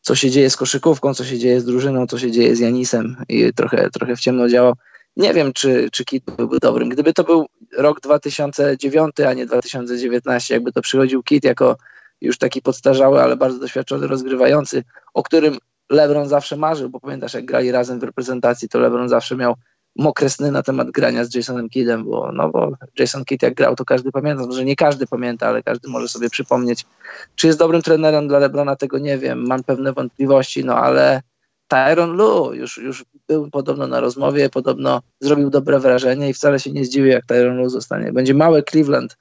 [0.00, 3.16] co się dzieje z koszykówką, co się dzieje z drużyną, co się dzieje z Janisem
[3.28, 4.74] i trochę, trochę w ciemno działał.
[5.16, 6.88] Nie wiem, czy, czy Kit byłby dobrym.
[6.88, 7.46] Gdyby to był
[7.78, 11.76] rok 2009, a nie 2019, jakby to przychodził Kit jako
[12.20, 14.84] już taki podstarzały, ale bardzo doświadczony rozgrywający,
[15.14, 15.58] o którym
[15.90, 19.54] LeBron zawsze marzył, bo pamiętasz, jak grali razem w reprezentacji, to LeBron zawsze miał
[19.96, 23.76] mokre sny na temat grania z Jasonem Kiddem, bo, no bo Jason Kidd jak grał,
[23.76, 26.86] to każdy pamięta, może nie każdy pamięta, ale każdy może sobie przypomnieć.
[27.34, 31.22] Czy jest dobrym trenerem dla LeBrona, tego nie wiem, mam pewne wątpliwości, no ale
[31.68, 36.72] Tyron Lu już, już był podobno na rozmowie, podobno zrobił dobre wrażenie i wcale się
[36.72, 38.12] nie zdziwił, jak Tyron Lu zostanie.
[38.12, 39.16] Będzie mały Cleveland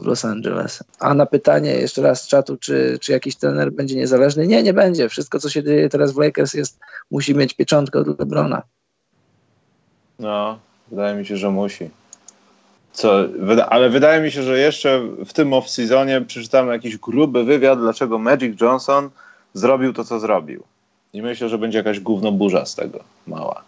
[0.00, 0.84] w Los Angeles.
[0.98, 4.46] A na pytanie jeszcze raz z czatu, czy, czy jakiś trener będzie niezależny?
[4.46, 5.08] Nie, nie będzie.
[5.08, 6.78] Wszystko, co się dzieje teraz w Lakers jest,
[7.10, 8.62] musi mieć pieczątkę od LeBrona.
[10.22, 10.58] No,
[10.90, 11.90] wydaje mi się, że musi.
[12.92, 13.24] Co,
[13.68, 18.60] ale wydaje mi się, że jeszcze w tym off-seasonie przeczytamy jakiś gruby wywiad, dlaczego Magic
[18.60, 19.10] Johnson
[19.54, 20.62] zrobił to, co zrobił.
[21.12, 23.62] I myślę, że będzie jakaś gówno burza z tego, mała.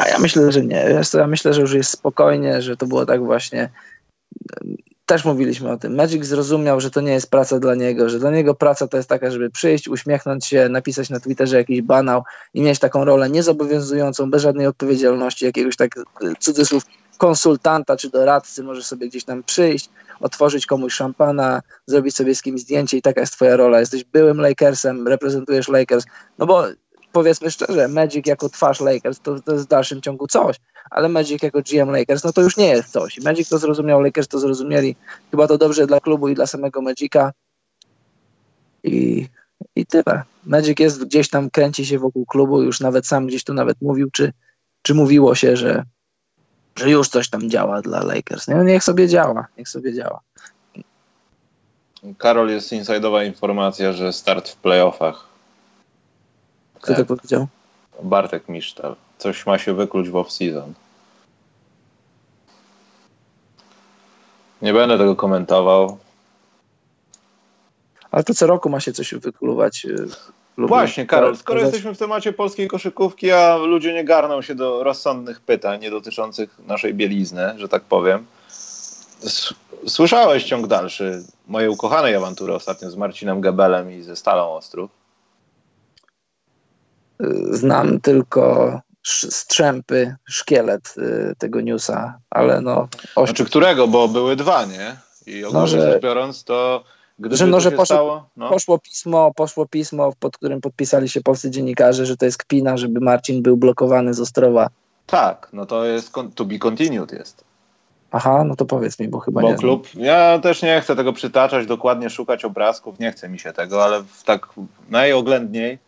[0.00, 1.02] A ja myślę, że nie.
[1.14, 3.68] Ja myślę, że już jest spokojnie, że to było tak właśnie.
[5.06, 5.94] Też mówiliśmy o tym.
[5.94, 9.08] Magic zrozumiał, że to nie jest praca dla niego, że dla niego praca to jest
[9.08, 12.22] taka, żeby przyjść, uśmiechnąć się, napisać na Twitterze jakiś banał
[12.54, 15.90] i mieć taką rolę niezobowiązującą, bez żadnej odpowiedzialności, jakiegoś tak
[16.40, 16.82] cudzysłów
[17.18, 22.60] konsultanta czy doradcy, możesz sobie gdzieś tam przyjść, otworzyć komuś szampana, zrobić sobie z kimś
[22.60, 23.80] zdjęcie i taka jest twoja rola.
[23.80, 26.04] Jesteś byłym Lakersem, reprezentujesz Lakers,
[26.38, 26.64] no bo
[27.16, 30.56] powiedzmy szczerze, Magic jako twarz Lakers to, to jest w dalszym ciągu coś,
[30.90, 33.20] ale Magic jako GM Lakers, no to już nie jest coś.
[33.20, 34.96] Magic to zrozumiał, Lakers to zrozumieli.
[35.30, 37.32] Chyba to dobrze dla klubu i dla samego Magica.
[38.84, 39.28] I,
[39.76, 40.22] i tyle.
[40.46, 44.10] Magic jest gdzieś tam, kręci się wokół klubu, już nawet sam gdzieś tu nawet mówił,
[44.10, 44.32] czy,
[44.82, 45.84] czy mówiło się, że
[46.78, 48.48] że już coś tam działa dla Lakers.
[48.48, 48.54] Nie?
[48.54, 50.20] Niech sobie działa, niech sobie działa.
[52.18, 55.35] Karol, jest insidowa informacja, że start w playoffach.
[56.94, 57.46] Kto to powiedział?
[58.02, 58.96] Bartek Misztal.
[59.18, 60.72] Coś ma się wykluć w off-season.
[64.62, 65.98] Nie będę tego komentował.
[68.10, 69.84] Ale to co roku ma się coś wykluwać.
[69.84, 70.06] Y,
[70.58, 75.40] Właśnie, Karol, skoro jesteśmy w temacie polskiej koszykówki, a ludzie nie garną się do rozsądnych
[75.40, 78.26] pytań nie dotyczących naszej bielizny, że tak powiem.
[79.86, 84.90] Słyszałeś ciąg dalszy mojej ukochanej awantury ostatnio z Marcinem Gebelem i ze Stalą Ostrów?
[87.50, 92.88] Znam tylko strzępy, szkielet y, tego newsa, ale no...
[93.16, 93.26] Ośmiu...
[93.26, 94.96] Znaczy którego, bo były dwa, nie?
[95.26, 95.92] I ogólnie no, że...
[95.92, 96.84] rzecz biorąc, to
[97.18, 98.48] Gdyby że, no, że poszło, stało, no.
[98.48, 103.00] poszło, pismo, poszło pismo, pod którym podpisali się polscy dziennikarze, że to jest kpina, żeby
[103.00, 104.68] Marcin był blokowany z Ostrowa.
[105.06, 107.44] Tak, no to jest to be continued jest.
[108.10, 109.56] Aha, no to powiedz mi, bo chyba bo nie.
[109.56, 113.84] klub, ja też nie chcę tego przytaczać, dokładnie szukać obrazków, nie chce mi się tego,
[113.84, 114.48] ale w tak
[114.90, 115.78] najoględniej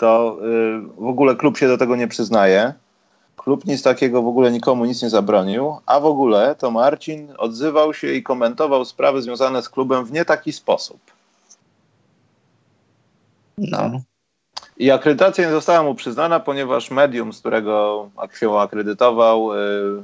[0.00, 2.72] to y, w ogóle klub się do tego nie przyznaje.
[3.36, 7.94] Klub nic takiego w ogóle nikomu nic nie zabronił, a w ogóle to Marcin odzywał
[7.94, 11.00] się i komentował sprawy związane z klubem w nie taki sposób.
[13.58, 14.00] No.
[14.76, 18.08] I akredytacja nie została mu przyznana, ponieważ medium, z którego
[18.40, 20.02] się akredytował, y,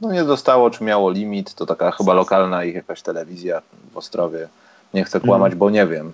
[0.00, 1.54] no nie dostało, czy miało limit.
[1.54, 3.62] To taka chyba lokalna ich jakaś telewizja
[3.92, 4.48] w Ostrowie.
[4.94, 6.12] Nie chcę kłamać, bo nie wiem.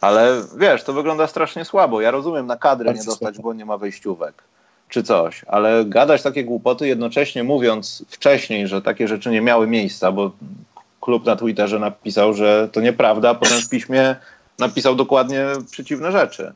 [0.00, 2.00] Ale wiesz, to wygląda strasznie słabo.
[2.00, 4.42] Ja rozumiem, na kadrę nie dostać, bo nie ma wejściówek
[4.88, 10.12] czy coś, ale gadać takie głupoty jednocześnie mówiąc wcześniej, że takie rzeczy nie miały miejsca,
[10.12, 10.30] bo
[11.00, 14.16] klub na Twitterze napisał, że to nieprawda, a potem w piśmie
[14.58, 16.52] napisał dokładnie przeciwne rzeczy.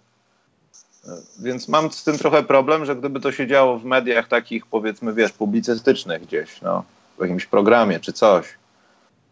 [1.39, 5.15] Więc mam z tym trochę problem, że gdyby to się działo w mediach takich, powiedzmy,
[5.15, 6.85] wiesz, publicystycznych gdzieś, no,
[7.19, 8.47] w jakimś programie czy coś,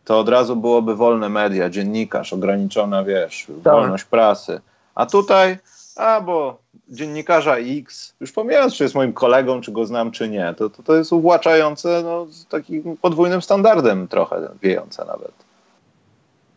[0.08, 3.72] to od razu byłoby wolne media, dziennikarz, ograniczona, wiesz, tak.
[3.72, 4.60] wolność prasy.
[4.94, 5.58] A tutaj,
[5.96, 6.58] a bo
[6.88, 10.82] dziennikarza X, już pomijając, czy jest moim kolegą, czy go znam, czy nie, to, to,
[10.82, 15.32] to jest uwłaczające no, z takim podwójnym standardem trochę, wiejące nawet.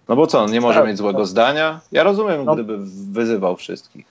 [0.08, 1.28] No bo co, on nie może tak, mieć złego tak.
[1.28, 1.80] zdania?
[1.92, 2.54] Ja rozumiem, no.
[2.54, 2.78] gdyby
[3.12, 4.06] wyzywał wszystkich.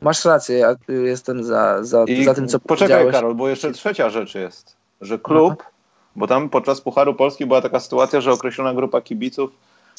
[0.00, 4.34] Masz rację, ja jestem za, za, za tym, co Poczekaj, Karol, bo jeszcze trzecia rzecz
[4.34, 5.70] jest, że klub, Aha.
[6.16, 9.50] Bo tam podczas Pucharu Polski była taka sytuacja, że określona grupa kibiców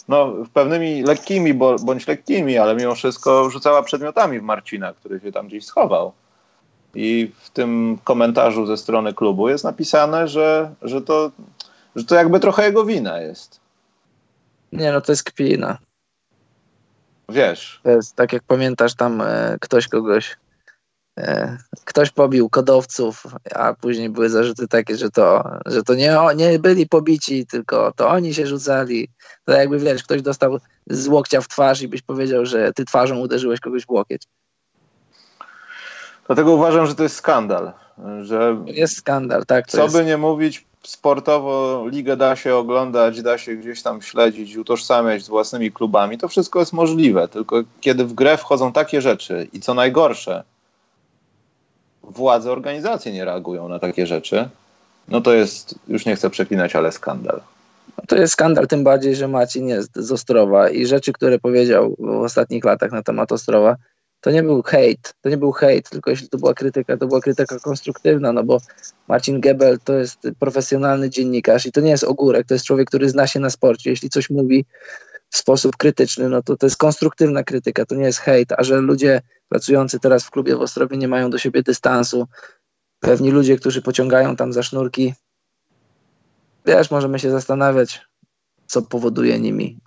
[0.07, 5.47] no, pewnymi lekkimi bądź lekkimi, ale mimo wszystko rzucała przedmiotami w Marcina, który się tam
[5.47, 6.13] gdzieś schował.
[6.95, 11.31] I w tym komentarzu ze strony klubu jest napisane, że, że, to,
[11.95, 13.59] że to jakby trochę jego wina jest.
[14.71, 15.77] Nie, no to jest kpina.
[17.29, 17.79] Wiesz.
[17.83, 20.37] To jest, tak jak pamiętasz, tam e, ktoś kogoś
[21.85, 23.23] ktoś pobił kodowców,
[23.55, 28.09] a później były zarzuty takie, że to, że to nie, nie byli pobici, tylko to
[28.09, 29.09] oni się rzucali.
[29.45, 30.57] To jakby wiesz, ktoś dostał
[30.87, 34.21] z łokcia w twarz i byś powiedział, że ty twarzą uderzyłeś kogoś w łokieć.
[36.27, 37.71] Dlatego uważam, że to jest skandal.
[38.21, 39.67] Że jest skandal, tak.
[39.67, 39.95] co jest.
[39.95, 45.27] by nie mówić, sportowo ligę da się oglądać, da się gdzieś tam śledzić, utożsamiać z
[45.27, 46.17] własnymi klubami.
[46.17, 50.43] To wszystko jest możliwe, tylko kiedy w grę wchodzą takie rzeczy i co najgorsze,
[52.07, 54.49] władze organizacji nie reagują na takie rzeczy,
[55.07, 57.41] no to jest, już nie chcę przeklinać, ale skandal.
[58.07, 62.09] To jest skandal, tym bardziej, że Macin jest z Ostrowa i rzeczy, które powiedział w
[62.09, 63.75] ostatnich latach na temat Ostrowa,
[64.21, 67.21] to nie był hejt, to nie był hejt, tylko jeśli to była krytyka, to była
[67.21, 68.57] krytyka konstruktywna, no bo
[69.07, 73.09] Marcin Gebel to jest profesjonalny dziennikarz i to nie jest ogórek, to jest człowiek, który
[73.09, 73.89] zna się na sporcie.
[73.89, 74.65] Jeśli coś mówi
[75.29, 78.81] w sposób krytyczny, no to to jest konstruktywna krytyka, to nie jest hejt, a że
[78.81, 82.27] ludzie pracujący teraz w klubie w Ostrowie nie mają do siebie dystansu,
[82.99, 85.13] pewni ludzie, którzy pociągają tam za sznurki,
[86.65, 88.01] wiesz, możemy się zastanawiać,
[88.65, 89.79] co powoduje nimi,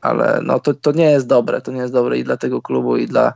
[0.00, 2.96] ale no to, to nie jest dobre, to nie jest dobre i dla tego klubu,
[2.96, 3.32] i dla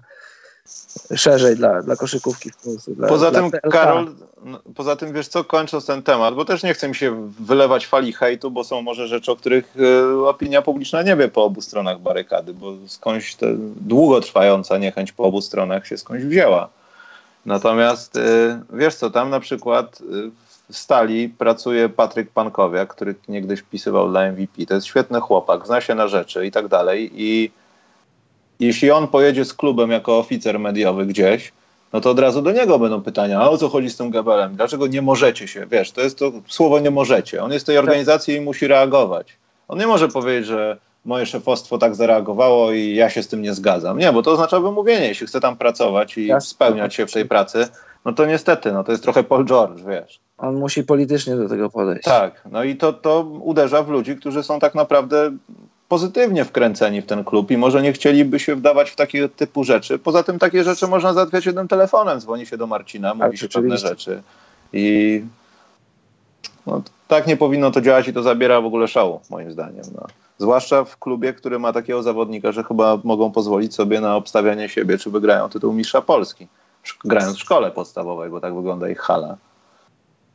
[1.17, 2.95] szerzej dla, dla koszykówki w Polsce.
[2.95, 3.71] Dla, poza dla tym.
[3.71, 4.15] Karol,
[4.45, 7.87] no, poza tym, wiesz co, kończąc ten temat, bo też nie chcę mi się wylewać
[7.87, 11.61] fali hejtu, bo są może rzeczy, o których y, opinia publiczna nie wie po obu
[11.61, 13.47] stronach barykady, bo skądś ta
[13.81, 16.69] długotrwająca niechęć po obu stronach się skądś wzięła.
[17.47, 20.31] Natomiast y, wiesz co, tam na przykład y,
[20.71, 24.67] w Stali pracuje Patryk Pankowiak, który niegdyś wpisywał dla MVP.
[24.67, 27.51] To jest świetny chłopak, zna się na rzeczy i tak dalej i
[28.61, 31.53] jeśli on pojedzie z klubem jako oficer mediowy gdzieś,
[31.93, 34.57] no to od razu do niego będą pytania, a o co chodzi z tym Gabelem?
[34.57, 35.66] Dlaczego nie możecie się?
[35.66, 37.43] Wiesz, to jest to słowo nie możecie.
[37.43, 39.37] On jest w tej organizacji i musi reagować.
[39.69, 43.55] On nie może powiedzieć, że moje szefostwo tak zareagowało i ja się z tym nie
[43.55, 43.99] zgadzam.
[43.99, 45.09] Nie, bo to oznacza wymówienie.
[45.09, 47.69] Jeśli chce tam pracować i spełniać się w tej pracy,
[48.05, 50.20] no to niestety, no to jest trochę Paul George, wiesz.
[50.39, 52.05] On musi politycznie do tego podejść.
[52.05, 55.31] Tak, no i to, to uderza w ludzi, którzy są tak naprawdę
[55.89, 59.99] pozytywnie wkręceni w ten klub i może nie chcieliby się wdawać w takie typu rzeczy.
[59.99, 62.21] Poza tym takie rzeczy można załatwiać jednym telefonem.
[62.21, 64.23] Dzwoni się do Marcina, mówi tak, się pewne rzeczy.
[64.73, 65.25] I
[66.67, 69.85] no, tak nie powinno to działać i to zabiera w ogóle szału, moim zdaniem.
[69.95, 70.07] No.
[70.39, 74.99] Zwłaszcza w klubie, który ma takiego zawodnika, że chyba mogą pozwolić sobie na obstawianie siebie,
[74.99, 76.47] czy wygrają tytuł mistrza Polski.
[77.05, 79.37] Grając w szkole podstawowej, bo tak wygląda ich hala.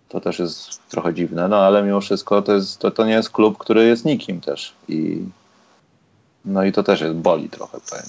[0.10, 3.30] To też jest trochę dziwne, no ale mimo wszystko to, jest, to, to nie jest
[3.30, 4.74] klub, który jest nikim też.
[4.88, 5.22] I
[6.46, 8.06] no i to też jest, boli trochę, powiem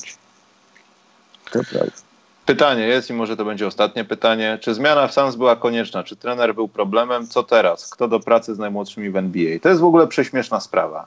[1.52, 1.92] To prawda.
[2.46, 4.58] Pytanie jest i może to będzie ostatnie pytanie.
[4.60, 6.04] Czy zmiana w Suns była konieczna?
[6.04, 7.26] Czy trener był problemem?
[7.26, 7.90] Co teraz?
[7.90, 9.58] Kto do pracy z najmłodszymi w NBA?
[9.58, 11.06] To jest w ogóle prześmieszna sprawa.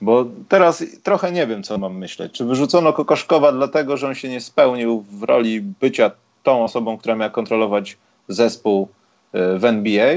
[0.00, 2.32] Bo teraz trochę nie wiem, co mam myśleć.
[2.32, 6.10] Czy wyrzucono Kokoszkowa dlatego, że on się nie spełnił w roli bycia
[6.42, 7.96] tą osobą, która miała kontrolować
[8.28, 8.88] zespół
[9.34, 10.14] y, w NBA?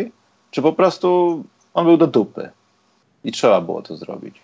[0.51, 1.43] Czy po prostu
[1.73, 2.49] On był do dupy.
[3.23, 4.35] I trzeba było to zrobić.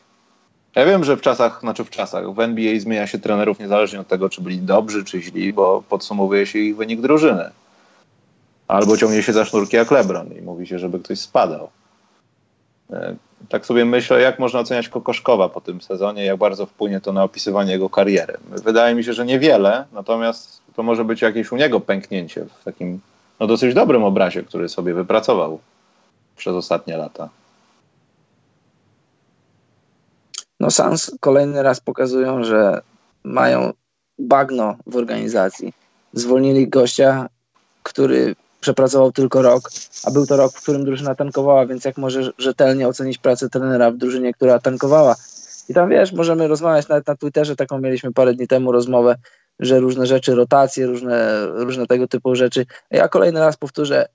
[0.76, 4.07] Ja wiem, że w czasach, znaczy w czasach, w NBA zmienia się trenerów niezależnie od
[4.07, 7.49] tego, czy byli dobrzy, czy źli, bo podsumowuje się ich wynik drużyny.
[8.68, 11.69] Albo ciągnie się za sznurki jak Lebron i mówi się, żeby ktoś spadał.
[12.91, 13.15] E,
[13.49, 17.23] tak sobie myślę, jak można oceniać Kokoszkowa po tym sezonie, jak bardzo wpłynie to na
[17.23, 18.38] opisywanie jego kariery.
[18.49, 22.99] Wydaje mi się, że niewiele, natomiast to może być jakieś u niego pęknięcie w takim
[23.39, 25.60] no, dosyć dobrym obrazie, który sobie wypracował
[26.38, 27.30] przez ostatnie lata.
[30.60, 32.82] No Sans kolejny raz pokazują, że
[33.23, 33.73] mają
[34.19, 35.73] bagno w organizacji.
[36.14, 37.30] Zwolnili gościa,
[37.84, 39.69] który przepracował tylko rok,
[40.03, 43.91] a był to rok, w którym drużyna tankowała, więc jak możesz rzetelnie ocenić pracę trenera
[43.91, 45.15] w drużynie, która tankowała?
[45.69, 49.15] I tam wiesz, możemy rozmawiać nawet na Twitterze, taką mieliśmy parę dni temu rozmowę,
[49.60, 52.65] że różne rzeczy, rotacje, różne, różne tego typu rzeczy.
[52.91, 54.07] Ja kolejny raz powtórzę,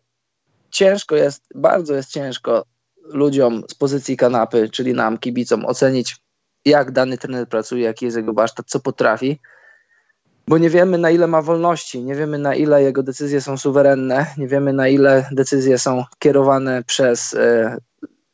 [0.70, 2.64] ciężko jest, bardzo jest ciężko
[3.04, 6.16] ludziom z pozycji kanapy, czyli nam, kibicom, ocenić,
[6.64, 9.40] jak dany trener pracuje, jaki jest jego warsztat, co potrafi,
[10.48, 14.26] bo nie wiemy na ile ma wolności, nie wiemy na ile jego decyzje są suwerenne,
[14.38, 17.76] nie wiemy na ile decyzje są kierowane przez e,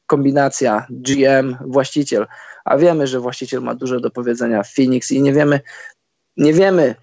[0.06, 2.26] kombinacja GM, właściciel,
[2.64, 5.60] a wiemy, że właściciel ma dużo do powiedzenia w Phoenix i nie wiemy,
[6.36, 6.94] nie wiemy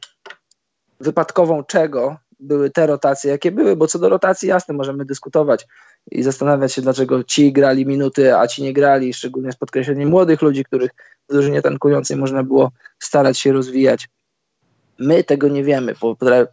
[1.00, 5.68] wypadkową czego były te rotacje, jakie były, bo co do rotacji, jasne, możemy dyskutować
[6.12, 10.42] i zastanawiać się, dlaczego ci grali minuty, a ci nie grali, szczególnie z podkreśleniem młodych
[10.42, 10.92] ludzi, których
[11.30, 14.10] w drużynie tankującej można było starać się rozwijać.
[15.00, 15.94] My tego nie wiemy,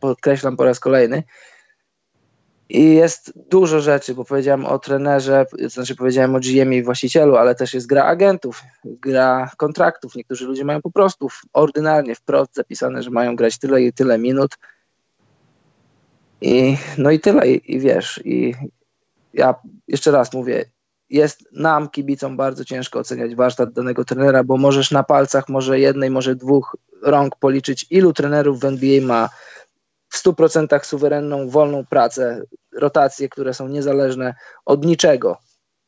[0.00, 1.22] podkreślam po raz kolejny.
[2.68, 7.54] I jest dużo rzeczy, bo powiedziałem o trenerze, znaczy powiedziałem o GM i właścicielu, ale
[7.54, 10.14] też jest gra agentów, gra kontraktów.
[10.14, 14.56] Niektórzy ludzie mają po prostu ordynarnie, wprost zapisane, że mają grać tyle i tyle minut.
[16.40, 18.54] I no i tyle, i, i wiesz, i
[19.34, 19.54] ja
[19.88, 20.64] jeszcze raz mówię,
[21.10, 26.10] jest nam, kibicom, bardzo ciężko oceniać warsztat danego trenera, bo możesz na palcach może jednej,
[26.10, 29.28] może dwóch rąk policzyć, ilu trenerów w NBA ma
[30.08, 32.42] w 100% suwerenną, wolną pracę,
[32.72, 34.34] rotacje, które są niezależne
[34.64, 35.38] od niczego.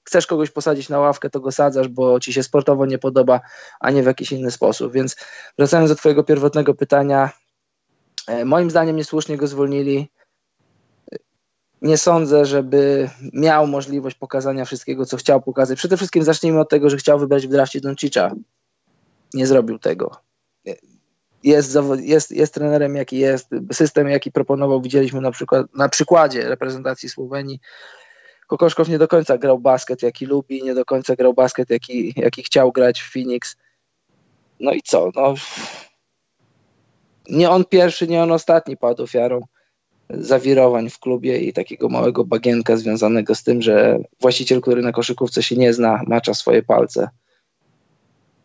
[0.05, 3.41] Chcesz kogoś posadzić na ławkę, to go sadzasz, bo ci się sportowo nie podoba,
[3.81, 4.93] a nie w jakiś inny sposób.
[4.93, 5.17] Więc
[5.59, 7.31] wracając do Twojego pierwotnego pytania,
[8.29, 10.11] e, moim zdaniem niesłusznie go zwolnili
[11.83, 15.79] nie sądzę, żeby miał możliwość pokazania wszystkiego, co chciał pokazać.
[15.79, 18.31] Przede wszystkim zacznijmy od tego, że chciał wybrać w drafcie Doncicza.
[19.35, 20.17] Nie zrobił tego.
[21.45, 23.49] Jest, jest, jest trenerem, jaki jest.
[23.73, 27.61] System, jaki proponował, widzieliśmy na, przykład, na przykładzie reprezentacji Słowenii.
[28.47, 32.43] Kokoszkow nie do końca grał basket, jaki lubi, nie do końca grał basket, jaki, jaki
[32.43, 33.57] chciał grać w Phoenix.
[34.61, 35.11] No i co?
[35.15, 35.35] No,
[37.29, 39.41] nie on pierwszy, nie on ostatni padł ofiarą
[40.11, 45.43] zawirowań w klubie i takiego małego bagienka związanego z tym, że właściciel, który na koszykówce
[45.43, 47.09] się nie zna, macza swoje palce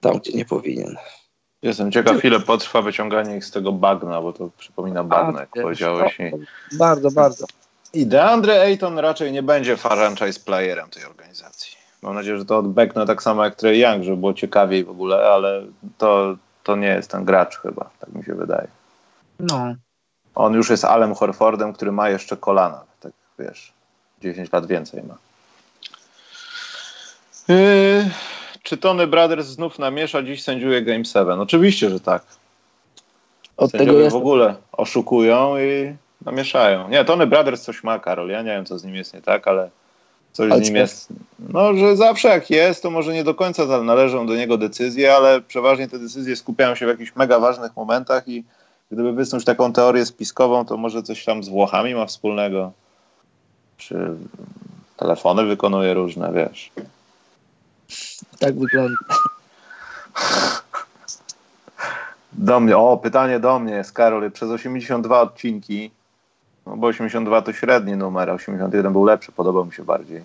[0.01, 0.95] tam, gdzie nie powinien.
[1.61, 6.17] Jestem ciekaw, ile potrwa wyciąganie ich z tego bagna, bo to przypomina bagna, jak powiedziałeś.
[6.77, 7.45] Bardzo, bardzo.
[7.93, 11.77] I DeAndre Ayton raczej nie będzie franchise playerem tej organizacji.
[12.01, 15.29] Mam nadzieję, że to odbeknę tak samo jak Trey Young, żeby było ciekawiej w ogóle,
[15.29, 15.65] ale
[15.97, 18.67] to, to nie jest ten gracz chyba, tak mi się wydaje.
[19.39, 19.75] No,
[20.37, 22.83] on już jest Alem Horfordem, który ma jeszcze kolana.
[22.99, 23.73] Tak wiesz,
[24.21, 25.17] 10 lat więcej ma.
[27.47, 28.09] Yy,
[28.63, 30.23] czy Tony Brothers znów namiesza?
[30.23, 31.39] Dziś sędziuje Game 7.
[31.39, 32.23] Oczywiście, że tak.
[33.57, 34.13] Od Sędziowie tego jest...
[34.13, 35.95] w ogóle oszukują i
[36.25, 36.89] namieszają.
[36.89, 38.29] Nie, Tony Brothers coś ma, Karol.
[38.29, 39.69] Ja nie wiem, co z nim jest nie tak, ale
[40.33, 41.07] coś ale z nim jest.
[41.39, 45.41] No, że zawsze jak jest, to może nie do końca należą do niego decyzje, ale
[45.41, 48.43] przeważnie te decyzje skupiają się w jakichś mega ważnych momentach i
[48.91, 52.71] Gdyby wysnuć taką teorię spiskową, to może coś tam z Włochami ma wspólnego.
[53.77, 54.15] Czy
[54.97, 56.71] telefony wykonuje różne, wiesz.
[58.39, 58.97] Tak wygląda.
[62.33, 65.91] Do mnie, o, pytanie do mnie jest, Karol, przez 82 odcinki,
[66.65, 70.23] no bo 82 to średni numer, 81 był lepszy, podobał mi się bardziej.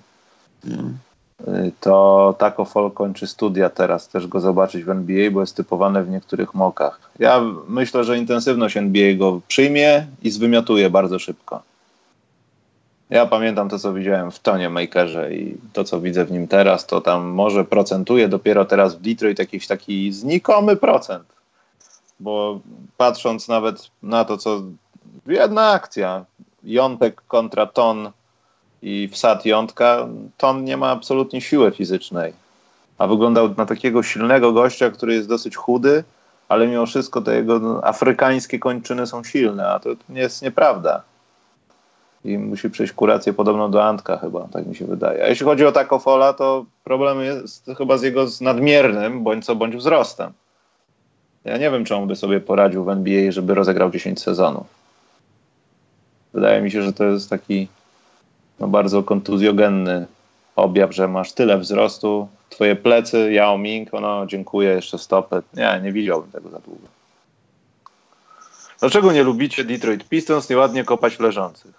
[0.64, 0.98] Mm
[1.80, 6.10] to Taco Fall kończy studia teraz, też go zobaczyć w NBA, bo jest typowane w
[6.10, 7.00] niektórych mokach.
[7.18, 11.62] Ja myślę, że intensywność NBA go przyjmie i zwymiotuje bardzo szybko.
[13.10, 16.86] Ja pamiętam to, co widziałem w Tonie Makerze i to, co widzę w nim teraz,
[16.86, 21.24] to tam może procentuje dopiero teraz w Detroit jakiś taki znikomy procent.
[22.20, 22.60] Bo
[22.96, 24.62] patrząc nawet na to, co
[25.26, 26.24] jedna akcja,
[26.64, 28.10] Jątek kontra Ton
[28.82, 32.32] i wsad jątka, to on nie ma absolutnie siły fizycznej.
[32.98, 36.04] A wyglądał na takiego silnego gościa, który jest dosyć chudy,
[36.48, 41.02] ale mimo wszystko te jego afrykańskie kończyny są silne, a to nie jest nieprawda.
[42.24, 45.24] i musi przejść kurację podobną do Antka chyba, tak mi się wydaje.
[45.24, 49.76] A jeśli chodzi o Takofola, to problem jest chyba z jego nadmiernym, bądź co bądź
[49.76, 50.32] wzrostem.
[51.44, 54.66] Ja nie wiem, czy on by sobie poradził w NBA, żeby rozegrał 10 sezonów.
[56.34, 57.68] Wydaje mi się, że to jest taki
[58.62, 60.06] no, bardzo kontuzjogenny
[60.56, 65.42] objaw, że masz tyle wzrostu, twoje plecy, Yao Ming, no dziękuję, jeszcze stopy.
[65.54, 66.86] Nie, nie widziałbym tego za długo.
[68.80, 71.72] Dlaczego nie lubicie Detroit Pistons nieładnie kopać w leżących?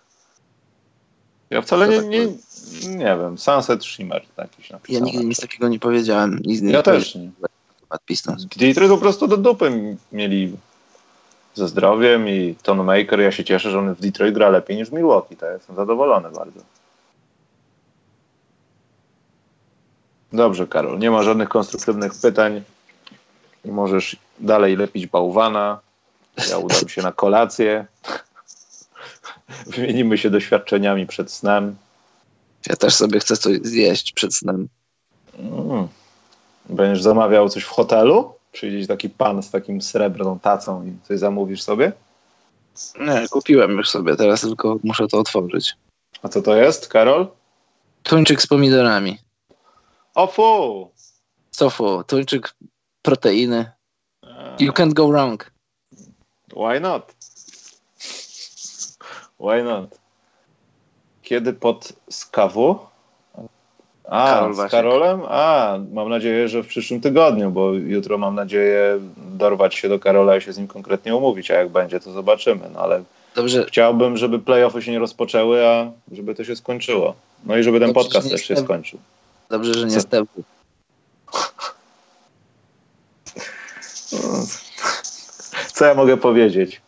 [1.50, 2.28] Ja wcale nie, nie,
[2.88, 5.00] nie wiem, Sunset Shimmer jakiś napisał.
[5.00, 6.40] Ja nigdy nic takiego nie powiedziałem.
[6.46, 7.30] Nic nie ja też nie.
[8.06, 8.46] Pistons.
[8.46, 10.58] Detroit po prostu do dupy mieli
[11.54, 13.20] ze zdrowiem i Ton Maker.
[13.20, 15.36] Ja się cieszę, że on w Detroit gra lepiej niż Milwaukee.
[15.36, 16.60] To jestem zadowolony bardzo.
[20.34, 21.00] Dobrze, Karol.
[21.00, 22.62] Nie ma żadnych konstruktywnych pytań.
[23.66, 25.80] Możesz dalej lepić bałwana.
[26.50, 27.86] Ja udam się na kolację.
[29.76, 31.76] Wymienimy się doświadczeniami przed snem.
[32.68, 34.68] Ja też sobie chcę coś zjeść przed snem.
[35.40, 35.88] Mm.
[36.70, 38.34] Będziesz zamawiał coś w hotelu?
[38.54, 41.92] Przyjdzie taki pan z takim srebrną tacą i coś zamówisz sobie?
[43.00, 45.74] Nie, kupiłem już sobie, teraz tylko muszę to otworzyć.
[46.24, 47.28] A co to jest, Karol?
[48.04, 49.18] Tuńczyk z pomidorami.
[50.16, 50.92] O fu!
[51.52, 52.04] Co fu?
[52.04, 52.56] Tuńczyk,
[53.02, 53.72] proteiny.
[54.60, 55.52] You can't go wrong.
[56.48, 57.16] Why not?
[59.40, 60.00] Why not?
[61.22, 62.80] Kiedy pod skawu?
[64.10, 65.22] A, Karol z Karolem?
[65.28, 70.38] A, mam nadzieję, że w przyszłym tygodniu, bo jutro mam nadzieję dorwać się do Karola
[70.38, 72.70] i się z nim konkretnie umówić, a jak będzie, to zobaczymy.
[72.74, 73.04] No ale
[73.36, 73.66] Dobrze.
[73.68, 77.16] chciałbym, żeby playoffy się nie rozpoczęły, a żeby to się skończyło.
[77.46, 79.00] No i żeby ten Dobrze, podcast też się skończył.
[79.50, 80.44] Dobrze, że nie stępu.
[85.74, 86.82] Co ja mogę powiedzieć?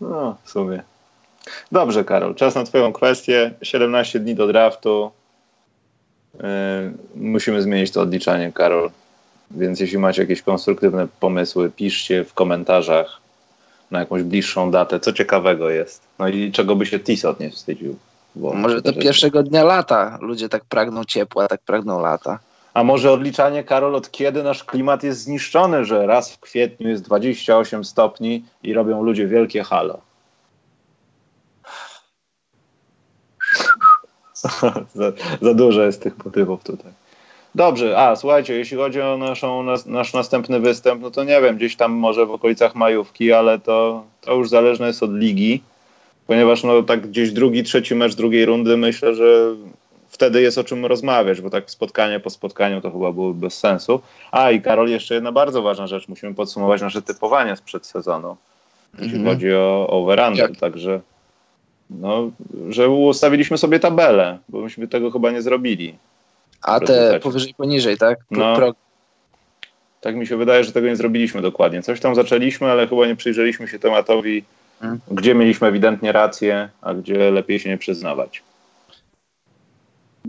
[0.00, 0.82] No, w sumie.
[1.72, 3.54] Dobrze, Karol, czas na Twoją kwestię.
[3.62, 5.10] 17 dni do draftu.
[6.34, 6.40] Yy,
[7.14, 8.90] musimy zmienić to odliczanie, Karol.
[9.50, 13.20] Więc jeśli macie jakieś konstruktywne pomysły, piszcie w komentarzach
[13.90, 16.02] na jakąś bliższą datę, co ciekawego jest.
[16.18, 17.96] No i czego by się Tisot nie wstydził.
[18.36, 20.18] Może do pierwszego dnia lata.
[20.20, 22.38] Ludzie tak pragną ciepła, tak pragną lata.
[22.74, 27.02] A może odliczanie, Karol, od kiedy nasz klimat jest zniszczony, że raz w kwietniu jest
[27.02, 30.00] 28 stopni i robią ludzie wielkie halo?
[34.94, 35.12] za,
[35.42, 36.92] za dużo jest tych motywów tutaj.
[37.54, 41.56] Dobrze, a słuchajcie, jeśli chodzi o naszą, nas, nasz następny występ, no to nie wiem,
[41.56, 45.62] gdzieś tam może w okolicach majówki, ale to, to już zależne jest od ligi,
[46.26, 49.54] ponieważ no tak gdzieś drugi, trzeci mecz drugiej rundy myślę, że
[50.08, 54.00] wtedy jest o czym rozmawiać, bo tak spotkanie po spotkaniu to chyba byłoby bez sensu.
[54.32, 58.36] A i Karol, jeszcze jedna bardzo ważna rzecz, musimy podsumować nasze typowanie sprzed sezonu,
[58.98, 59.28] jeśli mm -hmm.
[59.30, 60.16] chodzi o, o
[60.60, 61.00] także
[61.90, 62.30] no,
[62.68, 65.98] że ustawiliśmy sobie tabelę, bo myśmy tego chyba nie zrobili.
[66.62, 68.18] A te powyżej, poniżej, tak?
[68.30, 68.56] No,
[70.00, 71.82] tak mi się wydaje, że tego nie zrobiliśmy dokładnie.
[71.82, 74.44] Coś tam zaczęliśmy, ale chyba nie przyjrzeliśmy się tematowi,
[74.80, 75.00] hmm.
[75.10, 78.42] gdzie mieliśmy ewidentnie rację, a gdzie lepiej się nie przyznawać.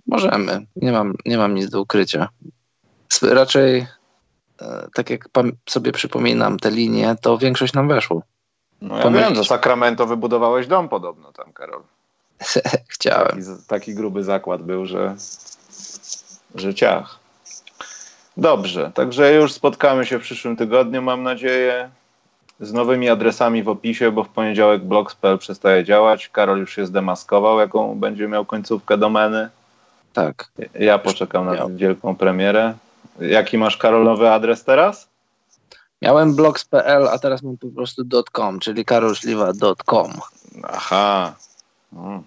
[0.07, 0.65] Możemy.
[0.75, 2.29] Nie mam, nie mam nic do ukrycia.
[3.21, 3.85] Raczej,
[4.61, 5.29] e, tak jak
[5.69, 8.23] sobie przypominam te linie, to większość nam weszło.
[8.81, 11.81] No ja wiem, że Sacramento wybudowałeś dom podobno tam, Karol.
[12.87, 13.27] Chciałem.
[13.27, 15.15] Taki, taki, gruby zakład był, że,
[16.55, 17.19] że ciach.
[18.37, 21.89] Dobrze, także już spotkamy się w przyszłym tygodniu, mam nadzieję,
[22.59, 26.29] z nowymi adresami w opisie, bo w poniedziałek blogspell przestaje działać.
[26.29, 29.49] Karol już się zdemaskował, jaką będzie miał końcówkę domeny.
[30.13, 30.51] Tak.
[30.79, 32.73] Ja poczekam na wielką premierę.
[33.19, 35.08] Jaki masz Karolowy adres teraz?
[36.01, 40.13] Miałem blogs.pl, a teraz mam po prostu .com, czyli karolszliwa.com.
[40.63, 41.35] Aha.
[41.95, 42.23] Hmm.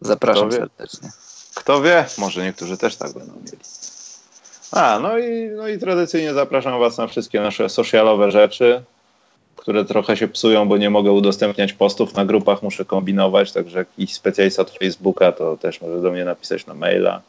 [0.00, 1.10] Zapraszam Kto serdecznie.
[1.54, 3.58] Kto wie, może niektórzy też tak będą mieli.
[4.72, 8.82] A, no i, no i tradycyjnie zapraszam Was na wszystkie nasze socialowe rzeczy,
[9.56, 14.14] które trochę się psują, bo nie mogę udostępniać postów na grupach, muszę kombinować, także jakiś
[14.14, 17.20] specjalista od Facebooka to też może do mnie napisać na maila.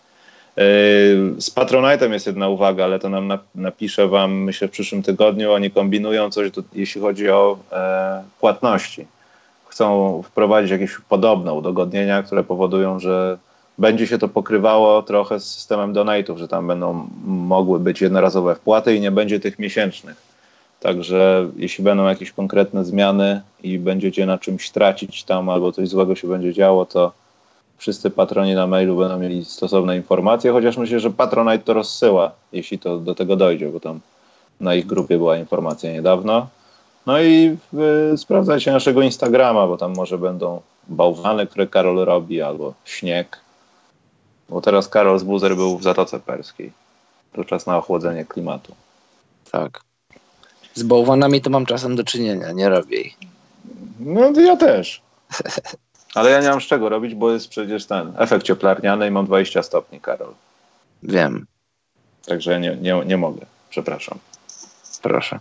[0.58, 5.52] Yy, z Patronite'em jest jedna uwaga, ale to nam napiszę wam, myślę, w przyszłym tygodniu.
[5.52, 9.06] Oni kombinują coś, jeśli chodzi o e, płatności.
[9.66, 13.38] Chcą wprowadzić jakieś podobne udogodnienia, które powodują, że
[13.78, 18.96] będzie się to pokrywało trochę z systemem donate'ów, że tam będą mogły być jednorazowe wpłaty
[18.96, 20.16] i nie będzie tych miesięcznych.
[20.80, 26.16] Także jeśli będą jakieś konkretne zmiany i będziecie na czymś tracić tam albo coś złego
[26.16, 27.12] się będzie działo, to
[27.78, 32.80] wszyscy patroni na mailu będą mieli stosowne informacje, chociaż myślę, że Patronite to rozsyła, jeśli
[32.80, 34.00] to do tego dojdzie, bo tam
[34.60, 36.48] na ich grupie była informacja niedawno.
[37.06, 37.58] No i
[38.14, 43.40] y, sprawdzajcie naszego Instagrama, bo tam może będą bałwany, które Karol robi, albo śnieg.
[44.50, 46.72] Bo teraz Karol z Buzer był w Zatoce Perskiej.
[47.34, 48.76] To czas na ochłodzenie klimatu.
[49.52, 49.82] Tak.
[50.74, 53.18] Z bałwanami to mam czasem do czynienia, nie robię ich.
[54.00, 55.02] No to ja też.
[56.16, 59.26] Ale ja nie mam z czego robić, bo jest przecież ten efekt cieplarniany i mam
[59.26, 60.34] 20 stopni, Karol.
[61.04, 61.46] Wiem.
[62.26, 63.46] Także nie, nie, nie mogę.
[63.70, 64.20] Przepraszam.
[65.02, 65.40] Proszę.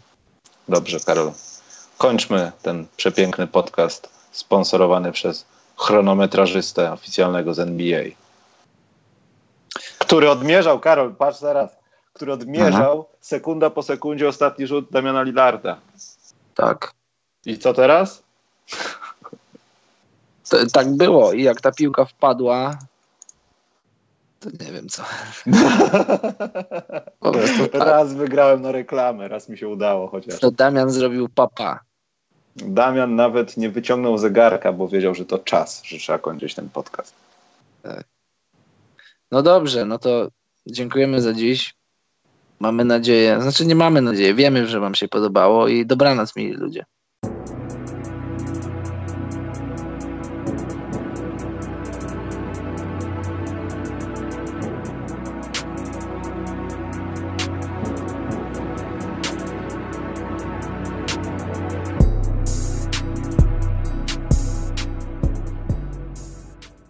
[0.69, 1.33] Dobrze, Karol.
[1.99, 5.45] Kończmy ten przepiękny podcast sponsorowany przez
[5.77, 8.03] chronometrażystę oficjalnego z NBA.
[9.99, 11.71] Który odmierzał, Karol, patrz teraz,
[12.13, 13.19] który odmierzał Aha.
[13.21, 15.77] sekunda po sekundzie ostatni rzut Damiana Lillarda.
[16.55, 16.93] Tak.
[17.47, 18.23] I co teraz?
[20.73, 22.79] Tak było i jak ta piłka wpadła,
[24.41, 25.03] to nie wiem co.
[27.33, 27.79] prostu.
[27.79, 30.41] Raz wygrałem na reklamę, raz mi się udało chociaż.
[30.41, 31.81] To Damian zrobił papa.
[32.57, 37.15] Damian nawet nie wyciągnął zegarka, bo wiedział, że to czas, że trzeba kończyć ten podcast.
[37.83, 38.05] Tak.
[39.31, 40.29] No dobrze, no to
[40.67, 41.75] dziękujemy za dziś.
[42.61, 46.85] Mamy nadzieję, znaczy nie mamy nadzieję, wiemy, że Wam się podobało i dobranoc, mili ludzie.